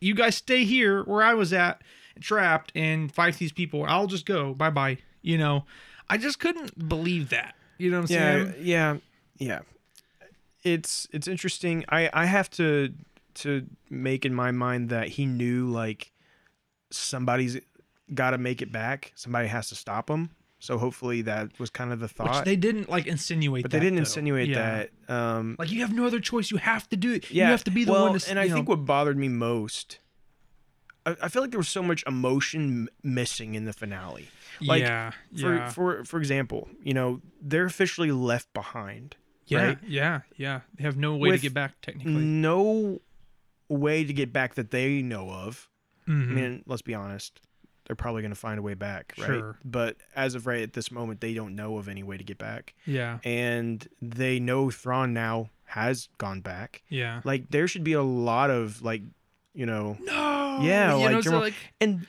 [0.01, 1.81] You guys stay here where I was at,
[2.21, 3.85] trapped and fight these people.
[3.89, 4.53] I'll just go.
[4.53, 4.99] Bye-bye.
[5.23, 5.65] You know.
[6.09, 7.55] I just couldn't believe that.
[7.79, 8.55] You know what I'm yeah, saying?
[8.61, 8.97] yeah,
[9.39, 9.61] yeah.
[10.63, 11.85] It's it's interesting.
[11.89, 12.93] I I have to
[13.43, 16.13] to make in my mind that he knew like
[16.91, 17.59] somebody's
[18.15, 19.13] got to make it back.
[19.15, 20.31] Somebody has to stop him.
[20.61, 22.45] So hopefully that was kind of the Which thought.
[22.47, 24.01] they didn't like insinuate but that, they didn't though.
[24.01, 24.87] insinuate Yeah.
[25.09, 25.15] that.
[25.15, 26.51] Um, Like you have no other choice.
[26.51, 27.31] You have to do it.
[27.31, 28.31] yeah, You have to be the well, one to.
[28.31, 29.99] and I know- think what bothered me most,
[31.07, 34.29] I, I feel like there was so much emotion m- missing in the finale.
[34.61, 39.17] like, yeah, For yeah, for for example, you know they're officially left behind.
[39.47, 39.79] yeah, right?
[39.87, 40.61] yeah, yeah.
[40.77, 42.13] They have no way With to get back technically.
[42.15, 43.01] no
[43.69, 45.69] way to get back that they know of.
[46.09, 46.31] Mhm.
[46.31, 47.41] I mean, let's be honest.
[47.87, 49.27] They're probably going to find a way back, right?
[49.27, 49.59] Sure.
[49.63, 52.39] But as of right at this moment, they don't know of any way to get
[52.39, 52.73] back.
[52.87, 56.83] yeah, And they know Thrawn now has gone back.
[56.89, 57.21] yeah.
[57.25, 59.03] Like, there should be a lot of, like,
[59.55, 60.59] you know, No.
[60.63, 62.07] Yeah, you like, know, so like and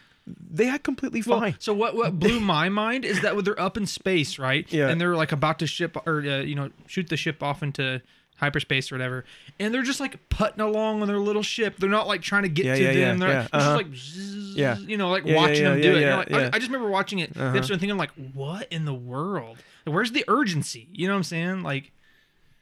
[0.52, 1.56] they had completely well, fine.
[1.60, 1.96] so what?
[1.96, 4.72] What blew my mind is that when they're up in space, right?
[4.72, 4.88] Yeah.
[4.90, 8.02] And they're like about to ship or uh, you know shoot the ship off into
[8.38, 9.24] hyperspace or whatever,
[9.60, 11.76] and they're just like putting along on their little ship.
[11.78, 13.22] They're not like trying to get Yeah, to yeah, them.
[13.22, 13.60] yeah, they're, yeah, uh-huh.
[13.60, 14.78] just like, zzz, Yeah.
[14.78, 16.06] you know, like watching them do it.
[16.12, 17.52] Like, I- I, just remember watching it, Uh-huh.
[17.52, 19.58] the episode, and thinking like, what in the world?
[19.86, 20.90] Where's the urgency?
[20.92, 21.64] You know what I'm saying?
[21.64, 21.92] Like,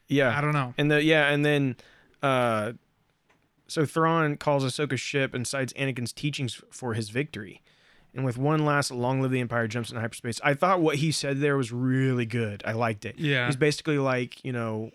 [0.07, 0.38] Yeah.
[0.38, 0.76] I don't know.
[0.77, 1.76] And the yeah, and then
[2.22, 2.73] uh
[3.74, 7.64] so Thrawn calls Ahsoka's ship and cites Anakin's teachings for his victory.
[8.14, 10.40] And with one last long live the Empire jumps into hyperspace.
[10.44, 12.62] I thought what he said there was really good.
[12.68, 13.18] I liked it.
[13.18, 13.48] Yeah.
[13.48, 14.91] He's basically like, you know,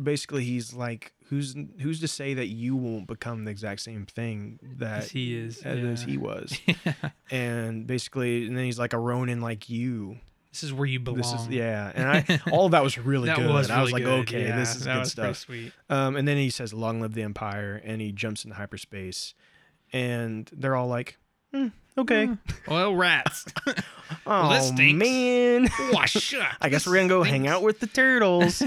[0.00, 4.58] basically he's like who's who's to say that you won't become the exact same thing
[4.78, 6.58] that As he is, as, as he was.
[6.66, 6.94] yeah.
[7.30, 10.18] and basically and then he's like a Ronin like you.
[10.52, 11.18] This is where you belong.
[11.20, 11.92] This is yeah.
[11.94, 13.50] And I all of that was really that good.
[13.50, 14.20] was I was like, good.
[14.22, 15.36] okay, Yeah, this is good stuff.
[15.36, 15.72] Sweet.
[15.88, 19.34] Um, and then he says, "Long live the Empire," and he jumps into hyperspace,
[19.92, 21.18] and they're all like,
[21.54, 22.30] "Hmm, "Okay."
[22.66, 23.46] Well, rats.
[24.26, 24.98] Oh stinks.
[24.98, 26.34] man, Wash.
[26.60, 28.60] I guess we're gonna go hang out with the turtles.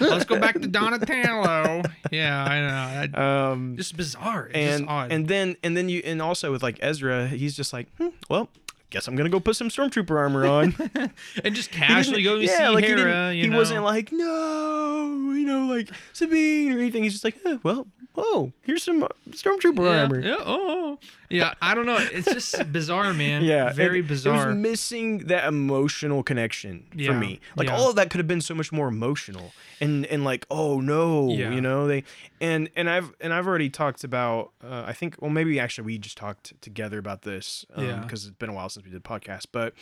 [0.00, 1.82] Let's go back to Donatello.
[2.10, 3.06] yeah, I know.
[3.12, 4.46] That, um, just bizarre.
[4.46, 5.12] It's and just odd.
[5.12, 8.48] and then and then you and also with like Ezra, he's just like, hmm, "Well,
[8.90, 10.74] guess I'm gonna go put some stormtrooper armor on."
[11.44, 13.04] and just casually go to see like he, Hera.
[13.04, 13.56] didn't- you he know?
[13.58, 17.02] wasn't like, "No," you know, like Sabine or anything.
[17.02, 17.86] He's just like, eh, "Well,
[18.18, 20.98] oh, here's some uh, stormtrooper yeah, armor." yeah, oh,
[21.30, 21.54] yeah.
[21.62, 21.98] I don't know.
[21.98, 23.44] It's just bizarre, man.
[23.44, 27.40] Yeah, very it- It was missing that emotional connection Yeah, for me.
[27.56, 27.76] Like yeah.
[27.76, 31.28] all of that could have been so much more emotional, and and like oh no,
[31.30, 32.04] you know they
[32.40, 34.50] and and I've and I've already talked about.
[34.62, 37.96] Uh, I think well maybe actually we just talked together about this um, Yeah.
[38.00, 39.74] because it's been a while since we did podcast, but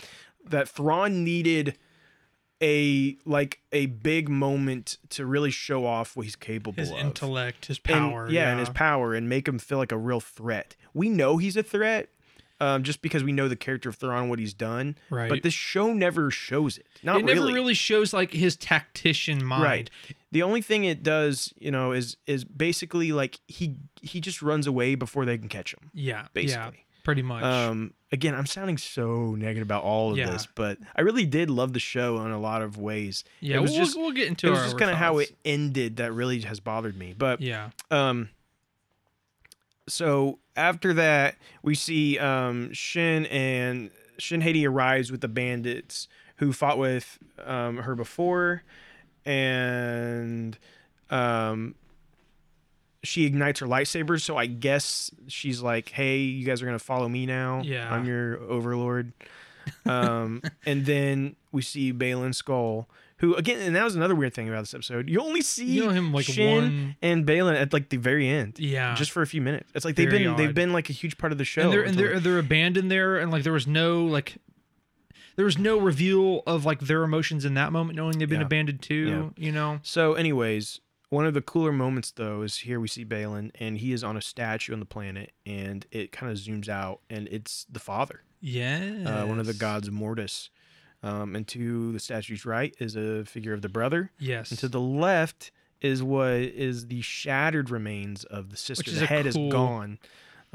[0.45, 1.77] that Thrawn needed
[2.62, 7.05] a like a big moment to really show off what he's capable his of His
[7.05, 8.31] intellect, his and- power.
[8.31, 10.74] yeah, and his power, and make him feel like a real threat.
[10.95, 12.09] We know he's a threat,
[12.59, 14.97] um, just because we know the character of Thrawn, what he's done.
[15.11, 15.28] Right.
[15.28, 16.87] But this show never shows it.
[17.03, 17.53] Not it never really.
[17.53, 17.74] really.
[17.74, 19.62] shows like his tactician mind.
[19.62, 19.91] Right.
[20.33, 24.66] The only thing it does, you know, is is basically like he he just runs
[24.66, 25.91] away before they can catch him.
[25.93, 26.27] Yeah.
[26.35, 26.70] Yeah.
[27.07, 27.45] Pretty much.
[27.45, 30.28] Um, again, I'm sounding so negative about all of Yeah.
[30.31, 33.23] this, but I really did love the show in a lot of ways.
[33.39, 33.59] yeah.
[33.59, 35.99] it was we'll, just we'll get into it was just kind of how it ended
[35.99, 37.15] that really has bothered me.
[37.16, 37.70] But Yeah.
[37.93, 38.31] um
[39.89, 46.09] so after that we see um shin and Shin Hati arrives with the bandits
[46.39, 48.65] who fought with um her before
[49.24, 50.59] and
[51.11, 51.77] um
[53.07, 57.09] she ignites her lightsaber so i guess she's like hey you guys are gonna follow
[57.09, 57.93] me now Yeah.
[57.93, 59.12] i'm your overlord
[59.85, 64.49] Um, and then we see Baylan Skoll, who again, and that was another weird thing
[64.49, 65.09] about this episode.
[65.09, 68.28] You only see You know him, like, Shin one- and Baylan at like the very
[68.28, 68.61] end.
[68.61, 68.95] Yeah.
[68.95, 69.69] just for a few minutes.
[69.74, 71.62] It's like they've been they've been like a huge part of the show.
[71.62, 74.37] and they're and they're they're abandoned there, and like there was no like.
[75.35, 78.47] There was no reveal of like their emotions in that moment, knowing they've been Yeah.
[78.47, 79.35] abandoned too.
[79.37, 83.51] You know, So, anyways, one of the cooler moments though is here we see Baylan,
[83.61, 87.01] and he is on a statue on the planet, and it kind of zooms out,
[87.11, 90.51] and it's the father, yeah, uh, one of the gods Mortis.
[91.03, 94.69] Um, and to the statue's right is a figure of the brother, Yes, and to
[94.69, 98.91] the left is what is the shattered remains of the sister.
[98.91, 99.99] is the head cool- is gone.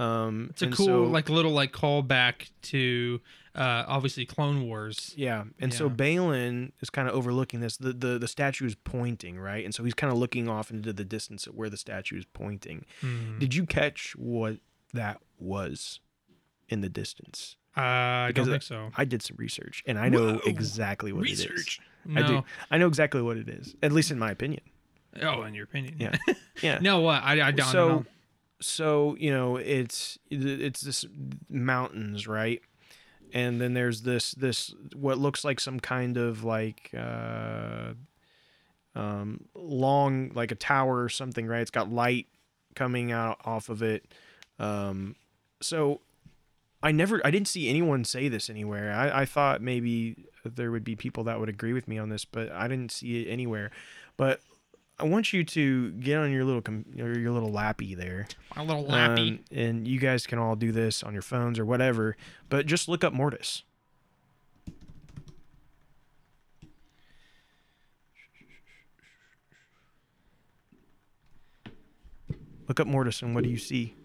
[0.02, 3.22] Um, it's a cool so- like little like callback to
[3.54, 5.14] uh obviously Clone Wars.
[5.16, 7.78] Yeah, and so Baylan is kind of overlooking this.
[7.78, 10.94] The, the the statue is pointing right, and so he's kind of looking off into
[10.94, 12.86] the distance at where the statue is pointing.
[13.02, 13.40] Hmm.
[13.40, 14.58] Did you catch what
[14.94, 16.00] that was
[16.70, 17.58] in the distance?
[17.78, 18.92] Uh, I don't think so.
[18.98, 21.80] I did some research, and I know Whoa, exactly what Research.
[22.06, 22.18] it is.
[22.18, 22.34] I do.
[22.34, 22.46] No.
[22.70, 24.62] I know exactly what it is, at least in my opinion.
[25.22, 25.96] Oh, in your opinion.
[26.00, 26.16] Yeah,
[26.62, 26.80] yeah.
[26.82, 27.22] no, what?
[27.24, 28.06] I, I don't so, know.
[28.62, 31.06] So you know, it's it's this
[31.50, 32.62] mountains, right?
[33.34, 37.94] And then there's this this what looks like some kind of like uh,
[38.96, 41.62] um, long like a tower or something, right?
[41.62, 42.28] It's got light
[42.76, 44.06] coming out off of it.
[44.60, 45.16] Um,
[45.62, 46.02] so
[46.84, 48.94] I never, I didn't see anyone say this anywhere.
[48.94, 52.26] I, I thought maybe there would be people that would agree with me on this,
[52.26, 53.72] but I didn't see it anywhere.
[54.18, 54.42] But
[55.02, 58.64] I want you to get on your little com- your, your little lappy there, My
[58.64, 59.30] little lappy.
[59.32, 62.16] um, and you guys can all do this on your phones or whatever.
[62.50, 63.64] But just look up Mortis.
[72.68, 73.96] Look up Mortis, and what do you see?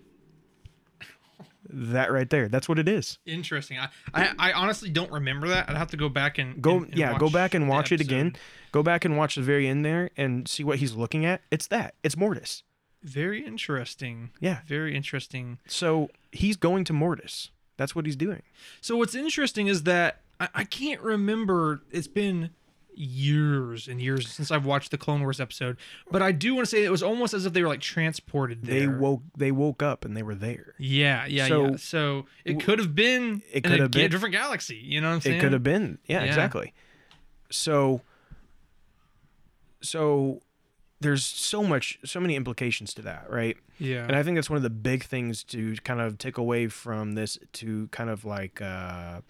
[1.69, 2.49] That right there.
[2.49, 3.19] That's what it is.
[3.27, 3.79] Interesting.
[3.79, 5.69] I, I, I honestly don't remember that.
[5.69, 8.01] I'd have to go back and Go, and- and yeah, go back and watch it
[8.01, 8.37] again.
[8.73, 11.43] Go back and watch the very end there and see what he's looking at.
[11.51, 11.95] It's that.
[12.03, 12.63] It's Mortis.
[13.03, 14.31] Very interesting.
[14.41, 14.61] Yeah.
[14.67, 15.59] Very interesting.
[15.67, 17.51] So he's going to Mortis.
[17.77, 18.43] That's what he's doing.
[18.81, 21.83] So what's interesting is that I, I can't remember.
[21.91, 22.51] It's been
[22.97, 25.77] years and years since I've watched the Clone Wars episode,
[26.11, 28.63] but I do want to say it was almost as if they were like transported
[28.65, 28.81] there.
[28.81, 29.23] They woke.
[29.37, 30.75] They woke up and they were there.
[30.79, 31.77] Yeah, yeah, So- yeah.
[31.77, 34.77] So it could have been It could a have been- different galaxy.
[34.77, 35.37] You know what I'm saying?
[35.39, 35.99] It could have been.
[36.07, 36.27] Yeah, Yeah.
[36.27, 36.73] exactly.
[37.51, 38.01] So.
[39.83, 40.41] So,
[41.01, 43.57] there's so much, so many implications to that, right?
[43.79, 44.05] Yeah.
[44.05, 47.13] And I think that's one of the big things to kind of take away from
[47.13, 49.21] this to kind of like, uh,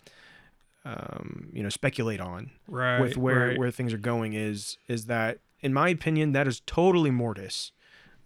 [0.86, 3.00] um, you know, speculate on right.
[3.00, 3.58] with where right.
[3.58, 7.72] where things are going is is that in my opinion that is totally Mortis.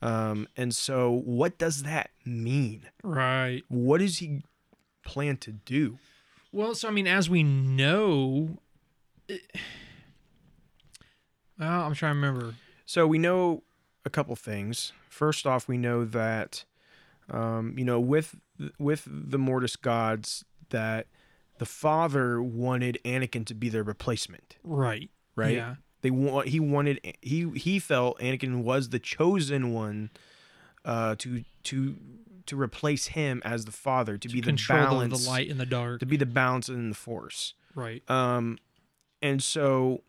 [0.03, 2.89] Um, and so what does that mean?
[3.03, 3.62] right.
[3.69, 4.43] What does he
[5.05, 5.99] plan to do?
[6.53, 8.59] Well, so I mean, as we know,
[9.27, 9.57] it-
[11.59, 12.55] well, I'm trying to remember.
[12.87, 13.62] So we know
[14.05, 14.93] a couple things.
[15.09, 16.65] First off, we know that
[17.31, 18.37] um, you know with
[18.78, 21.07] with the Mortis gods that
[21.61, 25.11] the father wanted Anakin to be their replacement, Right.
[25.37, 25.55] right?
[25.55, 25.74] Yeah.
[26.01, 30.09] They want he wanted he he felt Anakin was the chosen one
[30.87, 31.97] uh, to to
[32.47, 36.01] to replace him as the father to, be the balance the light and the dark.
[36.01, 37.53] to be the balance in the force.
[37.74, 38.03] Right.
[38.11, 38.59] Um,
[39.20, 40.01] and so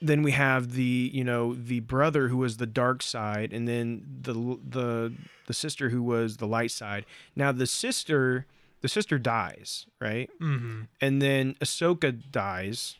[0.00, 4.04] then we have the you know the brother who was the dark side, and then
[4.22, 5.12] the the
[5.46, 7.06] the sister who was the light side.
[7.34, 8.46] Now the sister
[8.82, 10.30] the sister dies, right?
[10.40, 10.82] Mm-hmm.
[11.00, 12.96] And then Ahsoka dies,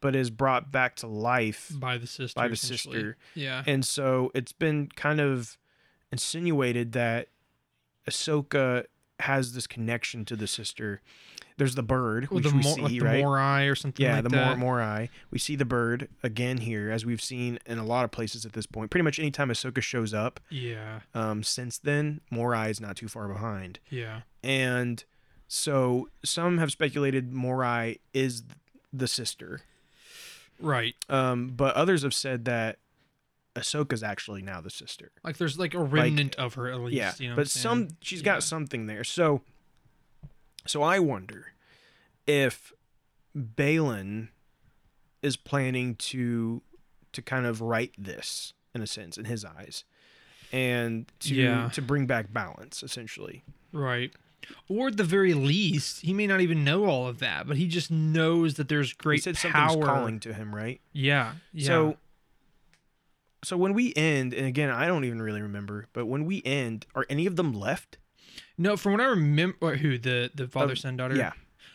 [0.00, 2.38] but is brought back to life By the sister.
[2.38, 3.16] by the sister.
[3.34, 3.62] Yeah.
[3.66, 5.56] And so it's been kind of
[6.12, 7.28] insinuated that
[8.08, 8.84] Ahsoka
[9.20, 11.00] has this connection to the sister.
[11.56, 13.22] There's the bird, which the we see, like the right?
[13.22, 14.58] Morai or something yeah, like the that.
[14.58, 15.08] more Morai.
[15.30, 18.54] We see the bird again here, as we've seen in a lot of places at
[18.54, 18.90] this point.
[18.90, 21.00] Pretty much anytime Ahsoka shows up, Yeah.
[21.14, 23.78] um, since then, Morai is not too far behind.
[23.88, 24.22] Yeah.
[24.42, 25.04] And
[25.46, 28.42] so some have speculated Morai is
[28.92, 29.60] the sister,
[30.58, 30.94] Right.
[31.08, 32.78] um, but others have said that
[33.54, 35.12] Ahsoka's actually now the sister.
[35.22, 36.96] Like there's like a remnant of her at least.
[36.96, 38.24] yeah, You know but some she's Yeah.
[38.24, 39.04] got something there.
[39.04, 39.42] So,
[40.66, 41.52] so I wonder
[42.26, 42.72] if
[43.36, 44.28] Baylan
[45.22, 46.62] is planning to
[47.12, 49.84] to kind of write this in a sense in his eyes,
[50.52, 51.68] and to Yeah.
[51.70, 53.44] to bring back balance essentially.
[53.72, 54.12] Right.
[54.68, 57.66] Or at the very least, he may not even know all of that, but he
[57.66, 59.68] just knows that there's He great said power.
[59.70, 60.80] something's calling to him, right?
[60.92, 61.34] Yeah.
[61.52, 61.66] Yeah.
[61.66, 61.96] So
[63.42, 66.86] so when we end, and again, I don't even really remember, but when we end,
[66.94, 67.98] are any of them left?
[68.58, 71.16] No, from what I remember, who the the father son daughter.
[71.16, 71.32] Yeah.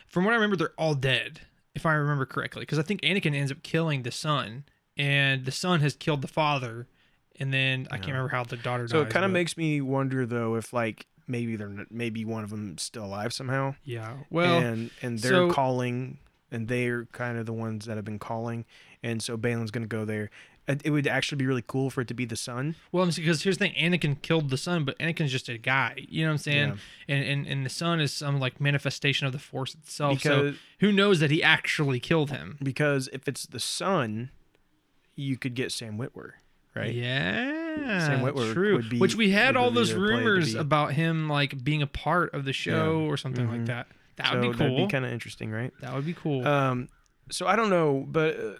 [0.08, 1.40] From what I remember, they're all dead,
[1.74, 4.64] if I remember correctly, because I think Anakin ends up killing the son,
[4.96, 6.88] and the son has killed the father,
[7.38, 8.88] and then I can't remember how the daughter.
[8.88, 12.50] So it kind of makes me wonder though if like maybe they're maybe one of
[12.50, 13.74] them still alive somehow.
[13.84, 14.14] Yeah.
[14.30, 16.18] Well, and and they're so- calling
[16.50, 18.64] and they're kind of the ones that have been calling
[19.02, 20.30] and so Baylan's going to go there.
[20.84, 22.74] It would actually be really cool for it to be the son.
[22.92, 25.94] well, because here's the thing: Anakin killed the son, but Anakin's just a guy.
[26.08, 26.78] You know what I'm saying?
[27.08, 30.20] And, and and the son is some like manifestation of the Force itself.
[30.20, 32.56] so who knows that he actually killed him?
[32.62, 34.30] Because if it's the son,
[35.16, 36.32] you could get Sam Witwer,
[36.74, 36.94] right?
[36.94, 38.76] Yeah, Sam Witwer true.
[38.76, 41.82] would be- Which we had all those the player to rumors about him like being
[41.82, 43.66] a part of the show or something like Mhm.
[43.66, 43.86] that.
[44.16, 44.56] That so would be cool.
[44.58, 45.72] that'd be kind of interesting, right?
[45.80, 46.46] that would be cool.
[46.46, 46.88] Um,
[47.30, 48.52] so I don't know, but uh,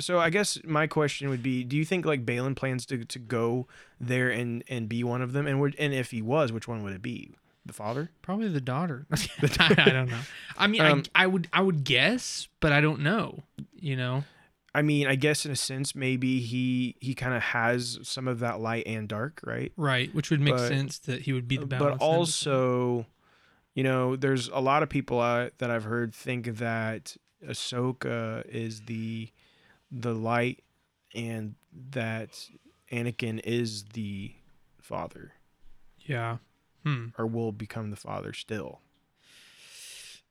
[0.00, 3.18] so I guess my question would be: Do you think like Baylan plans to, to
[3.18, 3.66] go
[4.00, 5.46] there and, and be one of them?
[5.46, 7.34] And would and if he was, which one would it be?
[7.64, 8.10] The father?
[8.22, 9.06] Probably the daughter.
[9.60, 10.18] I don't know.
[10.58, 13.42] I mean, Um, I, I would I would guess, but I don't know.
[13.74, 14.24] You know.
[14.74, 18.38] I mean, I guess in a sense, maybe he he kind of has some of
[18.40, 19.70] that light and dark, right?
[19.76, 21.98] Right, which would make But- sense that he would be the balance.
[21.98, 23.06] But also,
[23.74, 27.14] you know, there's a lot of people uh, that I've heard think that
[27.46, 29.28] Ahsoka is the
[29.92, 30.64] the light,
[31.14, 31.54] and
[31.90, 32.48] that
[32.90, 34.32] Anakin is the
[34.80, 35.32] father,
[36.00, 36.38] yeah.
[36.84, 37.08] Hmm.
[37.16, 38.80] or will become the father still.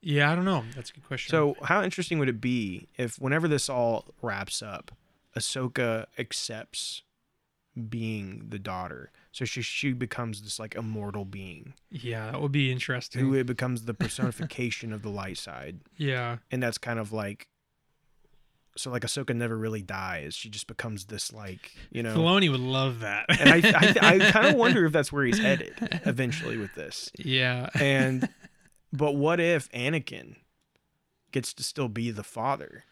[0.01, 0.63] Yeah, I don't know.
[0.75, 1.29] That's a good question.
[1.29, 4.91] So, how interesting would it be if, whenever this all wraps up,
[5.37, 7.03] Ahsoka accepts
[7.89, 12.71] being the daughter, so she she becomes this like immortal being yeah, that would be
[12.71, 13.21] interesting.
[13.21, 16.37] who it becomes the personification of the light side, yeah.
[16.51, 17.47] and that's kind of like.
[18.81, 22.15] So like Ahsoka never really dies; she just becomes this like you know.
[22.15, 23.25] Filoni would love that.
[23.39, 23.93] And I I,
[24.25, 25.73] I kind of wonder if that's where he's headed
[26.05, 27.11] eventually with this.
[27.17, 27.69] yeah.
[27.79, 28.27] And
[28.93, 30.35] but what if Anakin
[31.31, 32.83] gets to still be the father?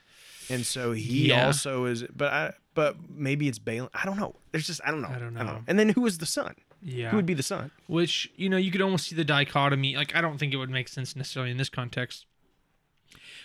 [0.50, 1.46] And so he Yeah.
[1.48, 3.90] also is but I but maybe it's Baylan.
[3.94, 4.36] I don't know.
[4.52, 5.10] There's just I don't know.
[5.10, 5.62] I don't know.
[5.68, 6.56] And then who is the son?
[6.82, 7.10] Yeah.
[7.10, 7.72] Who would be the son?
[7.88, 9.98] Which, you know, you could almost see the dichotomy.
[9.98, 12.26] Like, I don't think it would make sense necessarily in this context.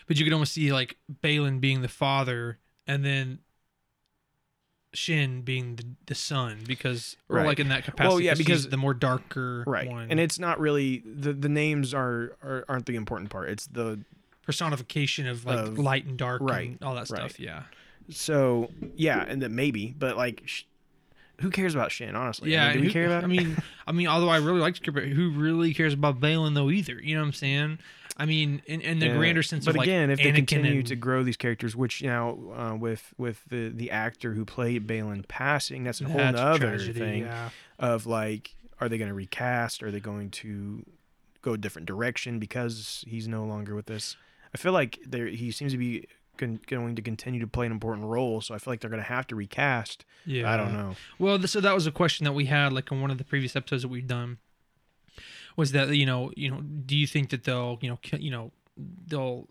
[0.06, 3.38] But you could almost see, like, Baylan being the father and then
[4.92, 7.46] Shin being the, the son because, or Right.
[7.46, 8.10] like in that capacity.
[8.14, 9.88] 'cause yeah, because- the more darker Right.
[9.88, 10.08] one.
[10.10, 13.48] And it's not really the the names are, are aren't the important part.
[13.48, 14.04] It's the
[14.42, 17.18] personification of like Of- light and dark right, and all that stuff.
[17.20, 17.38] right.
[17.40, 17.62] Yeah.
[18.10, 20.44] so yeah, and then maybe, but like
[21.40, 22.52] who cares about Shin, honestly?
[22.52, 22.66] Yeah.
[22.66, 23.56] I mean, do we who- care about I mean,
[23.86, 27.00] I mean, although I really like about who really cares about Baylan though either.
[27.00, 27.78] You know what I'm saying?
[28.16, 29.16] I mean, in, in the Yeah.
[29.16, 32.00] grander sense but of like again, if they continue and- to grow these characters, which
[32.00, 36.16] you know, uh, with with the the actor who played Baylan passing, that's a whole
[36.18, 37.50] That's a tragedy, thing Yeah.
[37.80, 39.82] of like, are they going to recast?
[39.82, 40.86] Are they going to
[41.42, 44.16] go a different direction because he's no longer with us?
[44.54, 46.06] I feel like there he seems to be
[46.36, 49.02] con- going to continue to play an important role, so I feel like they're going
[49.02, 50.04] to have to recast.
[50.26, 50.52] Yeah.
[50.52, 50.96] I don't know.
[51.18, 53.54] Well, so that was a question that we had, like on one of the previous
[53.56, 54.38] episodes that we've done,
[55.56, 58.52] was that you know, you know, do you think that they'll, you know, you know,
[59.06, 59.48] they'll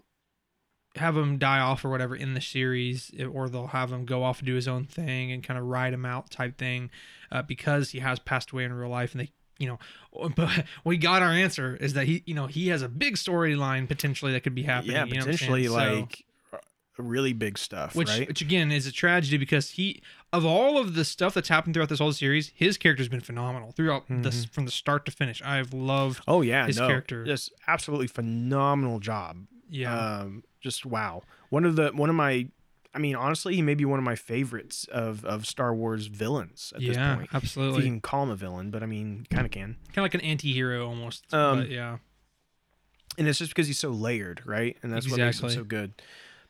[0.95, 4.39] have him die off or whatever in the series, or they'll have him go off
[4.39, 6.91] and do his own thing and kind of ride him out type thing,
[7.31, 9.31] uh, because he has passed away in real life, and they.
[9.59, 12.89] You know, but we got our answer is that he, you know, he has a
[12.89, 14.95] big storyline potentially that could be happening.
[14.95, 15.67] yeah, you know potentially?
[15.67, 16.32] So- like uh,
[16.97, 18.27] really big stuff, which right?
[18.27, 20.01] which again is a tragedy because he
[20.31, 23.71] of all of the stuff that's happened throughout this whole series his character's been phenomenal
[23.71, 25.41] throughout this from the start to finish.
[25.43, 27.23] I've loved oh yeah, his no, character.
[27.25, 29.37] just absolutely phenomenal job.
[29.69, 30.19] yeah.
[30.19, 31.23] Um just wow.
[31.49, 32.47] One of the one of my
[32.95, 36.71] i mean honestly he may be one of my favorites of of star wars villains
[36.75, 37.29] at yeah this point.
[37.29, 37.83] If absolutely.
[37.85, 39.77] you can call him a villain but i mean kind of can.
[39.87, 41.97] Kind of like an anti-hero almost Um, but yeah.
[43.17, 44.77] and it's just because he's so layered right?
[44.83, 45.93] And that's what makes him so good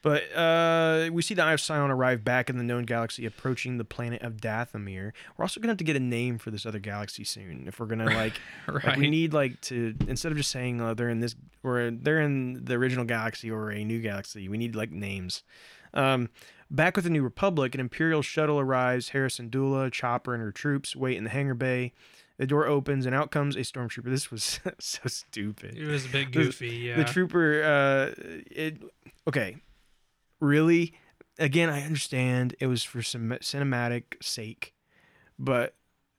[0.03, 3.77] but uh, we see the Eye of Sion arrive back in the known galaxy, approaching
[3.79, 5.11] the planet of Dathomir.
[5.35, 7.87] We're also gonna have to get a name for this other galaxy soon if we're
[7.87, 8.33] gonna like
[8.67, 11.89] right Like we need like to instead of just saying uh, they're in this or
[11.91, 14.47] they're in the original galaxy or a new galaxy.
[14.47, 15.41] We need like names.
[15.95, 16.29] Um,
[16.69, 19.09] back with the New Republic, an Imperial shuttle arrives.
[19.09, 21.93] Hera Syndulla, Chopper, and her troops wait in the hangar bay.
[22.37, 24.05] The door opens and out comes a stormtrooper.
[24.05, 25.77] This was so stupid.
[25.77, 28.21] it was a bit the- goofy yeah The trooper, uh,
[28.51, 28.81] it
[29.27, 29.57] okay,
[30.43, 30.93] really.
[31.39, 34.73] Again, I understand it was for some cinematic sake,
[35.39, 35.73] but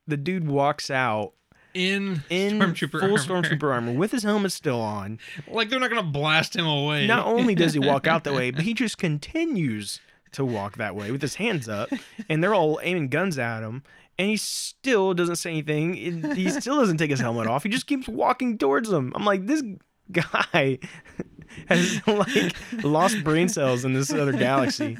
[0.09, 1.35] the dude walks out
[1.73, 3.19] in in stormtrooper full armor.
[3.19, 5.19] stormtrooper armor with his helmet still on.
[5.49, 8.51] like they're not gonna blast him away Not only does he walk out that way,
[8.53, 10.01] but he just continues
[10.33, 11.91] to walk that way with his hands up,
[12.29, 13.85] and they're all aiming guns at him,
[14.19, 15.95] and he still doesn't say anything.
[16.35, 17.63] He still doesn't take his helmet off.
[17.63, 19.13] He just keeps walking towards them.
[19.15, 19.63] I'm like, this
[20.11, 20.81] guy
[21.69, 22.55] has like
[22.85, 24.99] lost brain cells in this other galaxy.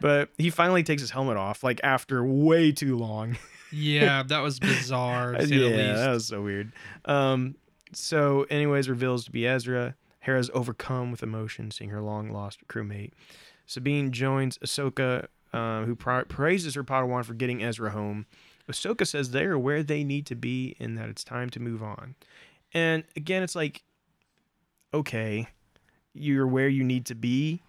[0.00, 3.36] But he finally takes his helmet off, like after way too long.
[3.72, 5.32] Yeah, that was bizarre.
[5.32, 6.00] To say the yeah, least.
[6.00, 6.72] that was so weird.
[7.04, 7.56] Um,
[7.92, 9.94] so, anyways, reveals to be Ezra.
[10.20, 13.12] Hera's overcome with emotion, seeing her long lost crewmate.
[13.64, 18.26] Sabine joins Ahsoka, uh, who pra- praises her Padawan for getting Ezra home.
[18.70, 21.82] Ahsoka says they are where they need to be and that it's time to move
[21.82, 22.16] on.
[22.74, 23.84] And again, it's like,
[24.92, 25.46] okay,
[26.16, 27.62] you're where you need to be.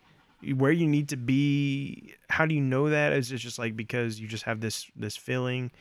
[0.55, 2.13] Where you need to be.
[2.29, 3.13] How do you know that?
[3.13, 5.71] Is it just like because you just have this this feeling?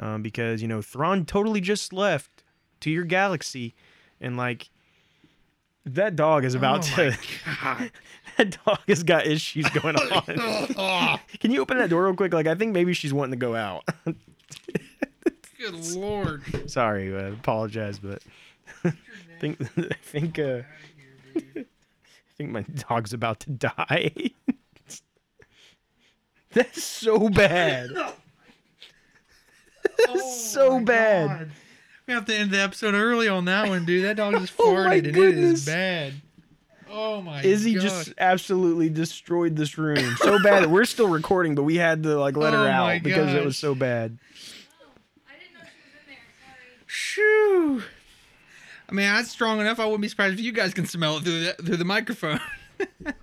[0.00, 2.42] Um, because you know Thrawn totally just left
[2.80, 3.74] to your galaxy,
[4.20, 4.70] and like
[5.84, 7.18] that dog is about Oh to.
[8.36, 9.96] that dog has got issues going
[10.76, 11.18] on.
[11.40, 12.32] Can you open that door real quick?
[12.32, 13.84] Like I think maybe she's wanting to go out.
[15.58, 16.42] good lord.
[16.70, 18.22] Sorry, I apologize, but
[18.84, 18.92] I
[19.40, 20.62] think I think uh,
[22.38, 24.12] think my dog's about to die.
[26.52, 27.90] That's so bad.
[30.24, 31.50] so oh bad.
[32.06, 34.04] We have to end the episode early on that one, dude.
[34.04, 35.60] That dog just Oh farted my and it goodness.
[35.60, 36.14] is bad.
[36.90, 37.44] Oh my god.
[37.44, 37.82] Izzy gosh.
[37.82, 40.62] just absolutely destroyed this room so bad.
[40.62, 43.34] that We're still recording, but we had to like let her Oh my out because
[43.34, 44.16] it was so bad.
[45.28, 46.16] I didn't know she was in there.
[46.40, 46.86] Sorry.
[46.86, 47.82] Shoo.
[48.88, 49.78] I mean, that's strong enough.
[49.78, 52.40] I wouldn't be surprised if you guys can smell it through the through the microphone.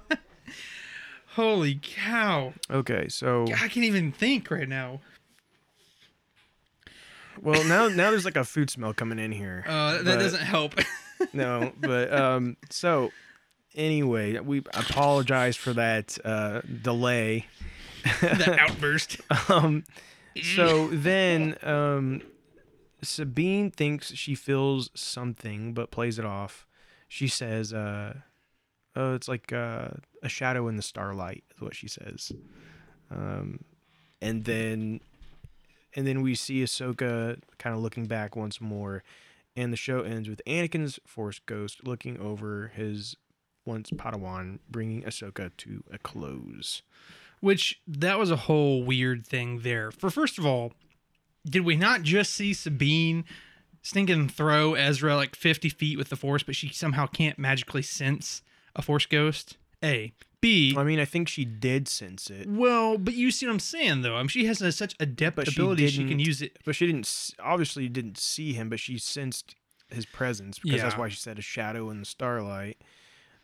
[1.28, 2.54] Holy cow!
[2.70, 5.02] Okay, so I can't even think right now.
[7.42, 9.66] well now now there's like a food smell coming in here.
[9.68, 10.76] Uh, that but- doesn't help.
[11.34, 13.12] no, but um, so
[13.74, 17.48] anyway, we apologize for that uh, delay.
[18.22, 19.18] that outburst.
[19.50, 19.84] Um,
[20.42, 22.22] so then um,
[23.08, 26.68] Sabine thinks she feels something, but plays it off.
[27.08, 28.16] She says, uh,
[28.96, 29.90] "Oh, it's like uh,
[30.24, 32.32] a shadow in the starlight," is what she says.
[33.12, 33.64] Um,
[34.22, 35.02] and then,
[35.96, 39.04] and then we see Ahsoka kind of looking back once more,
[39.56, 43.16] and the show ends with Anakin's Force Ghost looking over his
[43.66, 46.82] once Padawan, bringing Ahsoka to a close.
[47.42, 49.92] Which that was a whole weird thing there.
[49.92, 50.74] For first of all,
[51.46, 53.24] did we not just see Sabine
[53.82, 58.42] stinking throw Ezra like 50 feet with the Force, but she somehow can't magically sense
[58.76, 59.58] a Force ghost?
[59.84, 60.14] A.
[60.42, 60.76] B.
[60.78, 62.48] I mean, I think she did sense it.
[62.48, 64.16] Well, but you see what I'm saying, though.
[64.16, 66.58] I mean, she has a, such adept But ability she, can use it.
[66.66, 69.56] But she didn't obviously didn't see him, but she sensed
[69.90, 72.78] his presence because that's why she said a shadow in the starlight.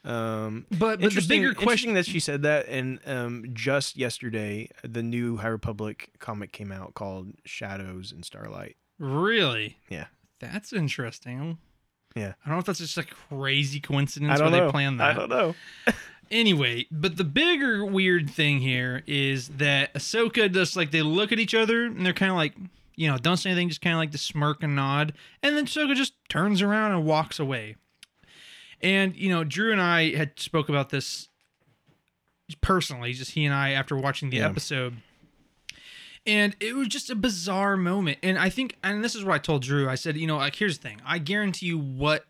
[0.03, 1.93] Um, But, but the bigger question.
[1.93, 6.93] that she said that, and um, just yesterday, the new High Republic comic came out
[6.93, 8.77] called Shadows and Starlight.
[8.99, 9.77] Really?
[9.89, 10.05] Yeah.
[10.39, 11.59] That's interesting.
[12.15, 12.33] Yeah.
[12.43, 14.65] I don't know if that's just a crazy coincidence where know.
[14.65, 15.11] they planned that.
[15.11, 15.55] I don't know.
[16.31, 21.39] Anyway, but the bigger weird thing here is that Ahsoka just like they look at
[21.39, 22.53] each other and they're kind of like,
[22.95, 25.11] you know, don't say anything, just kind of like the smirk and nod,
[25.43, 27.75] and then Ahsoka just turns around and walks away.
[28.83, 31.27] And you know, Drew and I had spoke about this
[32.61, 34.47] personally, just he and I after watching the Yeah.
[34.49, 34.97] episode.
[36.25, 38.19] And it was just a bizarre moment.
[38.21, 39.89] And I think, and this is what I told Drew.
[39.89, 41.01] I said, you know, like here's the thing.
[41.05, 42.25] I guarantee you what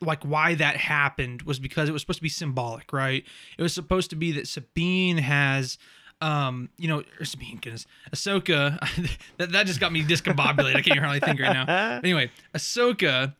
[0.00, 3.24] like why that happened was because it was supposed to be symbolic, right?
[3.58, 5.76] It was supposed to be that Sabine has
[6.20, 8.78] um, you know, or Sabine, goodness, Ahsoka.
[9.36, 10.74] that, that just got me discombobulated.
[10.76, 11.64] I can't hardly think right now.
[11.66, 13.34] But anyway, Ahsoka,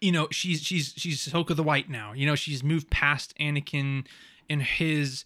[0.00, 2.12] you know, she's she's she's Ahsoka the White now.
[2.12, 4.06] You know, she's moved past Anakin
[4.48, 5.24] and his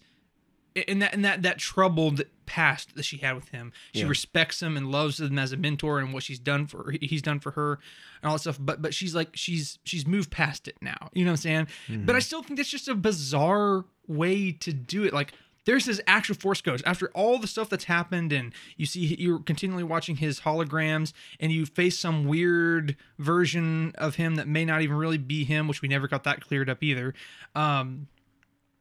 [0.75, 3.73] in that in that that troubled past that she had with him.
[3.93, 4.07] She Yeah.
[4.07, 7.39] respects him and loves him as a mentor and what she's done for he's done
[7.39, 7.79] for her
[8.21, 8.57] and all that stuff.
[8.59, 11.09] But but she's like she's she's moved past it now.
[11.13, 11.67] You know what I'm saying?
[11.87, 12.15] But mm-hmm.
[12.15, 15.13] I still think that's just a bizarre way to do it.
[15.13, 15.33] Like
[15.67, 19.39] there's his actual force ghost after all the stuff that's happened and you see you're
[19.39, 24.81] continually watching his holograms and you face some weird version of him that may not
[24.81, 27.13] even really be him which we never got that cleared up either
[27.53, 28.07] um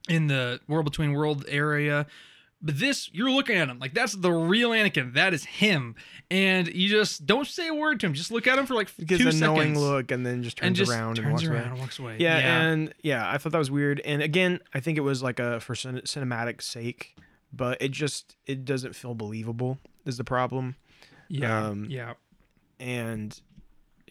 [0.08, 2.06] in the world between world area
[2.62, 5.94] but this you're looking at him like that's the real anakin that is him
[6.30, 8.90] and you just don't say a word to him just look at him for like
[8.96, 11.44] Gives two a knowing seconds look and then just turns and just around and walks
[11.44, 11.70] around away.
[11.70, 14.00] and walks away Yeah, and yeah, I thought that was weird.
[14.00, 17.14] And again, I think it was like a for cin- cinematic sake,
[17.52, 19.78] but it just it doesn't feel believable.
[20.04, 20.76] Is the problem?
[21.28, 22.14] yeah um, yeah
[22.78, 23.40] and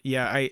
[0.02, 0.50] yeah i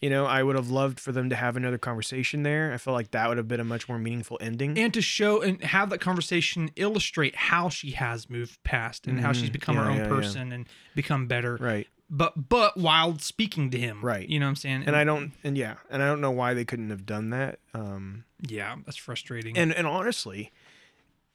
[0.00, 2.72] You know, I would have loved for them to have another conversation there.
[2.72, 4.78] I felt like that would have been a much more meaningful ending.
[4.78, 9.32] and to show and have that conversation illustrate how she has moved past and how
[9.32, 9.52] she's Mhm.
[9.54, 10.08] become her Yeah, own yeah, yeah.
[10.08, 11.88] person and become better right.
[12.08, 14.28] but but while speaking to him Right.
[14.28, 16.54] you know what i'm saying And I don't and yeah, and I don't know why
[16.54, 17.58] they couldn't have done that.
[17.74, 20.52] Um yeah that's frustrating and and honestly,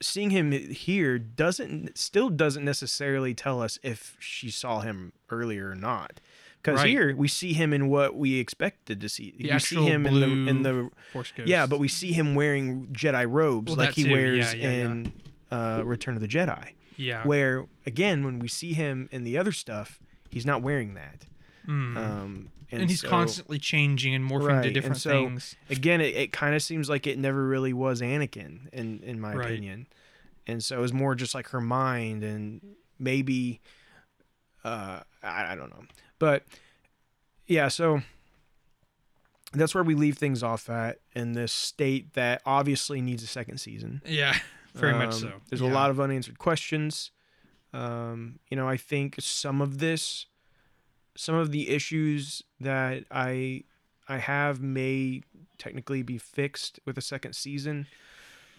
[0.00, 5.74] seeing him here doesn't still doesn't necessarily tell us if she saw him earlier or
[5.74, 6.18] not.
[6.64, 6.88] Because Right.
[6.88, 9.34] here we see him in what we expected to see.
[9.36, 12.34] The we see him in the in the force ghost yeah, but we see him
[12.34, 14.12] wearing Jedi robes Well, like he too.
[14.12, 14.84] wears Yeah, yeah, yeah.
[14.84, 15.12] in
[15.50, 16.70] Uh, Return of the Jedi.
[16.96, 20.00] yeah Where again, when we see him in the other stuff,
[20.30, 21.26] he's not wearing that.
[21.68, 21.96] Mm.
[21.98, 26.00] Um, and, and he's so- constantly changing and morphing Right, to different so- things again
[26.00, 29.50] it, it kind of seems like it never really was anakin in in my Right.
[29.50, 29.86] opinion
[30.46, 32.60] and so it was more just like her mind and
[32.98, 33.60] maybe
[34.64, 35.84] uh I, I don't know
[36.18, 36.44] but
[37.46, 38.00] yeah so
[39.52, 43.58] that's where we leave things off at in this state that obviously needs a second
[43.58, 44.36] season yeah
[44.74, 45.68] very much Um, so There's Yeah.
[45.68, 47.12] a lot of unanswered questions.
[47.72, 50.26] Um, you know, I think some of this,
[51.16, 53.62] some of the issues that I
[54.08, 55.22] I have may
[55.58, 57.86] technically be fixed with a second season.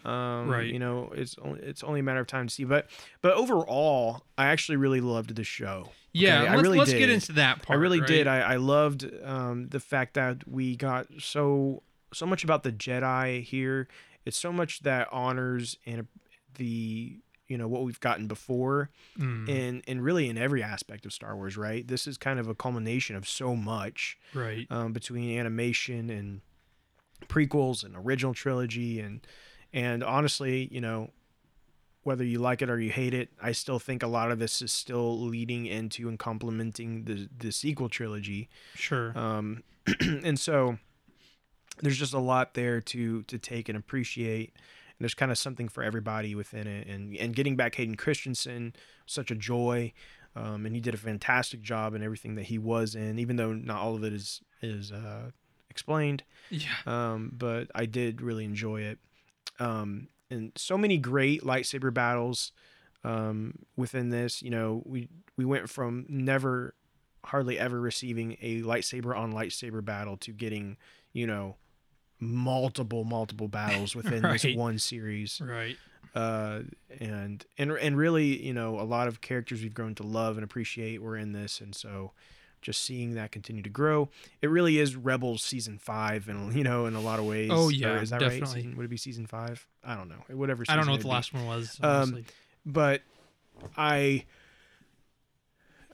[0.05, 0.71] Um, Right.
[0.71, 2.63] You know, it's only it's only a matter of time to see.
[2.63, 2.89] But
[3.21, 5.89] but overall, I actually really loved the show.
[6.15, 8.07] Yeah okay, I let's, really let's get into that part I really right?
[8.07, 8.27] did.
[8.27, 11.83] I, I loved um, the fact that we got so
[12.13, 13.87] so much about the Jedi here.
[14.25, 16.07] It's so much that honors and
[16.55, 18.89] the you know what we've gotten before,
[19.19, 21.57] Mm, and and really in every aspect of Star Wars.
[21.57, 26.41] Right, this is kind of a culmination of so much right um, between animation and
[27.27, 29.25] prequels and original trilogy and
[29.73, 31.11] and honestly, you know,
[32.05, 34.61] whether you like it or you hate it, I still think a lot of this
[34.61, 38.47] is still leading into and complementing the the sequel trilogy.
[38.75, 39.63] sure Um,
[39.99, 40.77] and so
[41.81, 44.53] there's just a lot there to to take and appreciate.
[44.55, 46.87] And there's kind of something for everybody within it.
[46.87, 48.75] And and getting back Hayden Christensen,
[49.07, 49.91] such a joy.
[50.35, 53.53] Um, and he did a fantastic job in everything that he was in, even though
[53.53, 55.31] not all of it is is uh,
[55.71, 56.23] explained.
[56.51, 58.99] yeah Um, but I did really enjoy it.
[59.59, 62.51] Um, and so many great lightsaber battles
[63.03, 64.41] um, within this.
[64.41, 65.07] You know, we
[65.37, 66.75] we went from never,
[67.25, 70.77] hardly ever receiving a lightsaber on lightsaber battle to getting,
[71.13, 71.55] you know,
[72.19, 75.41] multiple multiple battles within this one series.
[75.41, 75.77] right
[76.13, 76.61] Uh,
[76.99, 80.43] and and and really, you know, a lot of characters we've grown to love and
[80.43, 82.13] appreciate were in this, and so
[82.65, 84.09] just seeing that continue to grow,
[84.41, 87.51] it really is Rebels season five, and you know, in a lot of ways.
[87.53, 88.29] Oh, Or yeah, is that right?
[88.31, 88.61] definitely.
[88.63, 89.67] Season, would it be season five?
[89.83, 90.23] I don't know.
[90.35, 90.63] Whatever.
[90.67, 91.09] i don't know what the be.
[91.11, 92.25] last one was Um, honestly.
[92.65, 93.01] but
[93.77, 94.25] I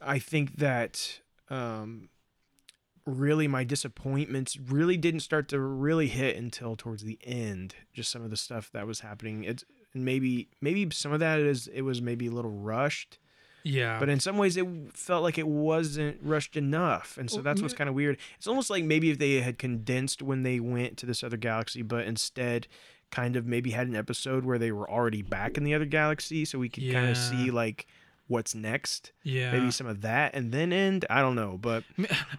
[0.01, 1.19] I think that
[1.49, 2.09] um
[3.05, 8.23] really my disappointments really didn't start to really hit until towards the end just some
[8.23, 9.65] of the stuff that was happening it's
[9.95, 13.17] maybe maybe some of that is it was maybe a little rushed
[13.63, 13.99] yeah.
[13.99, 17.61] But in some ways it felt like it wasn't rushed enough and so Well, that's
[17.61, 18.17] what's kind of weird.
[18.37, 21.81] It's almost like maybe if they had condensed when they went to this other galaxy
[21.81, 22.67] but instead
[23.11, 26.45] kind of maybe had an episode where they were already back in the other galaxy
[26.45, 27.87] so we could kind of see like
[28.31, 29.11] what's next.
[29.23, 29.51] Yeah.
[29.51, 31.05] maybe some of that and then end.
[31.09, 31.83] I don't know but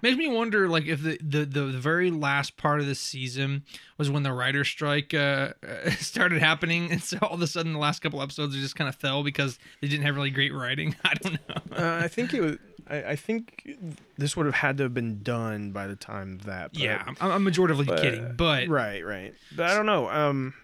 [0.03, 3.63] makes me wonder like if the, the the the very last part of the season
[3.99, 5.53] was when the writer strike uh
[5.99, 6.91] started happening.
[6.91, 9.59] And so all of a sudden the last couple episodes just kind of fell because
[9.81, 10.97] they didn't have really great writing.
[11.05, 11.77] I don't know.
[11.77, 12.57] Uh, i think it was
[12.89, 13.77] I, I think
[14.19, 17.31] this would have had to have been done by the time that but- yeah i'm,
[17.31, 19.35] I'm majoritively but- kidding but right right.
[19.57, 20.55] But i don't know um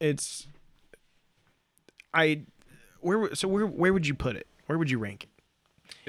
[0.00, 0.46] it's
[2.14, 2.42] i
[3.00, 5.30] where so where where would you put it where would you rank it?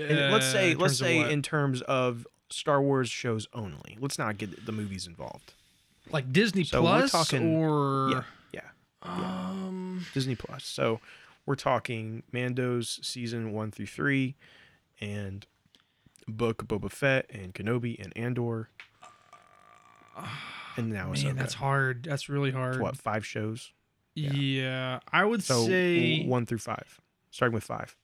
[0.09, 3.47] And let's uh, say in let's terms of say in terms of star wars shows
[3.53, 3.97] only.
[3.99, 5.53] Let's not get the movies involved.
[6.11, 8.23] Like disney so we're plus talking- or yeah
[8.53, 8.61] yeah
[9.03, 10.63] um disney plus.
[10.65, 10.99] So
[11.45, 14.35] we're talking mando's season one through three
[14.99, 15.45] and
[16.27, 18.69] book of boba fett and kenobi and andor.
[20.75, 22.03] And now man that's hard.
[22.03, 22.79] That's really hard.
[22.79, 23.71] What five shows?
[24.15, 24.99] Yeah.
[25.11, 26.99] i would so say one through five.
[27.29, 27.95] Starting with five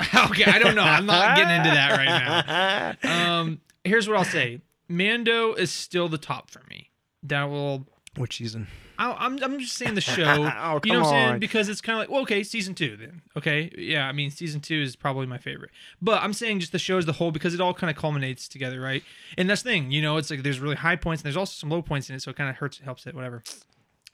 [0.30, 0.82] okay i don't know.
[0.82, 3.36] I'm not getting into that right now.
[3.38, 4.60] Um here's what i'll say.
[4.88, 6.90] Mando is still the top for me.
[7.22, 7.86] That will
[8.16, 8.66] Which season?
[8.98, 10.24] I, I'm, I'm just saying the show.
[10.62, 11.28] Oh, you know what i'm saying?
[11.34, 11.38] on.
[11.38, 13.22] because it's kind of like well okay season two then.
[13.36, 15.70] Okay yeah i mean season two is probably my favorite.
[16.02, 18.48] But i'm saying just the show as the whole because it all kind of culminates
[18.48, 19.02] together right?
[19.38, 21.52] And that's the thing you know it's like there's really high points and there's also
[21.52, 23.42] some low points in it so it kind of hurts helps it whatever.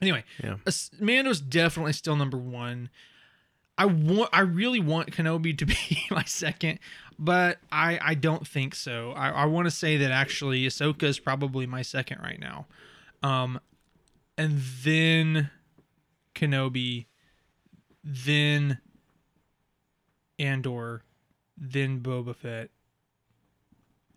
[0.01, 0.57] Anyway Yeah.
[0.65, 2.89] As- mando's definitely still number one
[3.77, 5.75] I want I really want Kenobi to be
[6.11, 6.79] my second.
[7.19, 9.11] but I I don't think so.
[9.11, 12.65] I, I want to say that actually Ahsoka is probably my second right now,
[13.23, 13.59] um,
[14.37, 15.49] and then
[16.35, 17.05] Kenobi,
[18.03, 18.79] then
[20.39, 21.03] Andor,
[21.57, 22.69] then Boba Fett,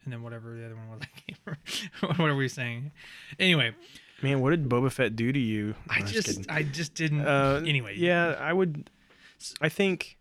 [0.04, 1.00] and then whatever the other one was.
[1.02, 2.92] I can't what are we saying?
[3.38, 3.72] Anyway,
[4.22, 5.74] Man, what did Boba Fett do to you?
[5.88, 6.50] I just.
[6.50, 7.22] I just didn't.
[7.26, 8.90] Uh, anyway, Yeah, I would.
[9.60, 10.16] I think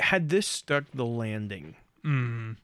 [0.00, 2.56] had this stuck the landing, Mm,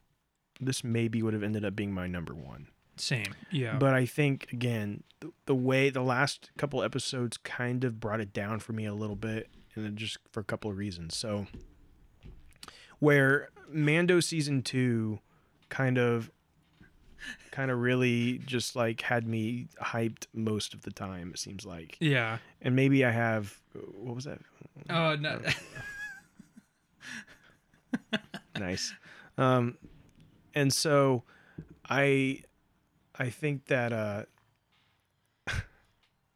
[0.59, 2.67] this maybe would have ended up being my number one.
[2.95, 3.35] same.
[3.51, 3.77] Yeah.
[3.77, 8.33] But I think again, the, the way the last couple episodes kind of brought it
[8.33, 11.15] down for me a little bit, and just for a couple of reasons.
[11.15, 11.45] So,
[12.99, 15.19] where Mando season two,
[15.69, 16.31] kind of,
[17.51, 21.31] kind of really just like had me hyped most of the time.
[21.33, 22.37] It seems like, yeah.
[22.61, 23.59] and maybe I have
[23.99, 24.39] what was that?
[24.89, 25.39] Oh no.
[28.59, 28.93] nice
[29.37, 29.77] um
[30.55, 31.23] and so
[31.89, 32.41] i
[33.17, 34.23] i think that uh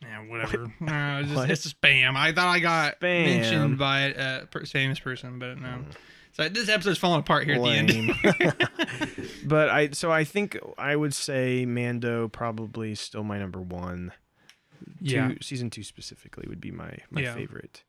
[0.01, 0.71] Yeah, whatever.
[0.81, 1.51] It's, just, What?
[1.51, 2.15] it's just spam.
[2.15, 3.25] I thought I got Spam.
[3.25, 5.83] mentioned by a famous person, but no.
[6.33, 9.27] So this episode's falling apart here at the end.
[9.45, 14.11] but i so i think i would say mando probably still my number one
[15.01, 15.29] yeah.
[15.29, 17.33] two, season two specifically would be my my Yeah.
[17.35, 17.83] favorite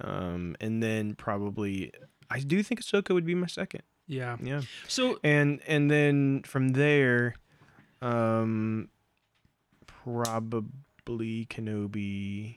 [0.00, 1.92] um and then probably
[2.30, 4.36] i do think ahsoka would be my second Yeah.
[4.42, 7.34] yeah So and and then from there
[8.02, 8.88] um
[9.86, 12.56] probably kenobi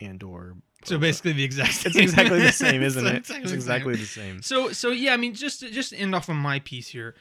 [0.00, 1.90] and or so basically the exact same.
[1.90, 4.00] it's exactly the same isn't It's it exactly it's the exactly same.
[4.00, 7.14] the same So so yeah, I mean just just end off on my piece here.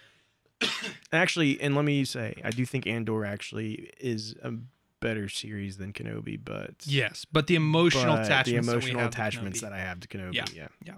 [1.11, 4.51] actually and let me say i do think andor actually is a
[4.99, 9.09] better series than kenobi but Yes, but the emotional but attachments the that emotional have
[9.11, 10.45] attachments that i have to kenobi Yeah.
[10.55, 10.93] yeah, Yeah,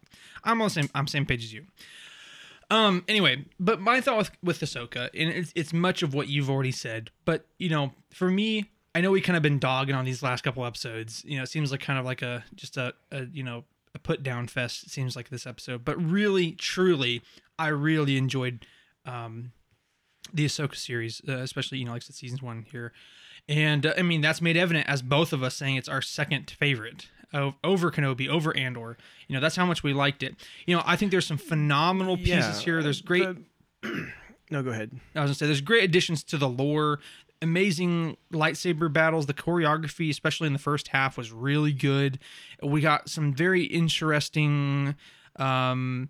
[0.46, 0.90] I'm on the same.
[0.96, 1.66] I'm same page as you.
[2.72, 3.04] Um.
[3.10, 6.72] Anyway, but my thought with with Ahsoka, and it's it's much of what you've already
[6.72, 7.10] said.
[7.26, 10.44] But you know, for me, I know we kind of been dogging on these last
[10.44, 11.24] couple episodes.
[11.26, 13.64] You know, it seems like kind of like a just a, a you know
[13.96, 14.84] a put down fest.
[14.84, 17.22] It seems like this episode, but really, truly,
[17.58, 18.66] I really enjoyed
[19.06, 19.52] um
[20.34, 22.92] the Ahsoka series, uh, especially you know like the season one here.
[23.48, 26.52] And uh, I mean, that's made evident as both of us saying it's our second
[26.52, 28.98] favorite of, over Kenobi, over Andor.
[29.28, 30.36] You know, that's how much we liked it.
[30.68, 32.84] You know, I think there's some phenomenal pieces Yeah, here.
[32.84, 33.24] There's great.
[33.82, 34.08] the-
[34.52, 37.00] no go ahead I was gonna say there's great additions to the lore.
[37.42, 39.26] Amazing lightsaber battles.
[39.26, 42.20] The choreography, especially in the first half, was really good.
[42.62, 44.96] We got some very interesting
[45.38, 46.10] um,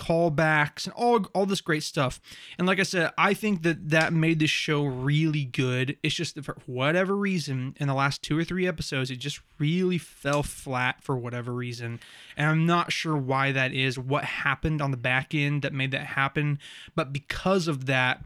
[0.00, 2.20] callbacks and all all this great stuff.
[2.56, 5.98] And like I said, I think that that made this show really good.
[6.02, 9.40] It's just that for whatever reason, in the last two or three episodes, it just
[9.58, 12.00] really fell flat for whatever reason.
[12.36, 15.90] And I'm not sure why that is, what happened on the back end that made
[15.90, 16.58] that happen.
[16.94, 18.22] But because of that,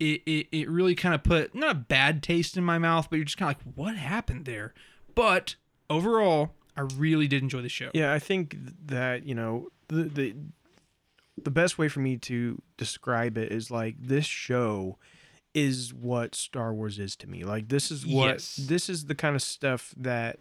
[0.00, 3.16] it, it, it really kind of put not a bad taste in my mouth, but
[3.16, 4.74] you're just kind of like, what happened there?
[5.14, 5.56] But
[5.90, 7.90] overall, I really did enjoy the show.
[7.94, 8.56] Yeah, I think
[8.86, 10.34] that you know the the
[11.42, 14.98] the best way for me to describe it is like this show
[15.54, 17.44] is what Star Wars is to me.
[17.44, 18.56] Like this is what Yes.
[18.56, 20.38] this is the kind of stuff that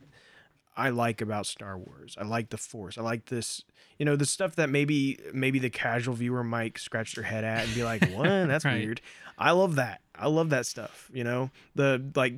[0.77, 2.15] I like about Star Wars.
[2.21, 2.97] I like the Force.
[2.97, 3.63] I like this,
[3.97, 7.65] you know, the stuff that maybe maybe the casual viewer might scratch their head at
[7.65, 8.25] and be like, "What?
[8.47, 8.83] That's Right.
[8.85, 9.01] weird."
[9.39, 10.01] I love that.
[10.19, 11.11] I love that stuff.
[11.13, 12.33] You know, the like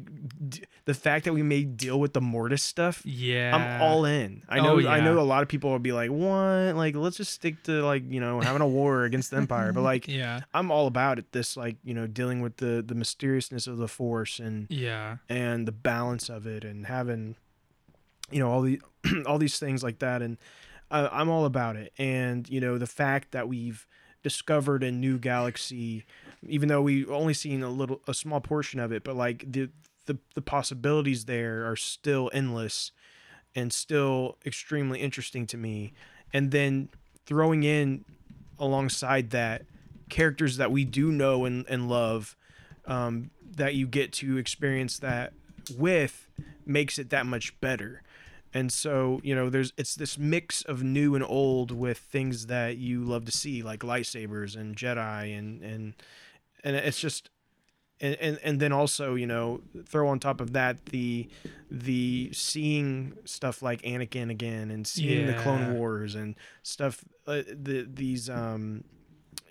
[0.49, 3.01] d- the fact that we may deal with the Mortis stuff.
[3.05, 3.55] Yeah.
[3.55, 4.43] I'm all in.
[4.49, 4.89] I Oh, know.
[4.89, 6.75] I know a lot of people will be like, "What?
[6.75, 9.81] Like, let's just stick to like you know having a war against the Empire." But
[9.93, 10.41] like, Yeah.
[10.53, 11.31] I'm all about it.
[11.33, 15.17] This like you know dealing with the the mysteriousness of the Force and Yeah.
[15.27, 17.35] and the balance of it and having
[18.31, 18.81] you know all the
[19.25, 20.37] all these things like that and
[20.91, 21.93] uh, I'm all about it.
[21.97, 23.85] And you know the fact that we've
[24.23, 26.05] discovered a new galaxy,
[26.47, 29.69] even though we've only seen a little a small portion of it, but like the
[30.05, 32.91] the the possibilities there are still endless
[33.55, 35.93] and still extremely interesting to me.
[36.31, 36.89] And then
[37.25, 38.05] throwing in
[38.59, 39.63] alongside that
[40.09, 42.35] characters that we do know and, and love
[42.85, 45.33] um, that you get to experience that
[45.77, 46.27] with
[46.65, 48.01] makes it that much better
[48.53, 52.77] and so you know there's it's this mix of new and old with things that
[52.77, 55.93] you love to see like lightsabers and jedi and and
[56.63, 57.29] and it's just
[58.01, 61.29] and, and and then also you know throw on top of that the
[61.71, 67.87] the seeing stuff like Anakin again and seeing the Clone Wars and stuff uh, the
[67.91, 68.83] these um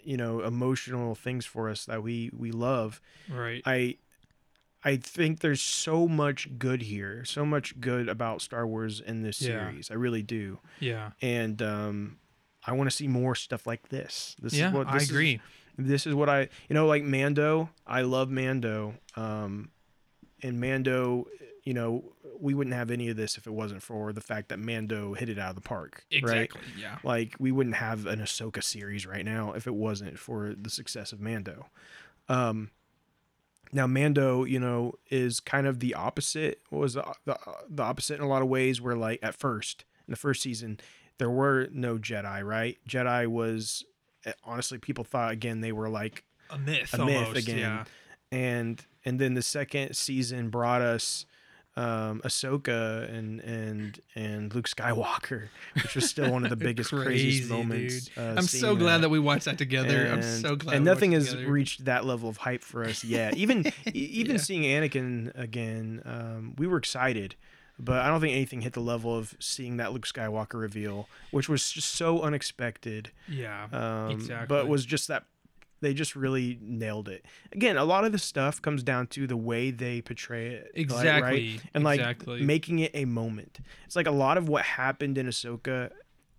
[0.03, 3.63] you know emotional things for us that we we love Right.
[3.65, 3.97] I
[4.85, 9.41] I think there's so much good here, so much good about Star Wars in this
[9.43, 9.69] Yeah.
[9.71, 9.91] series.
[9.91, 10.59] I really do.
[10.81, 11.11] yeah.
[11.21, 12.19] And um
[12.65, 14.37] I want to see more stuff like this.
[14.41, 15.41] This Yeah, is what I this is- agree.
[15.77, 17.71] this is what I you know like Mando.
[17.87, 18.95] I love Mando.
[19.17, 19.71] Um,
[20.43, 21.27] and Mando,
[21.65, 24.59] you know, we wouldn't have any of this if it wasn't for the fact that
[24.61, 26.05] Mando hit it out of the park.
[26.13, 26.19] Right?
[26.45, 26.61] Exactly.
[26.79, 26.99] Yeah.
[27.03, 31.13] Like we wouldn't have an Ahsoka series right now if it wasn't for the success
[31.13, 31.67] of Mando.
[32.29, 32.71] Um,
[33.73, 36.61] now Mando, you know, is kind of the opposite.
[36.71, 37.39] Was the, the
[37.69, 38.81] the opposite in a lot of ways.
[38.81, 40.79] Where like at first in the first season,
[41.19, 42.43] there were no Jedi.
[42.45, 42.79] Right?
[42.89, 43.85] Jedi was
[44.25, 46.95] eh, honestly people thought again they were like A myth.
[46.95, 47.59] a myth again.
[47.59, 47.85] Yeah.
[48.31, 51.25] And and then the second season brought us
[51.79, 57.49] um Ahsoka and and and Luke Skywalker, which was still one of the biggest craziest
[57.51, 58.11] moments.
[58.17, 60.07] uh, I'm so glad that we watched that together.
[60.09, 60.75] I'm and, so glad.
[60.77, 61.51] And we nothing has together.
[61.53, 63.37] reached that level of hype for us yet.
[63.37, 64.43] Even even Yeah.
[64.43, 67.37] seeing Anakin again, um, we were excited,
[67.79, 71.49] but I don't think anything hit the level of seeing that Luke Skywalker reveal, which
[71.49, 73.13] was just so unexpected.
[73.29, 73.69] Yeah.
[73.73, 74.47] Um, Exactly.
[74.49, 75.25] But was just that
[75.81, 77.25] they just really nailed it.
[77.53, 80.65] Again, a lot of the stuff comes down to the way they portray it.
[80.75, 81.23] like, Exactly.
[81.53, 81.61] right?
[81.75, 82.43] And like exactly.
[82.43, 83.61] making it a moment.
[83.87, 85.91] It's like a lot of what happened in Ahsoka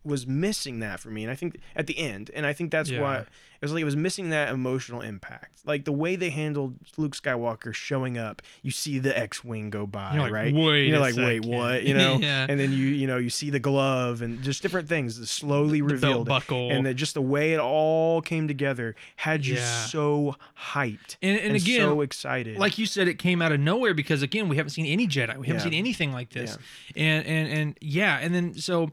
[0.04, 1.24] was missing that for me.
[1.24, 3.02] And I think at the end, and I think that's Yeah.
[3.02, 3.28] what
[3.62, 5.58] it was like it was missing that emotional impact.
[5.66, 9.86] Like the way they handled Luke Skywalker showing up, you see the X Wing go
[9.86, 10.54] by, You're like, right?
[10.54, 11.84] "Wait You're like, wait, what?
[11.84, 12.18] You know?
[12.22, 12.46] Yeah.
[12.48, 15.88] And then you you know, you see the glove and just different things slowly the
[15.94, 16.28] revealed.
[16.28, 16.72] buckle.
[16.72, 19.86] and that just the way it all came together had you Yeah.
[19.86, 20.38] so
[20.72, 22.58] hyped and, and again, so excited.
[22.58, 25.38] like you said, it came out of nowhere because again, we haven't seen any Jedi.
[25.38, 26.58] We haven't seen anything like this.
[26.96, 28.92] And and and yeah, and then so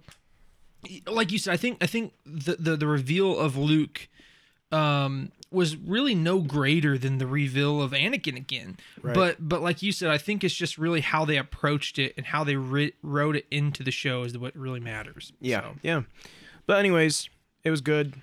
[1.06, 4.08] like you said, I think I think the the, the reveal of Luke
[4.72, 8.76] um was really no greater than the reveal of Anakin again.
[9.00, 9.14] Right.
[9.14, 12.26] But but like you said, I think it's just really how they approached it and
[12.26, 15.32] how they wrote it into the show is what really matters.
[15.40, 16.02] Yeah, So, yeah.
[16.66, 17.28] But anyways,
[17.62, 18.14] it was good,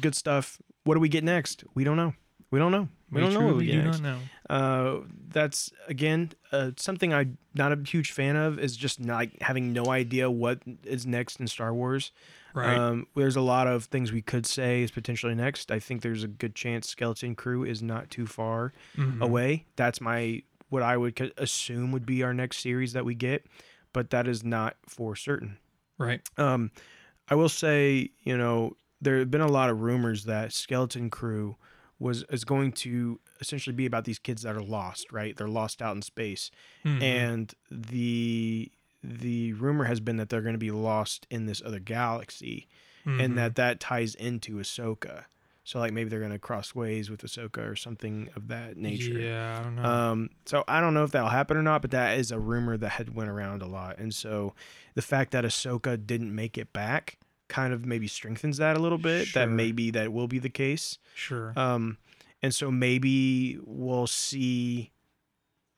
[0.00, 0.60] good stuff.
[0.84, 1.64] What do we get next?
[1.74, 2.14] We don't know.
[2.50, 2.88] We don't know.
[3.12, 4.00] We, don't know what we do next.
[4.00, 4.18] not
[4.48, 4.54] know.
[4.54, 8.58] Uh, that's again uh, something I'm not a huge fan of.
[8.58, 12.10] Is just not having no idea what is next in Star Wars.
[12.54, 12.76] Right.
[12.76, 15.70] Um, there's a lot of things we could say is potentially next.
[15.70, 19.20] I think there's a good chance Skeleton Crew is not too far Mhm.
[19.22, 19.66] away.
[19.76, 23.46] That's my what I would assume would be our next series that we get,
[23.92, 25.58] but that is not for certain.
[25.98, 26.20] Right.
[26.38, 26.70] Um,
[27.28, 31.56] I will say, you know, there have been a lot of rumors that Skeleton Crew
[31.98, 35.36] was is going to essentially be about these kids that are lost, right?
[35.36, 36.50] They're lost out in space,
[36.84, 37.02] Mhm.
[37.02, 38.70] and the
[39.04, 42.68] the rumor has been that they're going to be lost in this other galaxy,
[43.04, 43.24] Mhm.
[43.24, 45.24] and that that ties into Ahsoka.
[45.64, 49.18] So like maybe they're going to cross ways with Ahsoka or something of that nature.
[49.18, 49.84] Yeah, I don't know.
[49.84, 52.76] Um, so I don't know if that'll happen or not, but that is a rumor
[52.76, 53.98] that had went around a lot.
[53.98, 54.54] And so
[54.94, 57.18] the fact that Ahsoka didn't make it back
[57.52, 59.26] kind of maybe strengthens that a little bit.
[59.28, 59.42] Sure.
[59.46, 60.98] That maybe that will be the case.
[61.14, 61.52] sure.
[61.56, 61.98] Um,
[62.42, 64.90] and so maybe we'll see.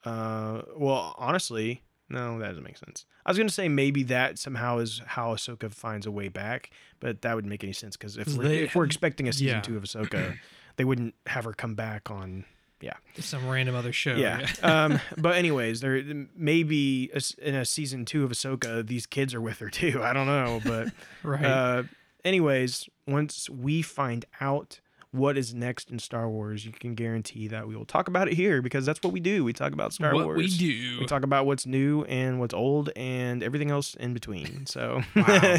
[0.04, 3.06] Uh, well, honestly, no, that doesn't make sense.
[3.26, 6.70] I was gonna say maybe that somehow is how Ahsoka finds a way back,
[7.00, 9.32] but that wouldn't make any sense because if 'Cause we're, they if we're expecting a
[9.32, 9.60] season yeah.
[9.62, 10.38] two of Ahsoka,
[10.76, 12.44] they wouldn't have her come back on.
[12.80, 14.14] Yeah, some random other show.
[14.16, 14.46] Yeah.
[14.62, 16.02] um, but anyways, there
[16.36, 17.10] maybe
[17.40, 20.02] in a season two of Ahsoka, these kids are with her too.
[20.02, 20.88] I don't know, but
[21.22, 21.44] right.
[21.44, 21.82] uh,
[22.24, 24.80] anyways, once we find out
[25.12, 28.34] what is next in Star Wars, you can guarantee that we will talk about it
[28.34, 29.44] here because that's what we do.
[29.44, 30.38] We talk about Star what Wars.
[30.38, 30.98] we do.
[30.98, 34.66] We talk about what's new and what's old and everything else in between.
[34.66, 35.02] So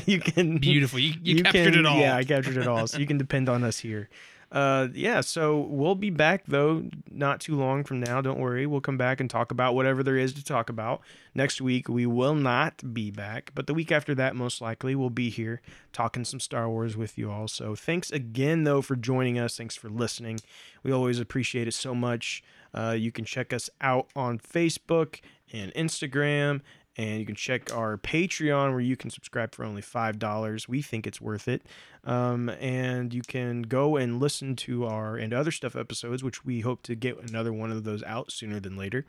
[0.06, 1.00] you can Beautiful.
[1.00, 1.98] You, you, captured can- it all.
[1.98, 2.86] Yeah, I captured it all.
[2.86, 4.10] So you can depend on us here.
[4.52, 8.22] Uh, yeah, so we'll be back though, not too long from now.
[8.22, 8.66] Don't worry.
[8.66, 11.02] We'll come back and talk about whatever there is to talk about.
[11.34, 15.10] Next week, we will not be back, but the week after that, most likely, we'll
[15.10, 15.62] be here
[15.92, 17.48] talking some Star Wars with you all.
[17.48, 19.58] So thanks again, though, for joining us.
[19.58, 20.40] Thanks for listening.
[20.84, 22.44] We always appreciate it so much.
[22.74, 25.20] Uh, you can check us out on Facebook
[25.52, 26.62] and Instagram
[26.98, 30.68] and you can check our Patreon where you can subscribe for only five dollars.
[30.68, 31.64] We think it's worth it,
[32.04, 36.62] um, and you can go and listen to our and other stuff episodes, which we
[36.62, 39.06] hope to get another one of those out sooner than later.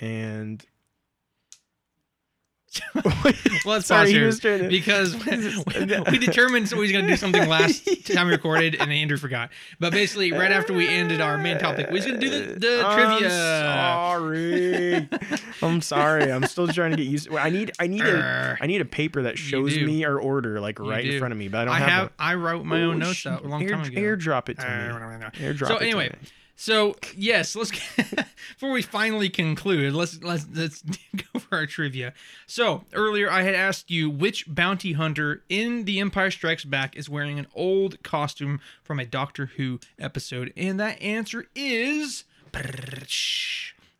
[0.00, 0.64] And
[3.64, 5.14] let's Sorry, pause he here was trying to- because
[6.10, 9.16] we determined so we was going to do something last time we recorded, and Andrew
[9.16, 9.50] forgot.
[9.78, 12.58] But basically, right after we ended our main topic, we was going to do the,
[12.58, 13.30] the I'm trivia.
[13.30, 15.08] Sorry,
[15.62, 16.32] I'm sorry.
[16.32, 17.32] I'm still trying to get used.
[17.32, 18.58] I need I need a Err.
[18.64, 21.58] Need a paper that shows me our order like right in front of me, but
[21.60, 21.88] I don't I have.
[21.90, 22.02] have.
[22.02, 22.10] one.
[22.18, 24.00] I wrote my own notes out a long air, time ago.
[24.00, 25.46] Airdrop it to me.
[25.46, 26.28] Airdrop so it to anyway, me.
[26.56, 27.70] So yes, let's.
[28.54, 30.82] Before we finally conclude, let's let's let's
[31.16, 32.12] go for our trivia.
[32.46, 37.08] So earlier, I had asked you which bounty hunter in The Empire Strikes Back is
[37.08, 42.24] wearing an old costume from a Doctor Who episode, and that answer is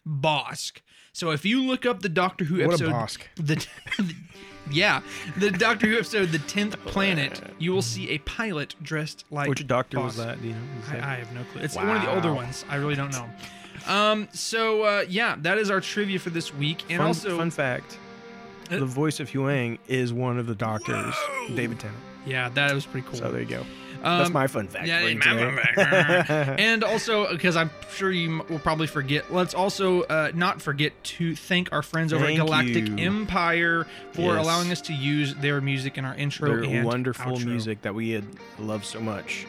[0.07, 0.81] Bossk.
[1.15, 3.21] So if you look up the Doctor Who What a episode, Bossk.
[3.37, 3.67] the
[4.71, 5.01] yeah,
[5.39, 9.65] the Doctor Who episode, The Tenth Planet, you will see a pilot dressed like Which
[9.65, 10.43] doctor was that?
[10.43, 10.61] Do you know?
[10.83, 11.63] Is I, I have no clue.
[11.63, 12.65] It's one of the older ones.
[12.69, 13.31] I really don't know.
[13.87, 17.53] Um, so uh, yeah, that is our trivia for this week, and fun, also fun
[17.53, 17.97] fact:
[18.73, 21.15] Uh, the voice of Huyang is one of the doctors,
[21.55, 22.03] David Tennant.
[22.27, 23.21] yeah, that was pretty cool.
[23.21, 23.65] So there you go.
[24.05, 24.87] That's Um, my fun fact.
[24.87, 26.61] yeah, for you my fun fact.
[26.61, 29.33] and also because I'm sure you will probably forget.
[29.33, 32.97] Let's also uh, not forget to thank our friends over Thank at Galactic you.
[32.99, 34.45] Empire for Yes.
[34.45, 37.47] allowing us to use their music in our intro Their wonderful outro.
[37.47, 38.25] music that we had
[38.59, 39.47] loved so much.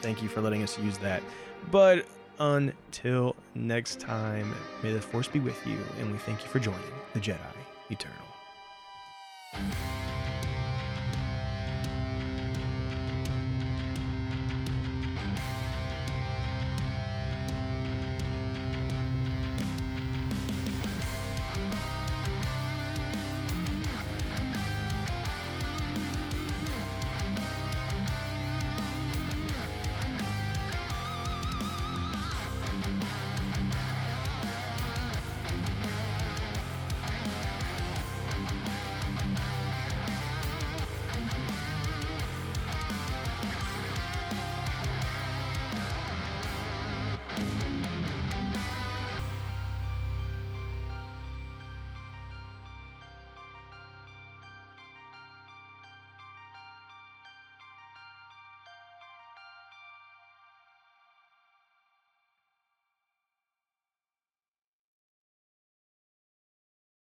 [0.00, 1.22] Thank you for letting us use that.
[1.70, 2.06] But
[2.40, 6.80] until next time, may the force be with you, and we thank you for joining
[7.14, 7.36] the Jedi
[7.90, 8.16] Eternal.